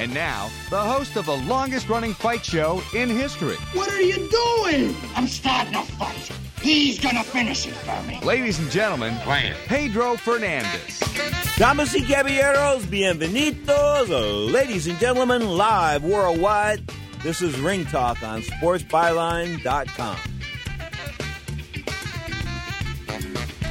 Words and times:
And 0.00 0.14
now, 0.14 0.48
the 0.70 0.80
host 0.80 1.16
of 1.16 1.26
the 1.26 1.36
longest 1.36 1.90
running 1.90 2.14
fight 2.14 2.42
show 2.42 2.80
in 2.94 3.10
history. 3.10 3.56
What 3.74 3.92
are 3.92 4.00
you 4.00 4.16
doing? 4.30 4.96
I'm 5.14 5.26
starting 5.26 5.74
a 5.74 5.82
fight. 5.82 6.32
He's 6.62 6.98
gonna 6.98 7.22
finish 7.22 7.66
it 7.66 7.74
for 7.74 8.02
me. 8.08 8.18
Ladies 8.22 8.58
and 8.58 8.70
gentlemen, 8.70 9.14
Pedro 9.66 10.16
Fernandez. 10.16 11.00
Damas 11.58 11.94
y 11.94 12.00
caballeros, 12.00 12.86
bienvenidos. 12.86 14.08
Ladies 14.50 14.86
and 14.86 14.98
gentlemen, 14.98 15.46
live 15.46 16.02
worldwide. 16.02 16.80
This 17.22 17.42
is 17.42 17.60
Ring 17.60 17.84
Talk 17.84 18.22
on 18.22 18.40
SportsByline.com. 18.40 20.16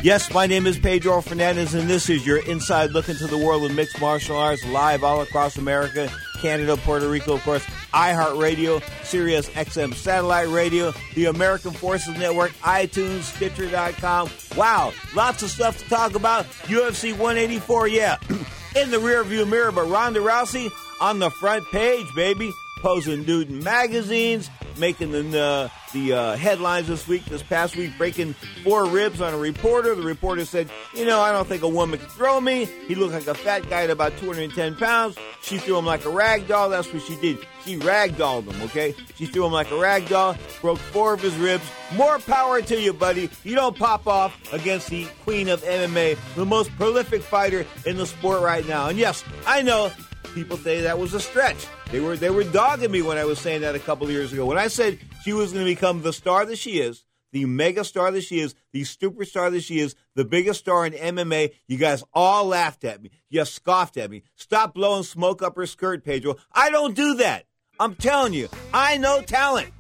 Yes, 0.01 0.33
my 0.33 0.47
name 0.47 0.65
is 0.65 0.79
Pedro 0.79 1.19
Fernandez, 1.19 1.73
and 1.73 1.89
this 1.89 2.09
is 2.09 2.25
your 2.25 2.37
inside 2.45 2.91
look 2.91 3.09
into 3.09 3.27
the 3.27 3.37
world 3.37 3.65
of 3.65 3.75
mixed 3.75 3.99
martial 3.99 4.37
arts, 4.37 4.65
live 4.67 5.03
all 5.03 5.19
across 5.21 5.57
America, 5.57 6.09
Canada, 6.41 6.77
Puerto 6.77 7.09
Rico, 7.09 7.33
of 7.33 7.43
course, 7.43 7.65
iHeartRadio, 7.93 8.81
Sirius 9.03 9.49
XM 9.49 9.93
Satellite 9.93 10.47
Radio, 10.47 10.93
the 11.15 11.25
American 11.25 11.71
Forces 11.71 12.17
Network, 12.17 12.51
iTunes, 12.59 13.23
Stitcher.com. 13.23 14.29
Wow, 14.55 14.93
lots 15.15 15.43
of 15.43 15.49
stuff 15.49 15.77
to 15.83 15.89
talk 15.89 16.15
about. 16.15 16.45
UFC 16.63 17.11
184, 17.11 17.89
yeah, 17.89 18.17
in 18.77 18.91
the 18.91 18.97
rearview 18.97 19.45
mirror, 19.49 19.73
but 19.73 19.89
Ronda 19.89 20.21
Rousey 20.21 20.69
on 21.01 21.19
the 21.19 21.29
front 21.29 21.65
page, 21.73 22.07
baby, 22.15 22.53
posing 22.81 23.25
nude 23.25 23.49
in 23.49 23.61
magazines, 23.61 24.49
making 24.79 25.11
the 25.11 25.39
uh, 25.39 25.69
the 25.93 26.13
uh, 26.13 26.35
headlines 26.35 26.87
this 26.87 27.07
week, 27.07 27.25
this 27.25 27.43
past 27.43 27.75
week, 27.75 27.91
breaking 27.97 28.33
four 28.63 28.85
ribs 28.85 29.21
on 29.21 29.33
a 29.33 29.37
reporter. 29.37 29.95
The 29.95 30.03
reporter 30.03 30.45
said, 30.45 30.69
"You 30.95 31.05
know, 31.05 31.19
I 31.19 31.31
don't 31.31 31.47
think 31.47 31.63
a 31.63 31.69
woman 31.69 31.99
could 31.99 32.09
throw 32.09 32.39
me. 32.39 32.65
He 32.65 32.95
looked 32.95 33.13
like 33.13 33.27
a 33.27 33.33
fat 33.33 33.69
guy 33.69 33.83
at 33.83 33.89
about 33.89 34.17
210 34.17 34.75
pounds. 34.75 35.17
She 35.41 35.57
threw 35.57 35.77
him 35.77 35.85
like 35.85 36.05
a 36.05 36.09
rag 36.09 36.47
doll. 36.47 36.69
That's 36.69 36.91
what 36.93 37.01
she 37.03 37.15
did. 37.17 37.39
She 37.65 37.77
ragdolled 37.77 38.51
him. 38.51 38.61
Okay, 38.63 38.95
she 39.15 39.25
threw 39.25 39.45
him 39.45 39.51
like 39.51 39.71
a 39.71 39.77
rag 39.79 40.07
doll, 40.07 40.35
broke 40.61 40.79
four 40.79 41.13
of 41.13 41.21
his 41.21 41.35
ribs. 41.35 41.63
More 41.95 42.19
power 42.19 42.61
to 42.61 42.79
you, 42.79 42.93
buddy. 42.93 43.29
You 43.43 43.55
don't 43.55 43.77
pop 43.77 44.07
off 44.07 44.37
against 44.53 44.89
the 44.89 45.07
queen 45.23 45.49
of 45.49 45.61
MMA, 45.63 46.17
the 46.35 46.45
most 46.45 46.75
prolific 46.77 47.21
fighter 47.21 47.65
in 47.85 47.97
the 47.97 48.05
sport 48.05 48.41
right 48.41 48.67
now. 48.67 48.87
And 48.89 48.97
yes, 48.97 49.23
I 49.45 49.61
know." 49.61 49.91
People 50.33 50.57
say 50.57 50.81
that 50.81 50.97
was 50.99 51.13
a 51.13 51.19
stretch. 51.19 51.67
They 51.91 51.99
were 51.99 52.15
they 52.15 52.29
were 52.29 52.43
dogging 52.43 52.91
me 52.91 53.01
when 53.01 53.17
I 53.17 53.25
was 53.25 53.39
saying 53.39 53.61
that 53.61 53.75
a 53.75 53.79
couple 53.79 54.05
of 54.05 54.11
years 54.11 54.31
ago. 54.31 54.45
When 54.45 54.57
I 54.57 54.67
said 54.67 54.99
she 55.23 55.33
was 55.33 55.51
going 55.51 55.65
to 55.65 55.71
become 55.71 56.01
the 56.01 56.13
star 56.13 56.45
that 56.45 56.57
she 56.57 56.79
is, 56.79 57.03
the 57.31 57.45
mega 57.45 57.83
star 57.83 58.11
that 58.11 58.21
she 58.21 58.39
is, 58.39 58.55
the 58.71 58.81
superstar 58.81 59.51
that 59.51 59.61
she 59.61 59.79
is, 59.79 59.95
the 60.15 60.25
biggest 60.25 60.59
star 60.59 60.85
in 60.85 60.93
MMA, 60.93 61.53
you 61.67 61.77
guys 61.77 62.03
all 62.13 62.45
laughed 62.45 62.83
at 62.83 63.01
me. 63.01 63.11
You 63.29 63.45
scoffed 63.45 63.97
at 63.97 64.09
me. 64.09 64.23
Stop 64.35 64.73
blowing 64.73 65.03
smoke 65.03 65.41
up 65.41 65.55
her 65.55 65.65
skirt, 65.65 66.03
Pedro. 66.03 66.35
I 66.51 66.69
don't 66.69 66.95
do 66.95 67.15
that. 67.15 67.45
I'm 67.79 67.95
telling 67.95 68.33
you, 68.33 68.49
I 68.73 68.97
know 68.97 69.21
talent. 69.21 69.71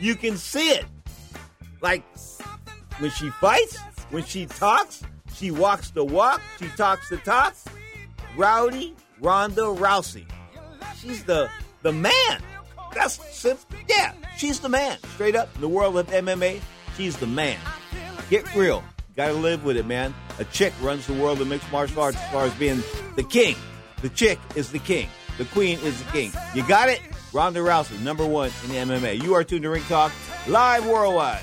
You 0.00 0.14
can 0.14 0.36
see 0.36 0.70
it. 0.70 0.84
Like 1.80 2.04
when 2.98 3.10
she 3.10 3.30
fights, 3.30 3.78
when 4.10 4.24
she 4.24 4.46
talks, 4.46 5.02
she 5.34 5.50
walks 5.50 5.90
the 5.90 6.04
walk, 6.04 6.40
she 6.58 6.68
talks 6.68 7.08
the 7.08 7.18
talk. 7.18 7.54
Rowdy 8.36 8.94
Ronda 9.20 9.62
Rousey. 9.62 10.26
She's 11.00 11.24
the 11.24 11.48
the 11.82 11.92
man. 11.92 12.42
That's 12.94 13.20
simple. 13.36 13.78
Yeah, 13.88 14.12
she's 14.36 14.60
the 14.60 14.68
man. 14.68 14.98
Straight 15.14 15.36
up, 15.36 15.54
in 15.54 15.60
the 15.60 15.68
world 15.68 15.96
of 15.98 16.06
MMA, 16.08 16.60
she's 16.96 17.16
the 17.16 17.26
man. 17.26 17.58
Get 18.30 18.54
real. 18.54 18.82
Gotta 19.16 19.34
live 19.34 19.64
with 19.64 19.76
it, 19.76 19.86
man. 19.86 20.14
A 20.38 20.44
chick 20.44 20.72
runs 20.80 21.06
the 21.06 21.14
world 21.14 21.40
of 21.40 21.48
mixed 21.48 21.70
martial 21.70 22.02
arts 22.02 22.16
as 22.18 22.30
far 22.30 22.44
as 22.44 22.54
being 22.54 22.82
the 23.16 23.22
king. 23.22 23.56
The 24.02 24.10
chick 24.10 24.38
is 24.54 24.72
the 24.72 24.78
king. 24.78 25.08
The 25.38 25.44
queen 25.46 25.78
is 25.80 26.02
the 26.02 26.10
king. 26.12 26.32
You 26.54 26.66
got 26.66 26.88
it? 26.88 27.00
Ronda 27.32 27.60
Rousey, 27.60 28.00
number 28.00 28.26
one 28.26 28.50
in 28.64 28.70
the 28.70 28.94
MMA. 28.94 29.22
You 29.22 29.34
are 29.34 29.44
tuned 29.44 29.62
to 29.62 29.70
Ring 29.70 29.82
Talk, 29.84 30.12
live 30.46 30.86
worldwide. 30.86 31.42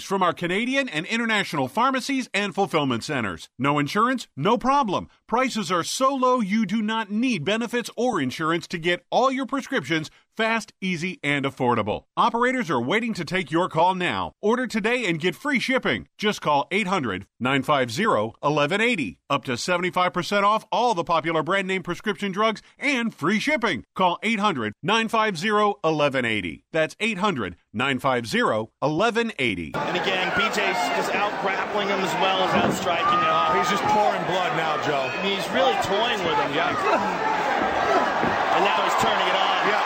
from 0.00 0.22
our 0.22 0.32
Canadian 0.32 0.88
and 0.88 1.04
international 1.04 1.68
pharmacies 1.68 2.30
and 2.32 2.54
fulfillment 2.54 3.04
centers. 3.04 3.48
No 3.58 3.78
insurance? 3.78 4.28
No 4.36 4.56
problem. 4.56 5.08
Prices 5.32 5.72
are 5.72 5.82
so 5.82 6.14
low 6.14 6.40
you 6.40 6.66
do 6.66 6.82
not 6.82 7.10
need 7.10 7.42
benefits 7.42 7.88
or 7.96 8.20
insurance 8.20 8.66
to 8.66 8.76
get 8.76 9.02
all 9.10 9.32
your 9.32 9.46
prescriptions 9.46 10.10
fast, 10.36 10.72
easy, 10.80 11.20
and 11.22 11.44
affordable. 11.44 12.04
Operators 12.16 12.70
are 12.70 12.80
waiting 12.80 13.14
to 13.14 13.24
take 13.24 13.50
your 13.50 13.68
call 13.68 13.94
now. 13.94 14.32
Order 14.40 14.66
today 14.66 15.04
and 15.06 15.20
get 15.20 15.34
free 15.34 15.58
shipping. 15.58 16.08
Just 16.18 16.40
call 16.40 16.66
800 16.70 17.26
950 17.40 18.06
1180. 18.06 19.18
Up 19.28 19.44
to 19.44 19.52
75% 19.52 20.42
off 20.42 20.66
all 20.70 20.94
the 20.94 21.04
popular 21.04 21.42
brand 21.42 21.68
name 21.68 21.82
prescription 21.82 22.32
drugs 22.32 22.62
and 22.78 23.14
free 23.14 23.38
shipping. 23.38 23.84
Call 23.94 24.18
800 24.22 24.74
950 24.82 25.50
1180. 25.52 26.64
That's 26.72 26.96
800 27.00 27.56
950 27.72 28.42
1180. 28.42 29.72
And 29.74 29.96
again, 29.96 30.30
BJ's 30.32 30.96
just 30.96 31.14
out 31.14 31.32
grappling 31.42 31.88
him 31.88 32.00
as 32.00 32.12
well 32.14 32.42
as 32.48 32.54
out 32.54 32.72
striking 32.74 33.18
him. 33.18 33.58
He's 33.58 33.70
just 33.70 33.84
pouring 33.84 34.22
blood 34.24 34.56
now, 34.56 34.82
Joe. 34.84 35.21
I 35.22 35.30
mean, 35.30 35.38
he's 35.38 35.54
really 35.54 35.78
toying 35.86 36.18
with 36.26 36.34
him. 36.34 36.50
Yeah. 36.50 36.74
and 36.74 38.62
now 38.66 38.74
he's 38.82 38.98
turning 38.98 39.22
it 39.22 39.38
on. 39.38 39.58
Yeah. 39.70 39.78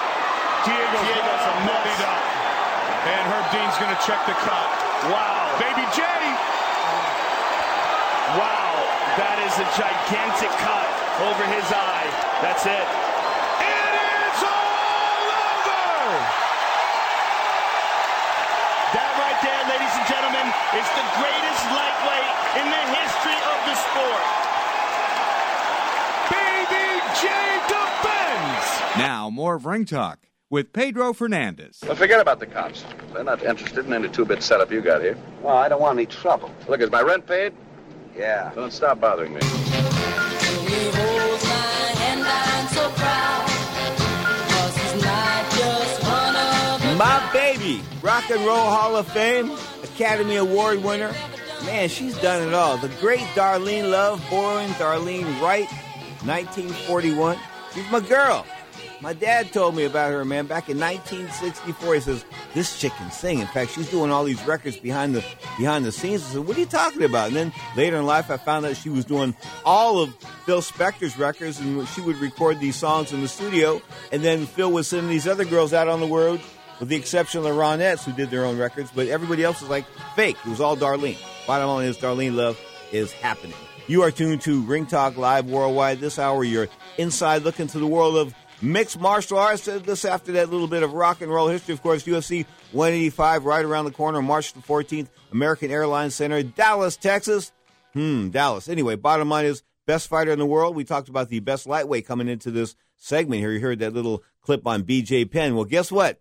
Diego's, 0.64 0.96
Diego's 1.04 1.44
a 1.44 1.54
muddied 1.60 2.02
up. 2.08 2.24
And 3.04 3.22
Herb 3.28 3.44
Dean's 3.52 3.76
going 3.76 3.92
to 3.92 4.00
check 4.00 4.16
the 4.24 4.32
cut. 4.40 4.68
Wow. 5.12 5.60
Baby 5.60 5.84
J. 5.92 6.08
Wow. 8.40 8.80
That 9.20 9.36
is 9.44 9.52
a 9.60 9.68
gigantic 9.76 10.48
cut 10.56 10.88
over 11.28 11.44
his 11.52 11.68
eye. 11.68 12.08
That's 12.40 12.64
it. 12.64 12.86
It 13.60 13.92
is 13.92 14.40
all 14.40 15.28
over. 15.68 16.16
That 18.96 19.12
right 19.20 19.40
there, 19.44 19.62
ladies 19.68 19.92
and 20.00 20.06
gentlemen, 20.08 20.48
is 20.80 20.88
the 20.96 21.04
greatest 21.20 21.62
lightweight 21.76 22.32
in 22.56 22.72
the 22.72 22.84
history 23.04 23.36
of 23.36 23.58
the 23.68 23.76
sport. 23.76 24.45
Baby 27.22 27.62
defends. 27.68 28.98
Now, 28.98 29.30
more 29.30 29.54
of 29.54 29.66
Ring 29.66 29.84
Talk 29.84 30.20
with 30.50 30.72
Pedro 30.72 31.12
Fernandez. 31.12 31.80
Well, 31.86 31.96
forget 31.96 32.20
about 32.20 32.40
the 32.40 32.46
cops. 32.46 32.84
They're 33.12 33.24
not 33.24 33.42
interested 33.42 33.86
in 33.86 33.92
any 33.92 34.08
two-bit 34.08 34.42
setup 34.42 34.70
you 34.70 34.80
got 34.80 35.02
here. 35.02 35.16
Well, 35.42 35.56
I 35.56 35.68
don't 35.68 35.80
want 35.80 35.98
any 35.98 36.06
trouble. 36.06 36.50
Look, 36.68 36.80
is 36.80 36.90
my 36.90 37.02
rent 37.02 37.26
paid? 37.26 37.52
Yeah. 38.16 38.52
Don't 38.54 38.72
stop 38.72 39.00
bothering 39.00 39.34
me. 39.34 39.40
My 46.96 47.28
baby, 47.32 47.82
Rock 48.00 48.30
and 48.30 48.40
Roll 48.46 48.56
Hall 48.56 48.96
of 48.96 49.06
Fame, 49.08 49.50
Academy 49.82 50.36
Award 50.36 50.82
winner. 50.82 51.12
Man, 51.66 51.88
she's 51.90 52.16
done 52.18 52.46
it 52.48 52.54
all. 52.54 52.78
The 52.78 52.88
great 53.00 53.26
Darlene 53.34 53.90
Love, 53.90 54.24
born 54.30 54.66
Darlene 54.70 55.40
Wright, 55.40 55.68
1941. 56.26 57.38
She's 57.74 57.90
my 57.90 58.00
girl. 58.00 58.46
My 59.02 59.12
dad 59.12 59.52
told 59.52 59.76
me 59.76 59.84
about 59.84 60.10
her, 60.10 60.24
man, 60.24 60.46
back 60.46 60.70
in 60.70 60.80
1964. 60.80 61.94
He 61.94 62.00
says, 62.00 62.24
this 62.54 62.78
chick 62.80 62.92
can 62.92 63.10
sing. 63.10 63.40
In 63.40 63.46
fact, 63.46 63.72
she's 63.72 63.90
doing 63.90 64.10
all 64.10 64.24
these 64.24 64.42
records 64.44 64.78
behind 64.78 65.14
the 65.14 65.24
behind 65.58 65.84
the 65.84 65.92
scenes. 65.92 66.24
I 66.24 66.26
said, 66.28 66.46
what 66.46 66.56
are 66.56 66.60
you 66.60 66.66
talking 66.66 67.02
about? 67.02 67.28
And 67.28 67.36
then 67.36 67.52
later 67.76 67.96
in 67.96 68.06
life, 68.06 68.30
I 68.30 68.38
found 68.38 68.64
out 68.64 68.76
she 68.76 68.88
was 68.88 69.04
doing 69.04 69.36
all 69.64 70.00
of 70.00 70.14
Phil 70.46 70.62
Spector's 70.62 71.18
records, 71.18 71.60
and 71.60 71.86
she 71.88 72.00
would 72.00 72.16
record 72.16 72.58
these 72.58 72.76
songs 72.76 73.12
in 73.12 73.20
the 73.20 73.28
studio. 73.28 73.82
And 74.12 74.22
then 74.22 74.46
Phil 74.46 74.72
was 74.72 74.88
sending 74.88 75.10
these 75.10 75.28
other 75.28 75.44
girls 75.44 75.74
out 75.74 75.88
on 75.88 76.00
the 76.00 76.06
road, 76.06 76.40
with 76.80 76.88
the 76.88 76.96
exception 76.96 77.38
of 77.38 77.44
the 77.44 77.50
Ronettes, 77.50 78.04
who 78.04 78.12
did 78.12 78.30
their 78.30 78.46
own 78.46 78.56
records. 78.56 78.90
But 78.94 79.08
everybody 79.08 79.44
else 79.44 79.60
was 79.60 79.68
like 79.68 79.84
fake. 80.14 80.36
It 80.44 80.48
was 80.48 80.60
all 80.60 80.76
Darlene. 80.76 81.18
Bottom 81.46 81.68
line 81.68 81.86
is, 81.86 81.98
Darlene 81.98 82.34
Love 82.34 82.58
is 82.92 83.12
happening. 83.12 83.56
You 83.88 84.02
are 84.02 84.10
tuned 84.10 84.40
to 84.42 84.62
Ring 84.62 84.84
Talk 84.84 85.16
Live 85.16 85.46
Worldwide. 85.46 86.00
This 86.00 86.18
hour, 86.18 86.42
you're 86.42 86.66
inside 86.98 87.42
look 87.42 87.60
into 87.60 87.78
the 87.78 87.86
world 87.86 88.16
of 88.16 88.34
mixed 88.60 88.98
martial 88.98 89.38
arts. 89.38 89.66
This 89.66 90.04
after 90.04 90.32
that 90.32 90.50
little 90.50 90.66
bit 90.66 90.82
of 90.82 90.92
rock 90.92 91.20
and 91.20 91.30
roll 91.30 91.46
history, 91.46 91.72
of 91.72 91.82
course, 91.82 92.02
UFC 92.02 92.46
185 92.72 93.44
right 93.44 93.64
around 93.64 93.84
the 93.84 93.92
corner, 93.92 94.20
March 94.20 94.54
the 94.54 94.60
14th, 94.60 95.06
American 95.30 95.70
Airlines 95.70 96.16
Center, 96.16 96.42
Dallas, 96.42 96.96
Texas. 96.96 97.52
Hmm, 97.92 98.30
Dallas. 98.30 98.68
Anyway, 98.68 98.96
bottom 98.96 99.28
line 99.28 99.44
is 99.44 99.62
best 99.86 100.08
fighter 100.08 100.32
in 100.32 100.40
the 100.40 100.46
world. 100.46 100.74
We 100.74 100.82
talked 100.82 101.08
about 101.08 101.28
the 101.28 101.38
best 101.38 101.68
lightweight 101.68 102.08
coming 102.08 102.26
into 102.26 102.50
this 102.50 102.74
segment 102.96 103.40
here. 103.40 103.52
You 103.52 103.60
heard 103.60 103.78
that 103.78 103.94
little 103.94 104.24
clip 104.42 104.66
on 104.66 104.82
BJ 104.82 105.30
Penn. 105.30 105.54
Well, 105.54 105.64
guess 105.64 105.92
what? 105.92 106.18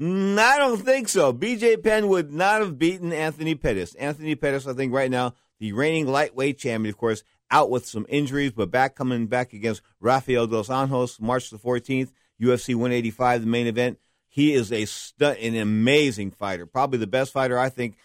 I 0.00 0.54
don't 0.56 0.84
think 0.84 1.08
so. 1.08 1.32
BJ 1.32 1.82
Penn 1.82 2.06
would 2.06 2.32
not 2.32 2.60
have 2.60 2.78
beaten 2.78 3.12
Anthony 3.12 3.56
Pettis. 3.56 3.96
Anthony 3.96 4.36
Pettis, 4.36 4.68
I 4.68 4.72
think, 4.74 4.92
right 4.92 5.10
now, 5.10 5.34
the 5.58 5.72
reigning 5.72 6.06
lightweight 6.06 6.58
champion, 6.58 6.92
of 6.92 6.98
course, 6.98 7.22
out 7.50 7.70
with 7.70 7.86
some 7.86 8.06
injuries, 8.08 8.52
but 8.52 8.70
back 8.70 8.94
coming 8.94 9.26
back 9.26 9.52
against 9.52 9.82
Rafael 10.00 10.46
Dos 10.46 10.68
Anjos, 10.68 11.20
March 11.20 11.50
the 11.50 11.58
14th, 11.58 12.12
UFC 12.40 12.74
185, 12.74 13.42
the 13.42 13.46
main 13.46 13.66
event. 13.66 13.98
He 14.28 14.52
is 14.52 14.70
a 14.72 14.84
stu- 14.84 15.24
an 15.24 15.56
amazing 15.56 16.30
fighter, 16.30 16.66
probably 16.66 16.98
the 16.98 17.06
best 17.06 17.32
fighter 17.32 17.58
I 17.58 17.70
think, 17.70 17.96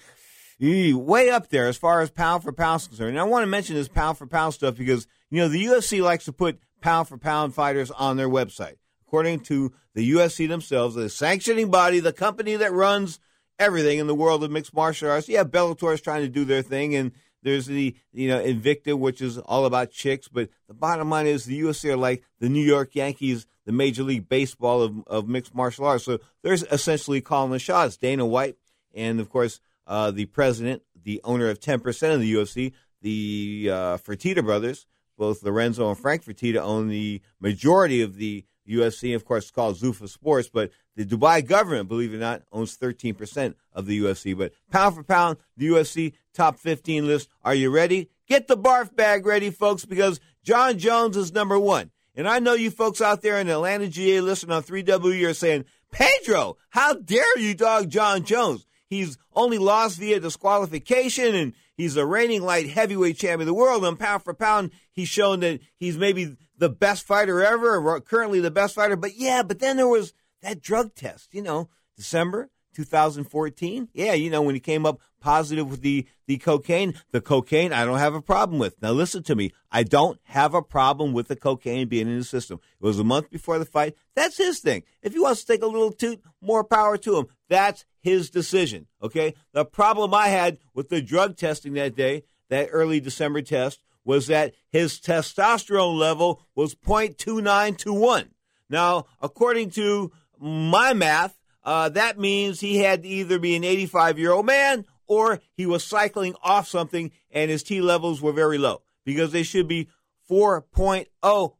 way 0.59 1.29
up 1.29 1.50
there 1.50 1.67
as 1.67 1.77
far 1.77 2.01
as 2.01 2.09
pound 2.09 2.44
for 2.44 2.53
pound 2.53 2.81
is 2.81 2.88
concerned. 2.88 3.11
And 3.11 3.19
I 3.19 3.23
want 3.23 3.44
to 3.44 3.47
mention 3.47 3.75
this 3.75 3.88
pound 3.89 4.17
for 4.17 4.25
pound 4.25 4.53
stuff 4.53 4.75
because 4.75 5.07
you 5.29 5.41
know 5.41 5.50
the 5.50 5.65
UFC 5.65 6.01
likes 6.01 6.25
to 6.25 6.33
put 6.33 6.59
pound 6.81 7.07
for 7.07 7.17
pound 7.17 7.53
fighters 7.53 7.91
on 7.91 8.17
their 8.17 8.29
website. 8.29 8.75
According 9.05 9.41
to 9.41 9.73
the 9.94 10.11
UFC 10.13 10.47
themselves, 10.47 10.95
the 10.95 11.09
sanctioning 11.09 11.69
body, 11.69 12.00
the 12.00 12.13
company 12.13 12.55
that 12.55 12.71
runs 12.71 13.19
everything 13.59 14.00
in 14.00 14.07
the 14.07 14.15
world 14.15 14.44
of 14.44 14.51
mixed 14.51 14.73
martial 14.73 15.09
arts. 15.09 15.29
Yeah, 15.29 15.44
Bellator 15.44 15.94
is 15.94 16.01
trying 16.01 16.23
to 16.23 16.29
do 16.29 16.45
their 16.45 16.61
thing, 16.61 16.95
and 16.95 17.11
there's 17.43 17.65
the 17.67 17.95
you 18.11 18.27
know 18.27 18.43
Invicta, 18.43 18.97
which 18.97 19.21
is 19.21 19.37
all 19.37 19.65
about 19.65 19.91
chicks. 19.91 20.27
But 20.27 20.49
the 20.67 20.73
bottom 20.73 21.09
line 21.09 21.27
is 21.27 21.45
the 21.45 21.61
UFC 21.61 21.91
are 21.91 21.97
like 21.97 22.23
the 22.39 22.49
New 22.49 22.63
York 22.63 22.95
Yankees, 22.95 23.45
the 23.65 23.71
Major 23.71 24.03
League 24.03 24.27
Baseball 24.27 24.81
of, 24.81 25.07
of 25.07 25.27
mixed 25.27 25.53
martial 25.53 25.85
arts. 25.85 26.05
So 26.05 26.19
they're 26.41 26.53
essentially 26.53 27.21
calling 27.21 27.51
the 27.51 27.59
shots. 27.59 27.97
Dana 27.97 28.25
White, 28.25 28.57
and 28.93 29.19
of 29.19 29.29
course 29.29 29.59
uh, 29.88 30.12
the 30.12 30.25
president, 30.25 30.81
the 31.03 31.21
owner 31.23 31.50
of 31.50 31.59
10% 31.59 32.13
of 32.13 32.19
the 32.19 32.33
UFC, 32.33 32.71
the 33.01 33.69
uh, 33.69 33.97
Fertitta 33.97 34.43
brothers, 34.43 34.85
both 35.17 35.43
Lorenzo 35.43 35.89
and 35.89 35.97
Frank 35.97 36.23
Fertitta 36.23 36.59
own 36.59 36.88
the 36.88 37.21
majority 37.39 38.01
of 38.01 38.15
the 38.15 38.45
UFC. 38.67 39.15
Of 39.15 39.25
course, 39.25 39.45
it's 39.45 39.51
called 39.51 39.77
Zuffa 39.77 40.07
Sports, 40.07 40.50
but 40.51 40.71
the 40.95 41.05
Dubai 41.05 41.45
government, 41.45 41.89
believe 41.89 42.13
it 42.13 42.17
or 42.17 42.19
not, 42.19 42.43
owns 42.51 42.77
13% 42.77 43.55
of 43.73 43.85
the 43.85 44.00
UFC. 44.00 44.38
But 44.38 44.53
pound 44.71 44.95
for 44.95 45.03
pound, 45.03 45.38
the 45.57 45.67
UFC 45.67 46.13
top 46.33 46.59
15 46.59 47.07
list. 47.07 47.29
Are 47.43 47.55
you 47.55 47.69
ready? 47.69 48.09
Get 48.27 48.47
the 48.47 48.57
barf 48.57 48.95
bag 48.95 49.25
ready, 49.25 49.50
folks, 49.50 49.85
because 49.85 50.19
Jon 50.43 50.77
Jones 50.77 51.17
is 51.17 51.33
number 51.33 51.59
one. 51.59 51.91
And 52.15 52.27
I 52.27 52.39
know 52.39 52.53
you 52.53 52.69
folks 52.69 53.01
out 53.01 53.21
there 53.21 53.39
in 53.39 53.50
Atlanta, 53.50 53.88
GA, 53.88 54.21
listening 54.21 54.55
on 54.55 54.63
3W 54.63 55.27
are 55.27 55.33
saying, 55.33 55.65
Pedro, 55.91 56.57
how 56.69 56.93
dare 56.93 57.39
you 57.39 57.55
dog 57.55 57.89
Jon 57.89 58.23
Jones? 58.23 58.65
He's 58.88 59.17
only 59.33 59.57
lost 59.57 59.97
via 59.97 60.19
disqualification, 60.19 61.33
and 61.33 61.53
he's 61.75 61.97
a 61.97 62.05
reigning 62.05 62.43
light 62.43 62.69
heavyweight 62.69 63.17
champion 63.17 63.41
of 63.41 63.47
the 63.47 63.53
world. 63.53 63.83
And 63.83 63.97
pound 63.97 64.23
for 64.23 64.35
pound, 64.35 64.71
he's 64.91 65.07
shown 65.07 65.39
that 65.39 65.62
he's 65.75 65.97
maybe 65.97 66.38
the 66.57 66.69
best 66.69 67.03
fighter 67.03 67.43
ever, 67.43 67.77
or 67.77 68.00
currently 68.01 68.39
the 68.39 68.51
best 68.51 68.75
fighter. 68.75 68.95
But 68.95 69.15
yeah, 69.15 69.41
but 69.41 69.59
then 69.59 69.77
there 69.77 69.88
was 69.88 70.13
that 70.43 70.62
drug 70.62 70.93
test, 70.95 71.33
you 71.33 71.41
know, 71.41 71.69
December 71.95 72.50
2014. 72.73 73.89
Yeah, 73.93 74.13
you 74.13 74.29
know, 74.29 74.41
when 74.41 74.55
he 74.55 74.59
came 74.59 74.85
up 74.85 75.00
positive 75.19 75.69
with 75.69 75.81
the, 75.81 76.05
the 76.27 76.38
cocaine, 76.38 76.95
the 77.12 77.21
cocaine 77.21 77.71
I 77.71 77.85
don't 77.85 78.00
have 78.00 78.15
a 78.15 78.21
problem 78.21 78.59
with. 78.59 78.81
Now 78.81 78.91
listen 78.91 79.23
to 79.23 79.35
me. 79.35 79.51
I 79.71 79.83
don't 79.83 80.19
have 80.23 80.53
a 80.53 80.62
problem 80.62 81.13
with 81.13 81.27
the 81.27 81.35
cocaine 81.35 81.88
being 81.88 82.07
in 82.07 82.17
the 82.17 82.23
system. 82.23 82.59
It 82.79 82.85
was 82.85 83.00
a 83.00 83.03
month 83.03 83.29
before 83.29 83.59
the 83.59 83.65
fight. 83.65 83.95
That's 84.15 84.38
his 84.38 84.59
thing. 84.59 84.83
If 85.01 85.13
he 85.13 85.19
wants 85.19 85.43
to 85.43 85.53
take 85.53 85.63
a 85.63 85.67
little 85.67 85.91
toot, 85.91 86.21
more 86.41 86.63
power 86.63 86.97
to 86.97 87.17
him. 87.17 87.27
That's 87.47 87.85
his 88.01 88.29
decision. 88.29 88.88
Okay. 89.01 89.33
The 89.53 89.65
problem 89.65 90.13
I 90.13 90.27
had 90.27 90.57
with 90.73 90.89
the 90.89 91.01
drug 91.01 91.38
testing 91.38 91.73
that 91.73 91.95
day, 91.95 92.23
that 92.50 92.69
early 92.71 93.00
December 93.00 93.41
test, 93.41 93.81
was 94.05 94.27
that 94.27 94.53
his 94.69 95.00
testosterone 95.00 95.97
level 95.97 96.41
was 96.55 96.75
0.29 96.75 97.77
to 97.77 97.93
1. 97.93 98.29
Now, 98.69 99.05
according 99.21 99.69
to 99.71 100.12
my 100.43 100.93
math, 100.93 101.39
uh, 101.63 101.89
that 101.89 102.19
means 102.19 102.59
he 102.59 102.77
had 102.79 103.03
to 103.03 103.09
either 103.09 103.39
be 103.39 103.55
an 103.55 103.63
85 103.63 104.19
year 104.19 104.31
old 104.31 104.45
man 104.45 104.85
or 105.07 105.41
he 105.55 105.65
was 105.65 105.83
cycling 105.83 106.35
off 106.43 106.67
something 106.67 107.12
and 107.31 107.50
his 107.50 107.63
T 107.63 107.81
levels 107.81 108.21
were 108.21 108.33
very 108.33 108.57
low 108.57 108.81
because 109.05 109.31
they 109.31 109.43
should 109.43 109.67
be 109.67 109.88
4.0 110.29 111.05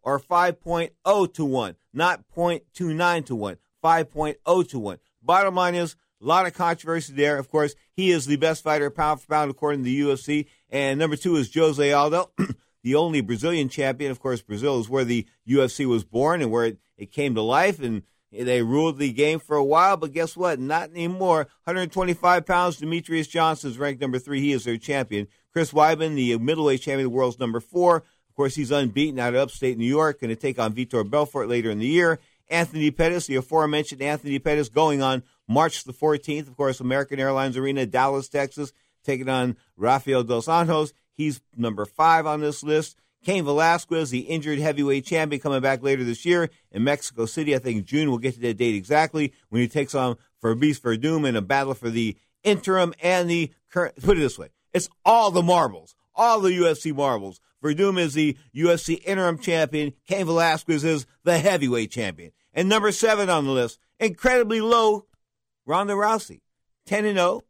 or 0.02 0.20
5.0 0.20 1.34
to 1.34 1.46
1, 1.46 1.76
not 1.94 2.24
0.29 2.36 3.26
to 3.26 3.36
1, 3.36 3.58
5.0 3.84 4.70
to 4.70 4.80
1. 4.80 4.98
Bottom 5.22 5.56
line 5.56 5.76
is, 5.76 5.96
a 6.22 6.26
lot 6.26 6.46
of 6.46 6.54
controversy 6.54 7.14
there. 7.14 7.38
Of 7.38 7.50
course, 7.50 7.76
he 7.92 8.12
is 8.12 8.26
the 8.26 8.38
best 8.38 8.64
fighter 8.64 8.90
pound 8.90 9.22
for 9.22 9.28
pound 9.28 9.52
according 9.52 9.82
to 9.82 9.86
the 9.86 10.02
UFC. 10.02 10.46
And 10.70 10.98
number 10.98 11.18
two 11.18 11.36
is 11.36 11.54
Jose 11.54 11.92
Aldo, 11.92 12.32
the 12.84 12.96
only 12.96 13.22
Brazilian 13.22 13.68
champion. 13.68 14.10
Of 14.10 14.22
course, 14.22 14.42
Brazil 14.42 14.80
is 14.80 14.90
where 14.90 15.04
the 15.04 15.28
UFC 15.48 15.86
was 15.86 16.06
born 16.06 16.42
and 16.42 16.50
where 16.50 16.66
it, 16.66 16.78
it 16.98 17.12
came 17.12 17.36
to 17.36 17.42
life. 17.42 17.82
And 17.82 18.04
they 18.34 18.62
ruled 18.62 18.98
the 18.98 19.12
game 19.12 19.40
for 19.40 19.56
a 19.56 19.64
while, 19.64 19.98
but 19.98 20.12
guess 20.12 20.36
what? 20.36 20.60
Not 20.60 20.90
anymore. 20.90 21.48
125 21.66 22.46
pounds. 22.46 22.80
Demetrious 22.80 23.30
Johnson 23.30 23.70
is 23.70 23.78
ranked 23.78 24.02
number 24.02 24.20
three. 24.20 24.42
He 24.42 24.52
is 24.52 24.64
their 24.64 24.78
champion. 24.78 25.28
Chris 25.52 25.72
Weidman, 25.72 26.16
the 26.16 26.38
middleweight 26.40 26.82
champion, 26.82 27.06
of 27.06 27.12
the 27.12 27.16
world's 27.16 27.40
number 27.40 27.60
four. 27.60 27.98
Of 27.98 28.36
course, 28.36 28.56
he's 28.56 28.72
unbeaten 28.72 29.20
out 29.20 29.36
of 29.36 29.42
upstate 29.42 29.78
New 29.78 29.86
York, 29.86 30.20
going 30.20 30.30
to 30.30 30.36
take 30.36 30.58
on 30.58 30.74
Vitor 30.74 31.08
Belfort 31.08 31.48
later 31.48 31.70
in 31.70 31.78
the 31.78 31.86
year. 31.86 32.20
Anthony 32.50 32.90
Pettis, 32.92 33.28
the 33.28 33.36
aforementioned 33.36 34.02
Anthony 34.02 34.40
Pettis, 34.40 34.70
going 34.70 35.02
on 35.02 35.24
March 35.48 35.84
the 35.84 35.94
14th. 35.94 36.48
Of 36.48 36.58
course, 36.58 36.80
American 36.80 37.20
Airlines 37.20 37.58
Arena, 37.58 37.86
Dallas, 37.86 38.28
Texas, 38.28 38.74
taking 39.04 39.30
on 39.30 39.58
Rafael 39.78 40.24
Dos 40.24 40.48
Anjos. 40.48 40.94
He's 41.14 41.42
number 41.56 41.86
five 41.86 42.26
on 42.26 42.42
this 42.42 42.64
list. 42.64 42.98
Cain 43.24 43.46
Velasquez, 43.46 44.10
the 44.10 44.20
injured 44.20 44.60
heavyweight 44.60 45.06
champion, 45.06 45.42
coming 45.42 45.62
back 45.62 45.82
later 45.82 46.04
this 46.04 46.26
year 46.26 46.50
in 46.72 46.84
Mexico 46.84 47.26
City. 47.26 47.56
I 47.56 47.60
think 47.60 47.86
June. 47.86 48.10
We'll 48.10 48.20
get 48.20 48.36
to 48.36 48.42
that 48.42 48.58
date 48.58 48.76
exactly 48.76 49.34
when 49.50 49.62
he 49.62 49.68
takes 49.68 49.96
on 49.96 50.18
Fabrice 50.42 50.80
Werdum 50.80 51.28
in 51.28 51.36
a 51.36 51.42
battle 51.42 51.74
for 51.74 51.90
the 51.90 52.18
interim 52.44 52.94
and 53.02 53.30
the 53.30 53.52
current. 53.72 53.96
Put 54.02 54.18
it 54.18 54.22
this 54.22 54.38
way: 54.38 54.50
it's 54.74 54.90
all 55.06 55.32
the 55.32 55.42
marbles, 55.42 55.96
all 56.16 56.42
the 56.42 56.52
UFC 56.52 56.94
marbles. 56.94 57.40
Werdum 57.64 57.98
is 57.98 58.14
the 58.14 58.38
UFC 58.54 59.02
interim 59.06 59.38
champion. 59.38 59.94
Cain 60.08 60.26
Velasquez 60.26 60.84
is 60.84 61.06
the 61.24 61.40
heavyweight 61.40 61.92
champion. 61.92 62.32
And 62.54 62.68
number 62.68 62.92
seven 62.92 63.30
on 63.30 63.46
the 63.46 63.52
list, 63.52 63.80
incredibly 64.00 64.60
low, 64.60 65.06
Ronda 65.66 65.94
Rousey, 65.94 66.42
ten 66.86 67.06
and 67.06 67.18
zero. 67.18 67.42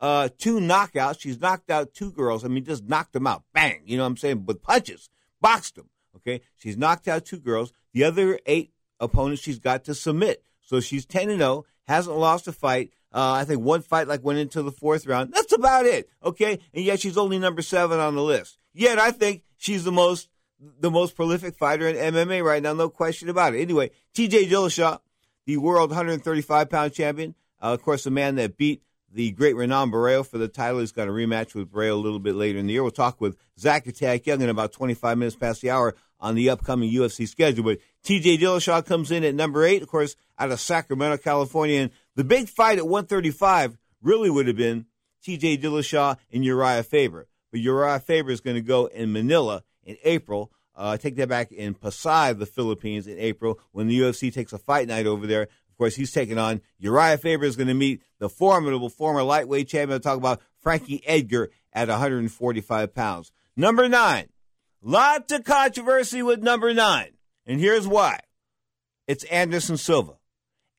Uh, 0.00 0.28
two 0.36 0.58
knockouts. 0.58 1.20
She's 1.20 1.40
knocked 1.40 1.70
out 1.70 1.94
two 1.94 2.12
girls. 2.12 2.44
I 2.44 2.48
mean, 2.48 2.64
just 2.64 2.84
knocked 2.84 3.14
them 3.14 3.26
out. 3.26 3.44
Bang. 3.54 3.80
You 3.86 3.96
know 3.96 4.02
what 4.02 4.08
I'm 4.08 4.16
saying? 4.18 4.44
With 4.44 4.60
punches 4.60 5.08
boxed 5.44 5.74
them. 5.74 5.90
Okay, 6.16 6.40
she's 6.56 6.78
knocked 6.78 7.06
out 7.06 7.26
two 7.26 7.38
girls. 7.38 7.70
The 7.92 8.04
other 8.04 8.40
eight 8.46 8.72
opponents 8.98 9.42
she's 9.42 9.58
got 9.58 9.84
to 9.84 9.94
submit. 9.94 10.42
So 10.62 10.80
she's 10.80 11.04
ten 11.04 11.28
and 11.28 11.40
zero. 11.40 11.66
Hasn't 11.86 12.16
lost 12.16 12.48
a 12.48 12.52
fight. 12.52 12.92
Uh, 13.12 13.32
I 13.32 13.44
think 13.44 13.60
one 13.60 13.82
fight 13.82 14.08
like 14.08 14.24
went 14.24 14.38
into 14.38 14.62
the 14.62 14.72
fourth 14.72 15.06
round. 15.06 15.34
That's 15.34 15.52
about 15.52 15.84
it. 15.84 16.08
Okay, 16.24 16.58
and 16.72 16.84
yet 16.84 17.00
she's 17.00 17.18
only 17.18 17.38
number 17.38 17.60
seven 17.60 18.00
on 18.00 18.14
the 18.14 18.22
list. 18.22 18.58
Yet 18.72 18.98
I 18.98 19.10
think 19.10 19.42
she's 19.58 19.84
the 19.84 19.92
most 19.92 20.30
the 20.80 20.90
most 20.90 21.14
prolific 21.14 21.56
fighter 21.56 21.86
in 21.88 21.96
MMA 21.96 22.42
right 22.42 22.62
now. 22.62 22.72
No 22.72 22.88
question 22.88 23.28
about 23.28 23.54
it. 23.54 23.60
Anyway, 23.60 23.90
T.J. 24.14 24.46
Dillashaw, 24.46 25.00
the 25.44 25.58
world 25.58 25.90
135 25.90 26.70
pound 26.70 26.94
champion. 26.94 27.34
Uh, 27.62 27.74
of 27.74 27.82
course, 27.82 28.04
the 28.04 28.10
man 28.10 28.36
that 28.36 28.56
beat 28.56 28.82
the 29.14 29.30
great 29.30 29.54
Renan 29.54 29.92
Barão 29.92 30.26
for 30.26 30.38
the 30.38 30.48
title. 30.48 30.80
He's 30.80 30.92
got 30.92 31.06
a 31.06 31.12
rematch 31.12 31.54
with 31.54 31.70
Barão 31.70 31.92
a 31.92 31.94
little 31.94 32.18
bit 32.18 32.34
later 32.34 32.58
in 32.58 32.66
the 32.66 32.72
year. 32.72 32.82
We'll 32.82 32.90
talk 32.90 33.20
with 33.20 33.36
Zach 33.58 33.86
Attack 33.86 34.26
Young 34.26 34.42
in 34.42 34.48
about 34.48 34.72
25 34.72 35.16
minutes 35.16 35.36
past 35.36 35.62
the 35.62 35.70
hour 35.70 35.94
on 36.18 36.34
the 36.34 36.50
upcoming 36.50 36.92
UFC 36.92 37.28
schedule. 37.28 37.64
But 37.64 37.78
TJ 38.04 38.38
Dillashaw 38.38 38.84
comes 38.84 39.10
in 39.10 39.22
at 39.22 39.34
number 39.34 39.64
eight, 39.64 39.82
of 39.82 39.88
course, 39.88 40.16
out 40.38 40.50
of 40.50 40.58
Sacramento, 40.58 41.18
California. 41.18 41.82
And 41.82 41.90
the 42.16 42.24
big 42.24 42.48
fight 42.48 42.78
at 42.78 42.86
135 42.86 43.78
really 44.02 44.30
would 44.30 44.48
have 44.48 44.56
been 44.56 44.86
TJ 45.24 45.62
Dillashaw 45.62 46.16
and 46.32 46.44
Uriah 46.44 46.82
Faber. 46.82 47.28
But 47.52 47.60
Uriah 47.60 48.00
Faber 48.00 48.32
is 48.32 48.40
going 48.40 48.56
to 48.56 48.62
go 48.62 48.86
in 48.86 49.12
Manila 49.12 49.62
in 49.84 49.96
April. 50.02 50.50
Uh, 50.76 50.96
take 50.96 51.14
that 51.16 51.28
back 51.28 51.52
in 51.52 51.72
Pasay, 51.72 52.36
the 52.36 52.46
Philippines, 52.46 53.06
in 53.06 53.16
April 53.18 53.60
when 53.70 53.86
the 53.86 54.00
UFC 54.00 54.34
takes 54.34 54.52
a 54.52 54.58
fight 54.58 54.88
night 54.88 55.06
over 55.06 55.24
there. 55.24 55.46
Of 55.74 55.78
course, 55.78 55.96
he's 55.96 56.12
taking 56.12 56.38
on 56.38 56.60
Uriah 56.78 57.18
Faber 57.18 57.44
is 57.44 57.56
going 57.56 57.66
to 57.66 57.74
meet 57.74 58.00
the 58.20 58.28
formidable 58.28 58.88
former 58.88 59.24
lightweight 59.24 59.66
champion. 59.66 59.94
I'll 59.94 59.98
talk 59.98 60.18
about 60.18 60.40
Frankie 60.60 61.02
Edgar 61.04 61.50
at 61.72 61.88
145 61.88 62.94
pounds. 62.94 63.32
Number 63.56 63.88
nine. 63.88 64.28
Lots 64.80 65.32
of 65.32 65.42
controversy 65.42 66.22
with 66.22 66.44
number 66.44 66.72
nine. 66.72 67.14
And 67.44 67.58
here's 67.58 67.88
why. 67.88 68.20
It's 69.08 69.24
Anderson 69.24 69.76
Silva. 69.76 70.12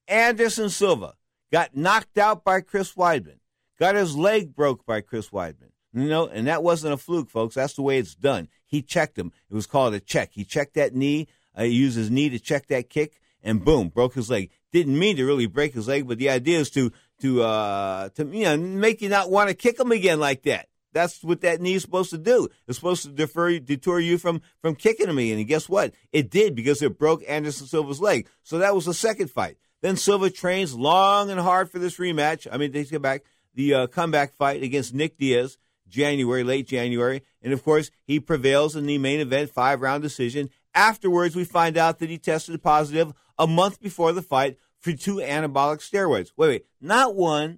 Anderson 0.07 0.69
Silva 0.69 1.15
got 1.51 1.75
knocked 1.75 2.17
out 2.17 2.45
by 2.45 2.61
Chris 2.61 2.93
Weidman. 2.93 3.39
Got 3.77 3.95
his 3.95 4.15
leg 4.15 4.55
broke 4.55 4.85
by 4.85 5.01
Chris 5.01 5.29
Weidman. 5.29 5.71
You 5.91 6.07
know, 6.07 6.27
and 6.27 6.47
that 6.47 6.63
wasn't 6.63 6.93
a 6.93 6.97
fluke, 6.97 7.29
folks. 7.29 7.55
That's 7.55 7.73
the 7.73 7.81
way 7.81 7.97
it's 7.97 8.15
done. 8.15 8.47
He 8.65 8.81
checked 8.81 9.19
him. 9.19 9.33
It 9.49 9.55
was 9.55 9.65
called 9.65 9.93
a 9.93 9.99
check. 9.99 10.29
He 10.31 10.45
checked 10.45 10.75
that 10.75 10.95
knee. 10.95 11.27
Uh, 11.53 11.63
he 11.63 11.71
used 11.71 11.97
his 11.97 12.09
knee 12.09 12.29
to 12.29 12.39
check 12.39 12.67
that 12.67 12.89
kick, 12.89 13.19
and 13.43 13.63
boom, 13.63 13.89
broke 13.89 14.13
his 14.13 14.29
leg 14.29 14.51
didn't 14.75 14.99
mean 14.99 15.15
to 15.15 15.25
really 15.25 15.47
break 15.47 15.73
his 15.73 15.87
leg, 15.87 16.07
but 16.07 16.17
the 16.17 16.29
idea 16.29 16.59
is 16.59 16.69
to 16.71 16.91
to 17.21 17.43
uh 17.43 18.09
to 18.09 18.25
you 18.25 18.43
know 18.43 18.57
make 18.57 19.01
you 19.01 19.09
not 19.09 19.31
want 19.31 19.49
to 19.49 19.55
kick 19.55 19.79
him 19.79 19.91
again 19.91 20.19
like 20.19 20.43
that. 20.43 20.67
That's 20.91 21.23
what 21.23 21.41
that 21.41 21.61
knee 21.61 21.75
is 21.75 21.81
supposed 21.81 22.09
to 22.11 22.17
do. 22.17 22.49
It's 22.67 22.77
supposed 22.77 23.03
to 23.03 23.09
defer 23.09 23.59
deter 23.59 23.99
you 23.99 24.17
from 24.17 24.41
from 24.61 24.75
kicking 24.75 25.07
him 25.07 25.17
again. 25.17 25.37
And 25.37 25.47
guess 25.47 25.69
what? 25.69 25.93
It 26.11 26.29
did 26.29 26.55
because 26.55 26.81
it 26.81 26.99
broke 26.99 27.23
Anderson 27.27 27.67
Silva's 27.67 28.01
leg. 28.01 28.27
So 28.43 28.57
that 28.59 28.75
was 28.75 28.85
the 28.85 28.93
second 28.93 29.31
fight. 29.31 29.57
Then 29.81 29.97
Silva 29.97 30.29
trains 30.29 30.73
long 30.73 31.29
and 31.29 31.39
hard 31.39 31.69
for 31.69 31.79
this 31.79 31.97
rematch. 31.97 32.47
I 32.51 32.57
mean, 32.57 32.71
they 32.71 32.85
come 32.85 33.01
back 33.01 33.23
the 33.53 33.73
uh, 33.73 33.87
comeback 33.87 34.33
fight 34.33 34.61
against 34.61 34.93
Nick 34.93 35.17
Diaz, 35.17 35.57
January, 35.87 36.43
late 36.43 36.67
January, 36.67 37.23
and 37.41 37.53
of 37.53 37.63
course 37.63 37.91
he 38.03 38.19
prevails 38.19 38.75
in 38.75 38.85
the 38.85 38.97
main 38.97 39.21
event 39.21 39.49
five 39.49 39.81
round 39.81 40.03
decision. 40.03 40.49
Afterwards, 40.73 41.35
we 41.37 41.45
find 41.45 41.77
out 41.77 41.99
that 41.99 42.09
he 42.09 42.17
tested 42.17 42.61
positive 42.61 43.13
a 43.37 43.47
month 43.47 43.81
before 43.81 44.11
the 44.11 44.21
fight 44.21 44.57
for 44.85 44.93
two 44.93 45.15
anabolic 45.15 45.79
steroids. 45.79 46.31
Wait, 46.37 46.47
wait, 46.47 46.65
not 46.79 47.15
one, 47.15 47.57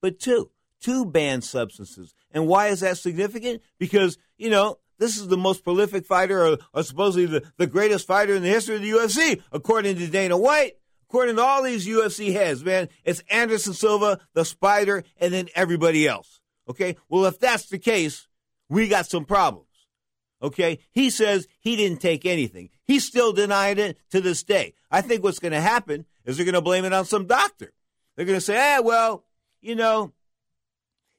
but 0.00 0.20
two. 0.20 0.52
Two 0.80 1.04
banned 1.04 1.42
substances. 1.42 2.14
And 2.30 2.46
why 2.46 2.68
is 2.68 2.78
that 2.80 2.96
significant? 2.96 3.60
Because, 3.76 4.16
you 4.38 4.50
know, 4.50 4.78
this 4.98 5.18
is 5.18 5.26
the 5.26 5.36
most 5.36 5.64
prolific 5.64 6.06
fighter, 6.06 6.46
or, 6.46 6.58
or 6.72 6.82
supposedly 6.84 7.26
the, 7.26 7.42
the 7.56 7.66
greatest 7.66 8.06
fighter 8.06 8.36
in 8.36 8.42
the 8.42 8.48
history 8.48 8.76
of 8.76 8.82
the 8.82 8.90
UFC, 8.90 9.42
according 9.50 9.96
to 9.96 10.06
Dana 10.06 10.38
White. 10.38 10.74
According 11.08 11.36
to 11.36 11.42
all 11.42 11.64
these 11.64 11.88
UFC 11.88 12.32
heads, 12.32 12.64
man, 12.64 12.88
it's 13.04 13.20
Anderson 13.28 13.74
Silva, 13.74 14.20
the 14.34 14.44
Spider, 14.44 15.02
and 15.20 15.34
then 15.34 15.48
everybody 15.56 16.06
else. 16.06 16.40
Okay? 16.68 16.94
Well, 17.08 17.24
if 17.24 17.40
that's 17.40 17.66
the 17.66 17.80
case, 17.80 18.28
we 18.68 18.86
got 18.86 19.06
some 19.06 19.24
problems. 19.24 19.66
Okay? 20.42 20.78
He 20.90 21.10
says 21.10 21.46
he 21.60 21.76
didn't 21.76 22.00
take 22.00 22.24
anything. 22.24 22.70
He's 22.84 23.04
still 23.04 23.32
denying 23.32 23.78
it 23.78 23.98
to 24.10 24.20
this 24.20 24.42
day. 24.42 24.74
I 24.90 25.00
think 25.00 25.22
what's 25.22 25.38
going 25.38 25.52
to 25.52 25.60
happen 25.60 26.06
is 26.24 26.36
they're 26.36 26.46
going 26.46 26.54
to 26.54 26.60
blame 26.60 26.84
it 26.84 26.92
on 26.92 27.04
some 27.04 27.26
doctor. 27.26 27.72
They're 28.16 28.26
going 28.26 28.38
to 28.38 28.44
say, 28.44 28.58
ah, 28.58 28.82
well, 28.82 29.24
you 29.60 29.74
know, 29.74 30.12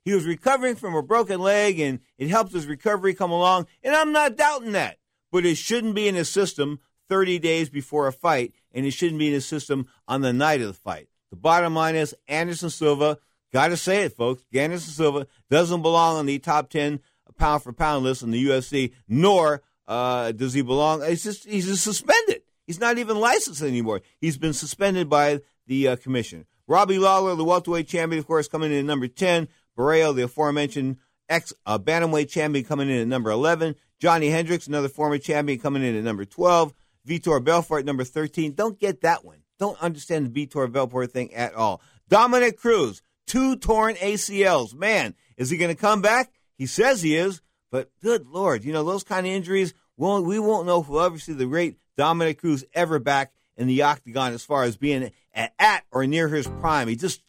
he 0.04 0.14
was 0.14 0.26
recovering 0.26 0.76
from 0.76 0.96
a 0.96 1.04
broken 1.04 1.40
leg 1.40 1.80
and 1.80 2.00
it 2.18 2.30
helped 2.30 2.54
his 2.54 2.66
recovery 2.66 3.14
come 3.14 3.32
along. 3.32 3.68
And 3.84 3.96
I'm 3.96 4.12
not 4.12 4.36
doubting 4.36 4.72
that. 4.74 4.98
But 5.32 5.46
it 5.46 5.56
shouldn't 5.56 5.96
be 5.96 6.08
in 6.08 6.16
his 6.16 6.30
system 6.30 6.80
30 7.12 7.40
days 7.40 7.70
before 7.70 8.08
a 8.08 8.14
fight, 8.14 8.54
and 8.72 8.86
it 8.86 8.92
shouldn't 8.92 9.20
be 9.20 9.28
in 9.28 9.34
his 9.34 9.46
system 9.46 9.86
on 10.08 10.22
the 10.22 10.32
night 10.32 10.62
of 10.62 10.68
the 10.68 10.74
fight. 10.74 11.10
The 11.30 11.36
bottom 11.36 11.76
line 11.76 11.96
is 11.96 12.16
Anderson 12.28 12.70
Silva, 12.70 13.18
got 13.52 13.68
to 13.68 13.76
say 13.76 14.04
it, 14.04 14.16
folks, 14.16 14.44
Anderson 14.54 14.94
Silva 14.94 15.28
doesn't 15.50 15.82
belong 15.82 16.18
on 16.18 16.26
the 16.26 16.40
top 16.40 16.70
10 16.70 17.02
pound 17.42 17.64
for 17.64 17.74
pound 17.74 18.04
list 18.04 18.22
in 18.22 18.32
the 18.32 18.46
UFC, 18.46 18.94
nor 19.08 19.64
uh, 19.88 20.32
does 20.32 20.54
he 20.54 20.62
belong. 20.62 21.04
He's 21.04 21.24
just 21.24 21.48
he's 21.48 21.66
just 21.66 21.84
suspended. 21.84 22.44
He's 22.68 22.80
not 22.80 23.00
even 23.00 23.20
licensed 23.20 23.64
anymore. 23.64 24.02
He's 24.20 24.38
been 24.38 24.54
suspended 24.54 25.10
by 25.10 25.42
the 25.66 25.90
uh, 25.90 25.96
commission. 25.96 26.46
Robbie 26.68 27.00
Lawler, 27.00 27.36
the 27.36 27.44
welterweight 27.44 27.88
champion, 27.88 28.20
of 28.20 28.28
course, 28.28 28.48
coming 28.48 28.72
in 28.72 28.78
at 28.78 28.86
number 28.86 29.08
10. 29.08 29.48
Barão, 29.78 30.16
the 30.16 30.22
aforementioned 30.22 30.98
ex 31.28 31.52
uh, 31.66 31.80
bantamweight 31.80 32.30
champion, 32.30 32.64
coming 32.64 32.90
in 32.90 33.02
at 33.02 33.08
number 33.08 33.32
11. 33.32 33.76
Johnny 34.00 34.30
Hendricks, 34.30 34.68
another 34.68 34.88
former 34.88 35.18
champion, 35.18 35.60
coming 35.60 35.84
in 35.84 35.96
at 35.96 36.04
number 36.04 36.26
12. 36.26 36.74
Vitor 37.08 37.44
Belfort, 37.44 37.84
number 37.84 38.04
13. 38.04 38.54
Don't 38.54 38.80
get 38.80 39.02
that 39.02 39.26
one. 39.26 39.40
Don't 39.60 39.82
understand 39.82 40.32
the 40.32 40.48
Vitor 40.48 40.72
Belfort 40.72 41.12
thing 41.12 41.34
at 41.34 41.56
all. 41.56 41.82
Dominick 42.08 42.58
Cruz, 42.58 43.02
two 43.26 43.56
torn 43.56 43.96
ACLs. 43.96 44.74
Man, 44.76 45.16
is 45.38 45.50
he 45.50 45.58
going 45.58 45.76
to 45.76 45.82
come 45.82 46.02
back? 46.02 46.32
He 46.62 46.68
says 46.68 47.02
he 47.02 47.16
is, 47.16 47.42
but 47.72 47.90
good 48.04 48.28
Lord, 48.28 48.64
you 48.64 48.72
know, 48.72 48.84
those 48.84 49.04
kind 49.04 49.26
of 49.26 49.34
injuries, 49.34 49.74
we'll, 49.98 50.24
we 50.24 50.38
won't 50.38 50.68
know 50.68 50.82
if 50.82 50.90
we'll 50.90 51.02
ever 51.02 51.18
see 51.18 51.34
the 51.34 51.48
great 51.48 51.80
Dominick 51.98 52.38
Cruz 52.38 52.64
ever 52.76 53.00
back 53.00 53.34
in 53.58 53.66
the 53.66 53.82
octagon 53.82 54.32
as 54.34 54.46
far 54.46 54.64
as 54.64 54.78
being 54.78 55.10
at, 55.34 55.54
at 55.58 55.84
or 55.90 56.06
near 56.06 56.28
his 56.28 56.46
prime. 56.46 56.88
He 56.88 56.96
just 56.96 57.24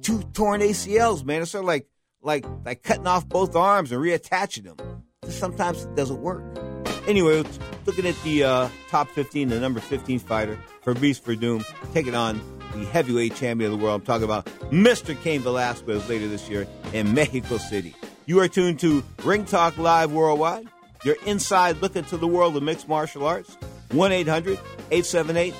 two 0.00 0.22
torn 0.32 0.60
ACLs, 0.60 1.24
man. 1.24 1.42
It's 1.42 1.50
sort 1.50 1.64
of 1.64 1.66
like 1.66 1.88
like 2.22 2.46
like 2.64 2.84
cutting 2.84 3.08
off 3.08 3.28
both 3.28 3.56
arms 3.56 3.90
and 3.90 4.00
reattaching 4.00 4.62
them. 4.62 5.02
Sometimes 5.28 5.82
it 5.82 5.96
doesn't 5.96 6.22
work. 6.22 6.44
Anyway, 7.08 7.42
looking 7.84 8.06
at 8.06 8.14
the 8.22 8.44
uh, 8.44 8.68
top 8.90 9.08
15, 9.08 9.48
the 9.48 9.58
number 9.58 9.80
15 9.80 10.20
fighter, 10.20 10.56
for 10.82 10.94
Beast 10.94 11.24
Fabrice 11.24 11.40
Werdum, 11.40 11.92
taking 11.94 12.14
on 12.14 12.40
the 12.74 12.84
heavyweight 12.84 13.34
champion 13.34 13.72
of 13.72 13.76
the 13.76 13.84
world. 13.84 14.02
I'm 14.02 14.06
talking 14.06 14.22
about 14.22 14.46
Mr. 14.70 15.20
Cain 15.20 15.40
Velasquez 15.40 16.08
later 16.08 16.28
this 16.28 16.48
year 16.48 16.68
in 16.92 17.12
Mexico 17.12 17.56
City. 17.56 17.96
You 18.28 18.40
are 18.40 18.48
tuned 18.48 18.78
to 18.80 19.02
Ring 19.24 19.46
Talk 19.46 19.78
Live 19.78 20.12
Worldwide, 20.12 20.68
your 21.02 21.16
inside 21.24 21.80
look 21.80 21.96
into 21.96 22.18
the 22.18 22.26
world 22.26 22.58
of 22.58 22.62
mixed 22.62 22.86
martial 22.86 23.24
arts. 23.24 23.56
1 23.92 24.12
800 24.12 24.58
878 24.90 25.54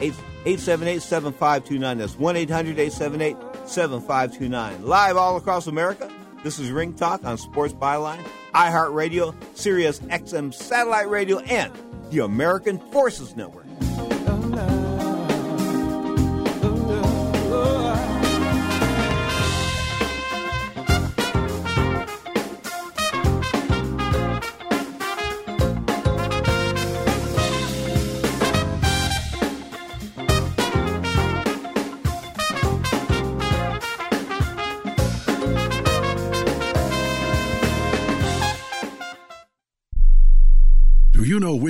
878 0.00 1.00
7529. 1.00 1.98
That's 1.98 2.18
1 2.18 2.36
800 2.36 2.80
878 2.80 3.36
7529. 3.68 4.84
Live 4.84 5.16
all 5.16 5.36
across 5.36 5.68
America. 5.68 6.10
This 6.42 6.58
is 6.58 6.72
Ring 6.72 6.92
Talk 6.92 7.24
on 7.24 7.38
Sports 7.38 7.72
Byline, 7.72 8.26
iHeartRadio, 8.52 9.32
Sirius 9.56 10.00
XM 10.00 10.52
Satellite 10.52 11.08
Radio, 11.08 11.38
and 11.38 11.72
the 12.10 12.24
American 12.24 12.80
Forces 12.90 13.36
Network. 13.36 13.66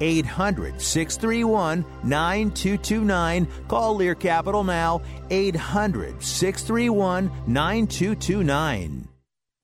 800 0.00 0.80
631 0.80 1.84
9229. 2.02 3.48
Call 3.68 3.96
Lear 3.96 4.14
Capital 4.14 4.64
now. 4.64 5.02
800 5.30 6.22
631 6.22 7.30
9229. 7.46 9.08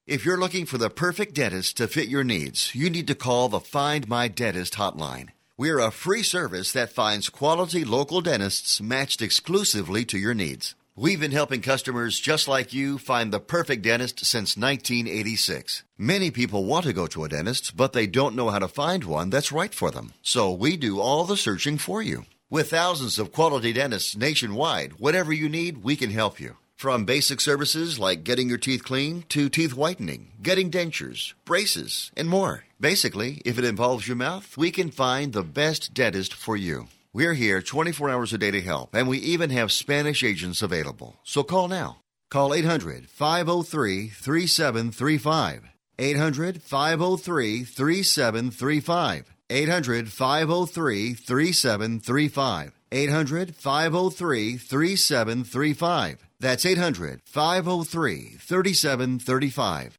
If 0.06 0.24
you're 0.24 0.38
looking 0.38 0.66
for 0.66 0.78
the 0.78 0.88
perfect 0.88 1.34
dentist 1.34 1.78
to 1.78 1.88
fit 1.88 2.06
your 2.08 2.22
needs, 2.22 2.72
you 2.76 2.88
need 2.90 3.08
to 3.08 3.16
call 3.16 3.48
the 3.48 3.58
Find 3.58 4.06
My 4.06 4.28
Dentist 4.28 4.74
hotline. 4.74 5.30
We're 5.58 5.80
a 5.80 5.90
free 5.90 6.22
service 6.22 6.70
that 6.72 6.92
finds 6.92 7.28
quality 7.28 7.84
local 7.84 8.20
dentists 8.20 8.80
matched 8.80 9.20
exclusively 9.20 10.04
to 10.04 10.16
your 10.16 10.34
needs. 10.34 10.76
We've 10.98 11.20
been 11.20 11.32
helping 11.32 11.60
customers 11.60 12.18
just 12.18 12.48
like 12.48 12.72
you 12.72 12.96
find 12.96 13.30
the 13.30 13.38
perfect 13.38 13.82
dentist 13.82 14.24
since 14.24 14.56
1986. 14.56 15.82
Many 15.98 16.30
people 16.30 16.64
want 16.64 16.86
to 16.86 16.94
go 16.94 17.06
to 17.08 17.24
a 17.24 17.28
dentist, 17.28 17.76
but 17.76 17.92
they 17.92 18.06
don't 18.06 18.34
know 18.34 18.48
how 18.48 18.60
to 18.60 18.66
find 18.66 19.04
one 19.04 19.28
that's 19.28 19.52
right 19.52 19.74
for 19.74 19.90
them. 19.90 20.14
So 20.22 20.50
we 20.50 20.78
do 20.78 20.98
all 20.98 21.26
the 21.26 21.36
searching 21.36 21.76
for 21.76 22.00
you. 22.00 22.24
With 22.48 22.70
thousands 22.70 23.18
of 23.18 23.30
quality 23.30 23.74
dentists 23.74 24.16
nationwide, 24.16 24.94
whatever 24.94 25.34
you 25.34 25.50
need, 25.50 25.84
we 25.84 25.96
can 25.96 26.08
help 26.08 26.40
you. 26.40 26.56
From 26.76 27.04
basic 27.04 27.42
services 27.42 27.98
like 27.98 28.24
getting 28.24 28.48
your 28.48 28.56
teeth 28.56 28.82
clean 28.82 29.24
to 29.28 29.50
teeth 29.50 29.74
whitening, 29.74 30.32
getting 30.40 30.70
dentures, 30.70 31.34
braces, 31.44 32.10
and 32.16 32.26
more. 32.26 32.64
Basically, 32.80 33.42
if 33.44 33.58
it 33.58 33.66
involves 33.66 34.08
your 34.08 34.16
mouth, 34.16 34.56
we 34.56 34.70
can 34.70 34.90
find 34.90 35.34
the 35.34 35.42
best 35.42 35.92
dentist 35.92 36.32
for 36.32 36.56
you. 36.56 36.88
We're 37.16 37.32
here 37.32 37.62
24 37.62 38.10
hours 38.10 38.34
a 38.34 38.36
day 38.36 38.50
to 38.50 38.60
help, 38.60 38.94
and 38.94 39.08
we 39.08 39.16
even 39.16 39.48
have 39.48 39.72
Spanish 39.72 40.22
agents 40.22 40.60
available. 40.60 41.18
So 41.24 41.42
call 41.42 41.66
now. 41.66 42.02
Call 42.30 42.52
800 42.52 43.08
503 43.08 44.08
3735. 44.08 45.62
800 45.98 46.60
503 46.60 47.64
3735. 47.64 49.34
800 49.48 50.12
503 50.12 51.14
3735. 51.14 52.72
800 52.92 53.56
503 53.56 54.56
3735. 54.58 56.26
That's 56.38 56.66
800 56.66 57.22
503 57.24 58.36
3735. 58.38 59.98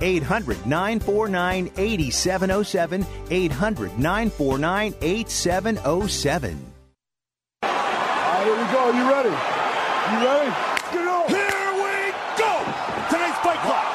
800 0.00 0.66
949 0.66 1.70
8707. 1.76 3.06
800 3.30 3.98
949 3.98 4.94
8707. 5.00 6.72
All 7.62 7.70
right, 7.70 8.44
here 8.44 8.56
we 8.56 8.66
go. 8.72 8.82
You 8.92 9.04
ready? 9.10 9.34
You 10.12 10.18
ready? 10.22 10.50
Get 10.92 11.06
on. 11.08 11.24
Here 11.26 11.72
we 11.82 11.96
go. 12.38 12.52
Tonight's 13.10 13.40
fight 13.42 13.60
clock. 13.66 13.86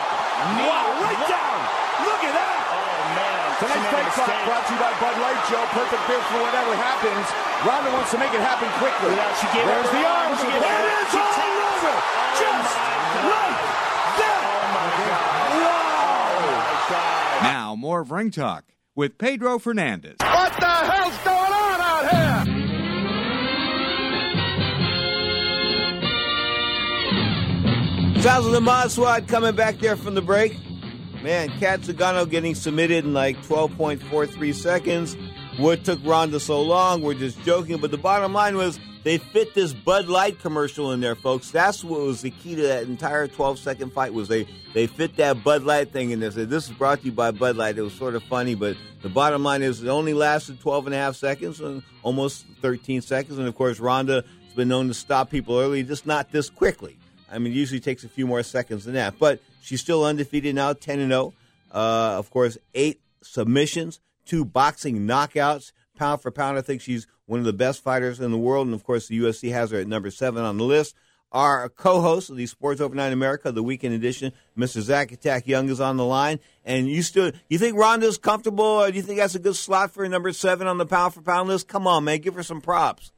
Wow, 0.62 0.88
right 1.06 1.22
down. 1.30 1.60
Look 2.04 2.22
at 2.28 2.34
that. 2.36 2.58
Oh, 2.74 3.16
man. 3.16 3.48
Tonight's 3.62 3.88
fight 3.94 4.10
clock 4.18 4.34
brought 4.44 4.66
to 4.68 4.74
you 4.74 4.80
by 4.82 4.92
Bud 5.00 5.16
Light, 5.24 5.40
Joe. 5.48 5.64
Perfect 5.72 6.04
beer 6.10 6.20
for 6.34 6.40
whatever 6.44 6.74
happens. 6.76 7.26
Ronda 7.64 7.92
wants 7.94 8.10
to 8.12 8.18
make 8.18 8.34
it 8.34 8.42
happen 8.42 8.68
quickly. 8.82 9.14
she 9.40 9.48
gave 9.54 9.64
There's 9.70 9.86
up 9.86 9.94
the 9.94 10.02
her 10.02 10.10
arms. 10.10 10.36
arms. 10.36 10.42
She 10.42 10.48
It 10.50 10.58
gave 10.58 10.66
up 10.66 10.82
her- 10.82 11.00
is 11.06 11.12
she 11.14 11.20
all 11.22 11.32
takes- 11.32 11.62
over. 11.72 11.94
Oh, 11.94 12.40
Just 12.42 12.74
like 13.30 13.62
that. 14.18 14.42
Wow. 15.62 17.42
Now, 17.44 17.71
more 17.82 18.02
of 18.02 18.12
Ring 18.12 18.30
Talk 18.30 18.63
with 18.96 19.17
Pedro 19.17 19.58
Fernandez. 19.58 20.17
What 20.20 20.54
the 20.60 20.67
hell's 20.67 21.17
going 21.24 21.52
on 21.52 21.82
out 21.82 22.12
here? 28.13 28.22
Sounds 28.22 28.46
of 28.46 28.52
the 28.52 28.62
Mod 28.62 28.91
Squad 28.91 29.28
coming 29.28 29.56
back 29.56 29.80
there 29.80 29.96
from 29.96 30.13
the 30.13 30.22
break. 30.22 30.56
Man, 31.24 31.50
Cat 31.60 31.82
Zingano 31.82 32.30
getting 32.30 32.54
submitted 32.54 33.04
in 33.04 33.15
like 33.15 33.38
12.43 33.48 34.54
seconds. 34.54 35.17
What 35.58 35.84
took 35.84 36.00
Ronda 36.06 36.39
so 36.39 36.62
long? 36.62 37.02
We're 37.02 37.15
just 37.15 37.41
joking, 37.41 37.78
but 37.78 37.89
the 37.89 37.98
bottom 37.98 38.32
line 38.32 38.58
was 38.58 38.80
they 39.04 39.18
fit 39.18 39.54
this 39.54 39.74
Bud 39.74 40.08
Light 40.08 40.40
commercial 40.40 40.92
in 40.92 41.00
there, 41.00 41.16
folks. 41.16 41.50
That's 41.50 41.84
what 41.84 42.02
was 42.02 42.22
the 42.22 42.30
key 42.30 42.56
to 42.56 42.62
that 42.64 42.84
entire 42.84 43.28
12 43.28 43.60
second 43.60 43.94
fight 43.94 44.14
was 44.14 44.28
they 44.28 44.48
they 44.74 44.88
fit 44.88 45.18
that 45.18 45.44
Bud 45.44 45.64
Light 45.64 45.92
thing 45.92 46.12
in 46.12 46.20
there. 46.20 46.32
Said 46.32 46.50
this 46.50 46.70
is 46.70 46.76
brought 46.76 47.00
to 47.00 47.06
you 47.06 47.12
by 47.12 47.32
Bud 47.32 47.56
Light. 47.56 47.78
It 47.78 47.82
was 47.82 47.94
sort 47.94 48.16
of 48.16 48.24
funny, 48.24 48.56
but 48.56 48.78
the 49.02 49.10
bottom 49.10 49.44
line 49.44 49.64
is 49.64 49.84
it 49.84 49.88
only 49.88 50.14
lasted 50.14 50.60
12 50.60 50.88
and 50.88 50.96
a 50.96 50.98
half 50.98 51.16
seconds, 51.16 51.60
and 51.60 51.82
almost 52.04 52.46
13 52.62 53.02
seconds. 53.02 53.40
And 53.40 53.48
of 53.48 53.56
course, 53.56 53.80
Ronda 53.80 54.24
has 54.46 54.54
been 54.54 54.68
known 54.68 54.88
to 54.88 54.94
stop 54.94 55.30
people 55.32 55.58
early, 55.58 55.84
just 55.84 56.06
not 56.06 56.32
this 56.32 56.50
quickly. 56.50 56.98
I 57.32 57.40
mean, 57.40 57.54
it 57.54 57.56
usually 57.56 57.80
takes 57.80 58.04
a 58.04 58.10
few 58.10 58.28
more 58.28 58.44
seconds 58.44 58.86
than 58.86 58.94
that. 58.96 59.18
But 59.18 59.42
she's 59.62 59.82
still 59.82 60.06
undefeated 60.06 60.54
now, 60.54 60.74
10 60.74 61.00
and 61.00 61.12
0. 61.12 61.34
Uh, 61.72 62.16
of 62.18 62.30
course, 62.30 62.58
eight 62.76 63.02
submissions, 63.24 64.00
two 64.26 64.46
boxing 64.46 65.08
knockouts. 65.08 65.72
Pound 65.96 66.22
for 66.22 66.32
pound, 66.32 66.58
I 66.58 66.62
think 66.62 66.82
she's 66.82 67.08
one 67.32 67.39
of 67.39 67.46
the 67.46 67.54
best 67.54 67.82
fighters 67.82 68.20
in 68.20 68.30
the 68.30 68.38
world. 68.38 68.67
And 68.67 68.76
of 68.76 68.84
course, 68.84 69.08
the 69.08 69.17
UFC 69.17 69.54
has 69.54 69.72
her 69.72 69.80
at 69.80 69.88
number 69.88 70.12
seven 70.12 70.44
on 70.44 70.58
the 70.58 70.65
list. 70.65 70.96
Our 71.32 71.70
co-host 71.70 72.30
of 72.30 72.36
the 72.36 72.46
Sports 72.46 72.82
Overnight 72.82 73.13
America, 73.13 73.54
the 73.54 73.63
weekend 73.63 73.94
edition, 73.94 74.34
Mr. 74.58 74.82
Zach 74.82 75.13
Attack 75.13 75.48
Young, 75.48 75.70
is 75.70 75.80
on 75.80 75.96
the 75.96 76.04
line. 76.04 76.41
And 76.65 76.89
you 76.89 77.02
still, 77.02 77.32
you 77.48 77.58
think 77.58 77.78
Ronda's 77.78 78.17
comfortable? 78.17 78.65
Or 78.65 78.91
do 78.91 78.98
you 78.98 79.02
think 79.02 79.17
that's 79.17 79.34
a 79.34 79.39
good 79.39 79.56
slot 79.56 79.91
for 79.91 80.06
number 80.10 80.34
seven 80.34 80.67
on 80.67 80.78
the 80.78 80.86
pound 80.86 81.13
for 81.13 81.22
pound 81.22 81.48
list? 81.48 81.70
Come 81.70 81.88
on, 81.88 82.04
man, 82.04 82.20
give 82.20 82.36
her 82.36 82.44
some 82.44 82.60
props. 82.60 83.13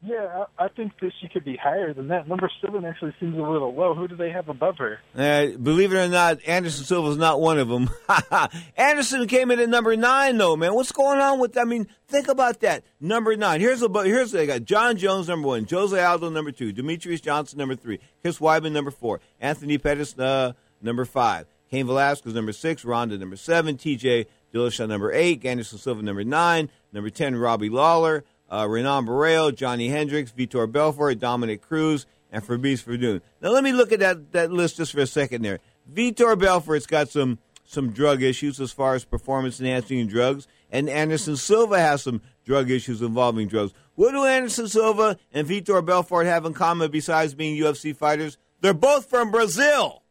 Yeah, 0.00 0.44
I, 0.56 0.68
think 0.68 0.92
that 1.00 1.10
she 1.20 1.26
could 1.26 1.44
be 1.44 1.56
higher 1.56 1.92
than 1.92 2.06
that. 2.08 2.28
Number 2.28 2.48
seven 2.64 2.84
actually 2.84 3.14
seems 3.18 3.36
a 3.36 3.42
little 3.42 3.74
low. 3.74 3.94
Who 3.94 4.06
do 4.06 4.14
they 4.14 4.30
have 4.30 4.48
above 4.48 4.76
her? 4.78 5.00
Uh, 5.16 5.56
believe 5.60 5.92
it 5.92 5.96
or 5.96 6.06
not, 6.06 6.38
Anderson 6.46 6.84
Silva's 6.84 7.16
not 7.16 7.40
one 7.40 7.58
of 7.58 7.68
them. 7.68 7.90
Anderson 8.76 9.26
came 9.26 9.50
in 9.50 9.58
at 9.58 9.68
number 9.68 9.96
nine, 9.96 10.38
though, 10.38 10.54
man. 10.54 10.74
What's 10.74 10.92
going 10.92 11.18
on 11.18 11.40
with? 11.40 11.58
I 11.58 11.64
mean, 11.64 11.88
think 12.06 12.28
about 12.28 12.60
that. 12.60 12.84
Number 13.00 13.34
nine. 13.34 13.60
Here's 13.60 13.82
a 13.82 13.88
here's 14.04 14.30
they 14.30 14.46
got 14.46 14.62
Jon 14.62 14.96
Jones 14.96 15.26
number 15.26 15.48
one, 15.48 15.66
Jose 15.68 16.00
Aldo 16.00 16.30
number 16.30 16.52
two, 16.52 16.72
Demetrious 16.72 17.20
Johnson 17.20 17.58
number 17.58 17.74
three, 17.74 17.98
Chris 18.22 18.38
Weidman 18.38 18.70
number 18.70 18.92
four, 18.92 19.20
Anthony 19.40 19.78
Pettis 19.78 20.16
uh, 20.16 20.52
number 20.80 21.06
five, 21.06 21.46
Cain 21.72 21.86
Velasquez 21.86 22.34
number 22.34 22.52
six, 22.52 22.84
Ronda 22.84 23.18
number 23.18 23.36
seven, 23.36 23.76
T.J. 23.76 24.26
Dillashaw 24.54 24.88
number 24.88 25.12
eight, 25.12 25.44
Anderson 25.44 25.78
Silva 25.78 26.02
number 26.02 26.22
nine, 26.22 26.70
number 26.92 27.10
ten, 27.10 27.34
Robbie 27.34 27.68
Lawler 27.68 28.22
uh, 28.50 28.66
Renan 28.68 29.06
Barão, 29.06 29.54
Johnny 29.54 29.88
Hendricks, 29.88 30.32
Vitor 30.32 30.70
Belfort, 30.70 31.18
Dominick 31.18 31.62
Cruz, 31.62 32.06
and 32.30 32.44
Fabrice 32.44 32.82
Werdum. 32.82 33.20
Now 33.40 33.50
let 33.50 33.64
me 33.64 33.72
look 33.72 33.92
at 33.92 34.00
that, 34.00 34.32
that 34.32 34.50
list 34.50 34.76
just 34.76 34.92
for 34.92 35.00
a 35.00 35.06
second 35.06 35.42
there. 35.42 35.60
Vitor 35.92 36.38
Belfort's 36.38 36.86
got 36.86 37.08
some 37.08 37.38
some 37.64 37.90
drug 37.90 38.22
issues 38.22 38.60
as 38.60 38.72
far 38.72 38.94
as 38.94 39.04
performance 39.04 39.60
enhancing 39.60 40.06
drugs, 40.06 40.48
and 40.70 40.88
Anderson 40.88 41.36
Silva 41.36 41.78
has 41.78 42.02
some 42.02 42.22
drug 42.46 42.70
issues 42.70 43.02
involving 43.02 43.46
drugs. 43.46 43.74
What 43.94 44.12
do 44.12 44.24
Anderson 44.24 44.68
Silva 44.68 45.18
and 45.32 45.46
Vitor 45.46 45.84
Belfort 45.84 46.26
have 46.26 46.46
in 46.46 46.54
common 46.54 46.90
besides 46.90 47.34
being 47.34 47.60
UFC 47.60 47.94
fighters? 47.94 48.38
They're 48.62 48.72
both 48.72 49.10
from 49.10 49.30
Brazil. 49.30 50.02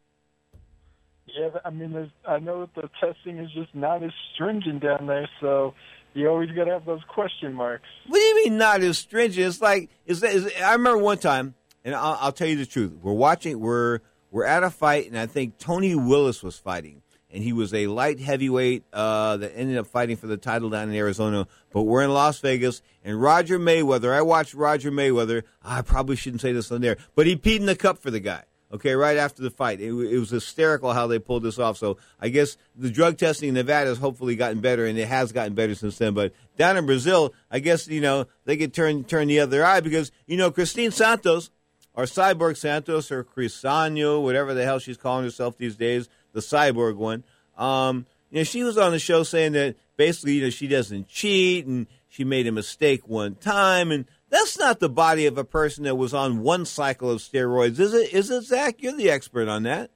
Yeah, 1.26 1.50
I 1.65 1.71
mean, 1.71 2.12
I 2.28 2.39
know 2.39 2.62
that 2.62 2.76
the 2.76 2.89
testing 3.00 3.38
is 3.38 3.52
just 3.52 3.73
not 3.73 4.04
as 4.04 4.12
stringent 4.34 4.84
down 4.84 5.08
there, 5.08 5.30
so 5.41 5.73
you 6.17 6.27
always 6.27 6.49
got 6.51 6.65
to 6.65 6.71
have 6.71 6.86
those 6.86 7.03
question 7.08 7.53
marks. 7.53 7.88
What 8.08 8.17
do 8.17 8.23
you 8.23 8.36
mean 8.43 8.58
not 8.58 8.82
as 8.82 8.97
stringent? 8.97 9.47
It's 9.47 9.62
like 9.62 9.89
is, 10.06 10.23
is 10.23 10.51
I 10.62 10.73
remember 10.73 10.97
one 10.97 11.19
time, 11.19 11.53
and 11.86 11.93
I'll, 11.95 12.17
I'll, 12.19 12.32
tell 12.32 12.47
you 12.47 12.56
the 12.56 12.65
truth. 12.65 12.93
We're 13.01 13.13
watching. 13.13 13.60
We're 13.60 13.99
we're 14.32 14.45
at 14.45 14.63
a 14.63 14.69
fight, 14.69 15.08
and 15.08 15.17
I 15.17 15.27
think 15.27 15.58
Tony 15.58 15.95
Willis 15.95 16.41
was 16.41 16.58
fighting, 16.58 17.03
and 17.32 17.43
he 17.43 17.53
was 17.53 17.73
a 17.73 17.88
light 17.88 18.19
heavyweight 18.19 18.84
uh, 18.91 19.38
that 19.38 19.56
ended 19.56 19.77
up 19.77 19.88
fighting 19.88 20.17
for 20.17 20.27
the 20.27 20.38
title 20.38 20.69
down 20.69 20.89
in 20.89 20.95
Arizona. 20.95 21.47
But 21.71 21.84
we're 21.84 22.01
in 22.01 22.13
Las 22.13 22.39
Vegas, 22.39 22.82
and 23.03 23.21
Roger 23.21 23.60
Mayweather. 23.60 24.12
I 24.12 24.23
watched 24.23 24.53
Roger 24.53 24.91
Mayweather. 24.91 25.43
I 25.63 25.82
probably 25.82 26.15
shouldn't 26.15 26.41
say 26.41 26.51
this 26.51 26.71
on 26.71 26.82
there, 26.82 26.97
but 27.15 27.27
he 27.27 27.36
peed 27.36 27.60
in 27.60 27.67
the 27.67 27.75
cup 27.75 27.99
for 27.99 28.12
the 28.12 28.19
guy 28.19 28.43
okay, 28.71 28.93
right 28.93 29.17
after 29.17 29.41
the 29.41 29.49
fight. 29.49 29.80
It, 29.80 29.91
it, 29.91 30.19
was 30.19 30.30
hysterical 30.30 30.93
how 30.93 31.08
they 31.08 31.19
pulled 31.19 31.43
this 31.43 31.60
off. 31.60 31.77
So 31.77 31.97
I 32.19 32.30
guess 32.30 32.58
the 32.75 32.89
drug 32.89 33.17
testing 33.17 33.49
in 33.49 33.56
Nevada 33.56 33.88
has 33.89 33.97
hopefully 33.97 34.36
gotten 34.36 34.60
better, 34.60 34.86
and 34.86 34.97
it 34.97 35.08
has 35.08 35.32
gotten 35.32 35.53
better 35.53 35.75
since 35.75 35.97
then. 35.97 36.13
But 36.13 36.34
down 36.58 36.77
in 36.77 36.86
Brazil, 36.86 37.34
I 37.49 37.60
guess, 37.60 37.88
you 37.88 38.01
know, 38.01 38.25
they 38.45 38.58
could 38.58 38.73
turn, 38.73 39.03
turn 39.03 39.27
the 39.27 39.39
other 39.39 39.65
eye 39.65 39.80
because, 39.80 40.12
you 40.25 40.38
know, 40.38 40.51
Christine 40.51 40.91
Santos, 40.91 41.49
or 41.93 42.03
Cyborg 42.03 42.58
Santos, 42.58 43.12
or 43.12 43.23
Crisano, 43.23 44.21
whatever 44.21 44.53
the 44.53 44.63
hell 44.63 44.80
she's 44.80 44.97
calling 44.97 45.23
herself 45.23 45.58
these 45.58 45.75
days, 45.75 46.10
the 46.34 46.41
cyborg 46.41 46.95
one, 46.95 47.23
um, 47.58 48.06
you 48.30 48.39
know, 48.39 48.43
she 48.43 48.63
was 48.63 48.77
on 48.77 48.91
the 48.91 48.99
show 48.99 49.23
saying 49.23 49.53
that 49.53 49.75
basically, 49.95 50.34
you 50.34 50.43
know, 50.43 50.49
she 50.49 50.67
doesn't 50.67 51.08
cheat 51.08 51.65
and 51.65 51.88
she 52.10 52.23
made 52.23 52.47
a 52.47 52.51
mistake 52.51 53.08
one 53.08 53.36
time 53.36 53.91
and 53.91 54.06
that's 54.29 54.57
not 54.57 54.79
the 54.79 54.89
body 54.89 55.25
of 55.25 55.37
a 55.37 55.43
person 55.43 55.83
that 55.85 55.95
was 55.95 56.13
on 56.13 56.41
one 56.41 56.65
cycle 56.65 57.09
of 57.09 57.19
steroids, 57.19 57.79
is 57.79 57.93
it? 57.93 58.13
Is 58.13 58.29
it, 58.29 58.43
Zach? 58.43 58.81
You're 58.81 58.93
the 58.93 59.09
expert 59.09 59.47
on 59.47 59.63
that. 59.63 59.91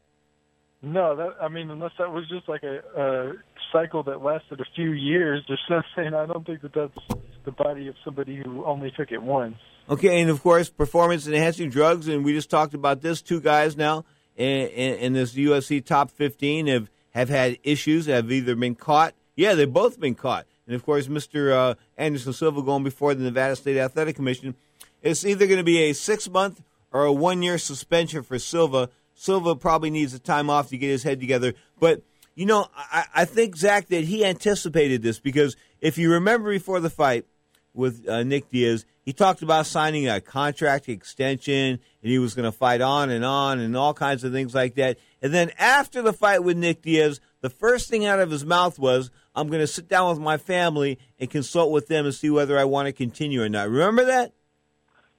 No, 0.82 1.16
that 1.16 1.36
I 1.42 1.48
mean, 1.48 1.70
unless 1.70 1.92
that 2.00 2.12
was 2.12 2.28
just 2.28 2.50
like 2.50 2.64
a, 2.64 2.80
a 3.00 3.34
cycle 3.72 4.04
that 4.04 4.24
lasted 4.24 4.60
a 4.60 4.66
few 4.76 4.92
years 4.92 5.44
or 5.50 5.58
something, 5.68 6.14
I 6.14 6.26
don't 6.26 6.46
think 6.46 6.62
that 6.62 6.74
that's 6.74 7.22
the 7.46 7.52
body 7.52 7.88
of 7.88 7.96
somebody 8.04 8.42
who 8.44 8.64
only 8.66 8.92
took 8.92 9.12
it 9.12 9.22
once. 9.22 9.58
Okay, 9.90 10.22
and 10.22 10.30
of 10.30 10.42
course, 10.42 10.70
performance 10.70 11.28
enhancing 11.28 11.70
drugs, 11.70 12.08
and 12.08 12.24
we 12.24 12.34
just 12.34 12.50
talked 12.50 12.74
about 12.74 13.02
this. 13.02 13.22
Two 13.22 13.42
guys 13.42 13.76
now 13.76 14.06
in, 14.38 14.68
in, 14.68 14.94
in 14.96 15.14
this 15.14 15.34
UFC 15.34 15.84
top 15.84 16.12
15 16.12 16.68
have, 16.68 16.90
have 17.12 17.30
had 17.30 17.58
issues, 17.64 18.06
have 18.06 18.32
either 18.32 18.56
been 18.56 18.76
caught. 18.76 19.14
Yeah, 19.36 19.56
they've 19.56 19.72
both 19.72 20.00
been 20.00 20.16
caught 20.16 20.46
and 20.72 20.78
of 20.78 20.86
course, 20.86 21.08
Mr. 21.08 21.52
Uh, 21.52 21.76
Anderson 21.98 22.32
Silva 22.32 22.62
going 22.62 22.86
before 22.86 23.14
the 23.14 23.26
Nevada 23.26 23.58
State 23.58 23.76
Athletic 23.76 24.16
Commission. 24.16 24.56
It's 25.02 25.26
either 25.26 25.46
going 25.46 25.58
to 25.58 25.66
be 25.66 25.90
a 25.90 25.94
six 25.94 26.30
month 26.30 26.64
or 26.94 27.04
a 27.04 27.12
one 27.12 27.44
year 27.44 27.58
suspension 27.58 28.24
for 28.24 28.40
Silva. 28.40 28.90
Silva 29.14 29.58
probably 29.58 29.90
needs 29.90 30.14
a 30.14 30.20
time 30.20 30.50
off 30.50 30.70
to 30.70 30.78
get 30.78 30.88
his 30.88 31.04
head 31.04 31.20
together. 31.20 31.56
But, 31.78 32.04
you 32.36 32.46
know, 32.46 32.68
I, 32.74 33.04
I 33.14 33.26
think, 33.26 33.58
Zach, 33.58 33.88
that 33.88 34.06
he 34.06 34.24
anticipated 34.24 35.02
this 35.02 35.20
because 35.20 35.58
if 35.82 35.98
you 35.98 36.10
remember 36.10 36.50
before 36.50 36.80
the 36.80 36.90
fight 36.90 37.26
with 37.74 38.08
uh, 38.08 38.24
Nick 38.24 38.50
Diaz, 38.50 38.86
he 39.04 39.12
talked 39.12 39.42
about 39.42 39.66
signing 39.66 40.08
a 40.08 40.22
contract 40.22 40.88
extension 40.88 41.80
and 42.02 42.12
he 42.12 42.18
was 42.18 42.34
going 42.34 42.50
to 42.50 42.58
fight 42.58 42.80
on 42.80 43.10
and 43.10 43.26
on 43.26 43.60
and 43.60 43.76
all 43.76 43.94
kinds 43.94 44.24
of 44.24 44.32
things 44.32 44.56
like 44.56 44.76
that. 44.76 44.98
And 45.22 45.34
then 45.34 45.52
after 45.60 46.02
the 46.02 46.14
fight 46.14 46.46
with 46.46 46.56
Nick 46.56 46.82
Diaz, 46.82 47.20
the 47.42 47.50
first 47.50 47.90
thing 47.90 48.06
out 48.06 48.20
of 48.20 48.32
his 48.32 48.46
mouth 48.46 48.80
was, 48.80 49.12
I'm 49.36 49.48
going 49.48 49.62
to 49.62 49.68
sit 49.68 49.88
down 49.88 50.10
with 50.10 50.20
my 50.20 50.38
family 50.38 51.00
and 51.20 51.30
consult 51.30 51.72
with 51.72 51.88
them 51.88 52.06
and 52.06 52.14
see 52.14 52.30
whether 52.30 52.58
I 52.58 52.66
want 52.66 52.88
to 52.88 52.92
continue 52.92 53.42
or 53.42 53.50
not. 53.50 53.70
Remember 53.70 54.06
that? 54.06 54.34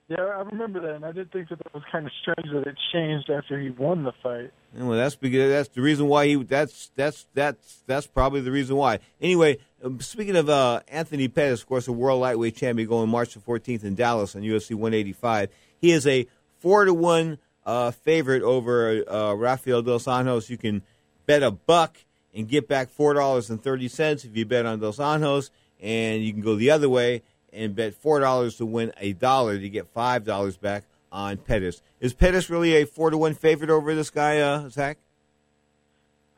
Yeah, 0.08 0.24
I 0.24 0.40
remember 0.42 0.80
that, 0.80 0.96
and 0.96 1.06
I 1.06 1.12
did 1.12 1.32
think 1.32 1.48
that 1.48 1.58
that 1.58 1.72
was 1.72 1.84
kind 1.90 2.04
of 2.04 2.12
strange 2.20 2.52
that 2.52 2.66
it 2.66 2.76
changed 2.92 3.30
after 3.30 3.58
he 3.58 3.70
won 3.70 4.02
the 4.02 4.12
fight. 4.22 4.50
Well, 4.74 4.98
that's 4.98 5.14
because 5.14 5.50
that's 5.50 5.68
the 5.70 5.80
reason 5.80 6.06
why 6.06 6.26
he. 6.26 6.34
That's 6.34 6.90
that's 6.96 7.26
that's 7.32 7.82
that's 7.86 8.06
probably 8.06 8.42
the 8.42 8.50
reason 8.50 8.76
why. 8.76 8.98
Anyway, 9.22 9.58
um, 9.82 10.00
speaking 10.00 10.36
of 10.36 10.50
uh, 10.50 10.80
Anthony 10.88 11.28
Pettis, 11.28 11.62
of 11.62 11.66
course, 11.66 11.88
a 11.88 11.92
world 11.92 12.20
lightweight 12.20 12.56
champion, 12.56 12.88
going 12.88 13.08
March 13.08 13.32
the 13.32 13.40
14th 13.40 13.84
in 13.84 13.94
Dallas 13.94 14.36
on 14.36 14.42
UFC 14.42 14.74
185. 14.74 15.48
He 15.80 15.92
is 15.92 16.06
a 16.06 16.26
four 16.58 16.84
to 16.84 16.92
one 16.92 17.38
uh, 17.64 17.92
favorite 17.92 18.42
over 18.42 19.04
uh, 19.08 19.32
Rafael 19.32 19.80
dos 19.80 20.04
Anjos. 20.04 20.50
You 20.50 20.58
can 20.58 20.82
bet 21.24 21.42
a 21.42 21.52
buck 21.52 21.96
and 22.34 22.48
get 22.48 22.68
back 22.68 22.90
four 22.90 23.14
dollars 23.14 23.50
and 23.50 23.62
thirty 23.62 23.88
cents 23.88 24.24
if 24.24 24.36
you 24.36 24.44
bet 24.44 24.66
on 24.66 24.80
Dos 24.80 24.98
Anjos, 24.98 25.50
and 25.80 26.22
you 26.22 26.32
can 26.32 26.42
go 26.42 26.54
the 26.56 26.70
other 26.70 26.88
way 26.88 27.22
and 27.52 27.74
bet 27.74 27.94
four 27.94 28.20
dollars 28.20 28.56
to 28.56 28.66
win 28.66 28.92
a 28.98 29.12
dollar 29.12 29.58
to 29.58 29.68
get 29.68 29.86
five 29.88 30.24
dollars 30.24 30.56
back 30.56 30.84
on 31.10 31.36
Pettis. 31.36 31.82
Is 32.00 32.14
Pettis 32.14 32.48
really 32.48 32.74
a 32.76 32.86
four 32.86 33.10
to 33.10 33.18
one 33.18 33.34
favorite 33.34 33.70
over 33.70 33.94
this 33.94 34.10
guy, 34.10 34.38
uh, 34.40 34.68
Zach? 34.68 34.98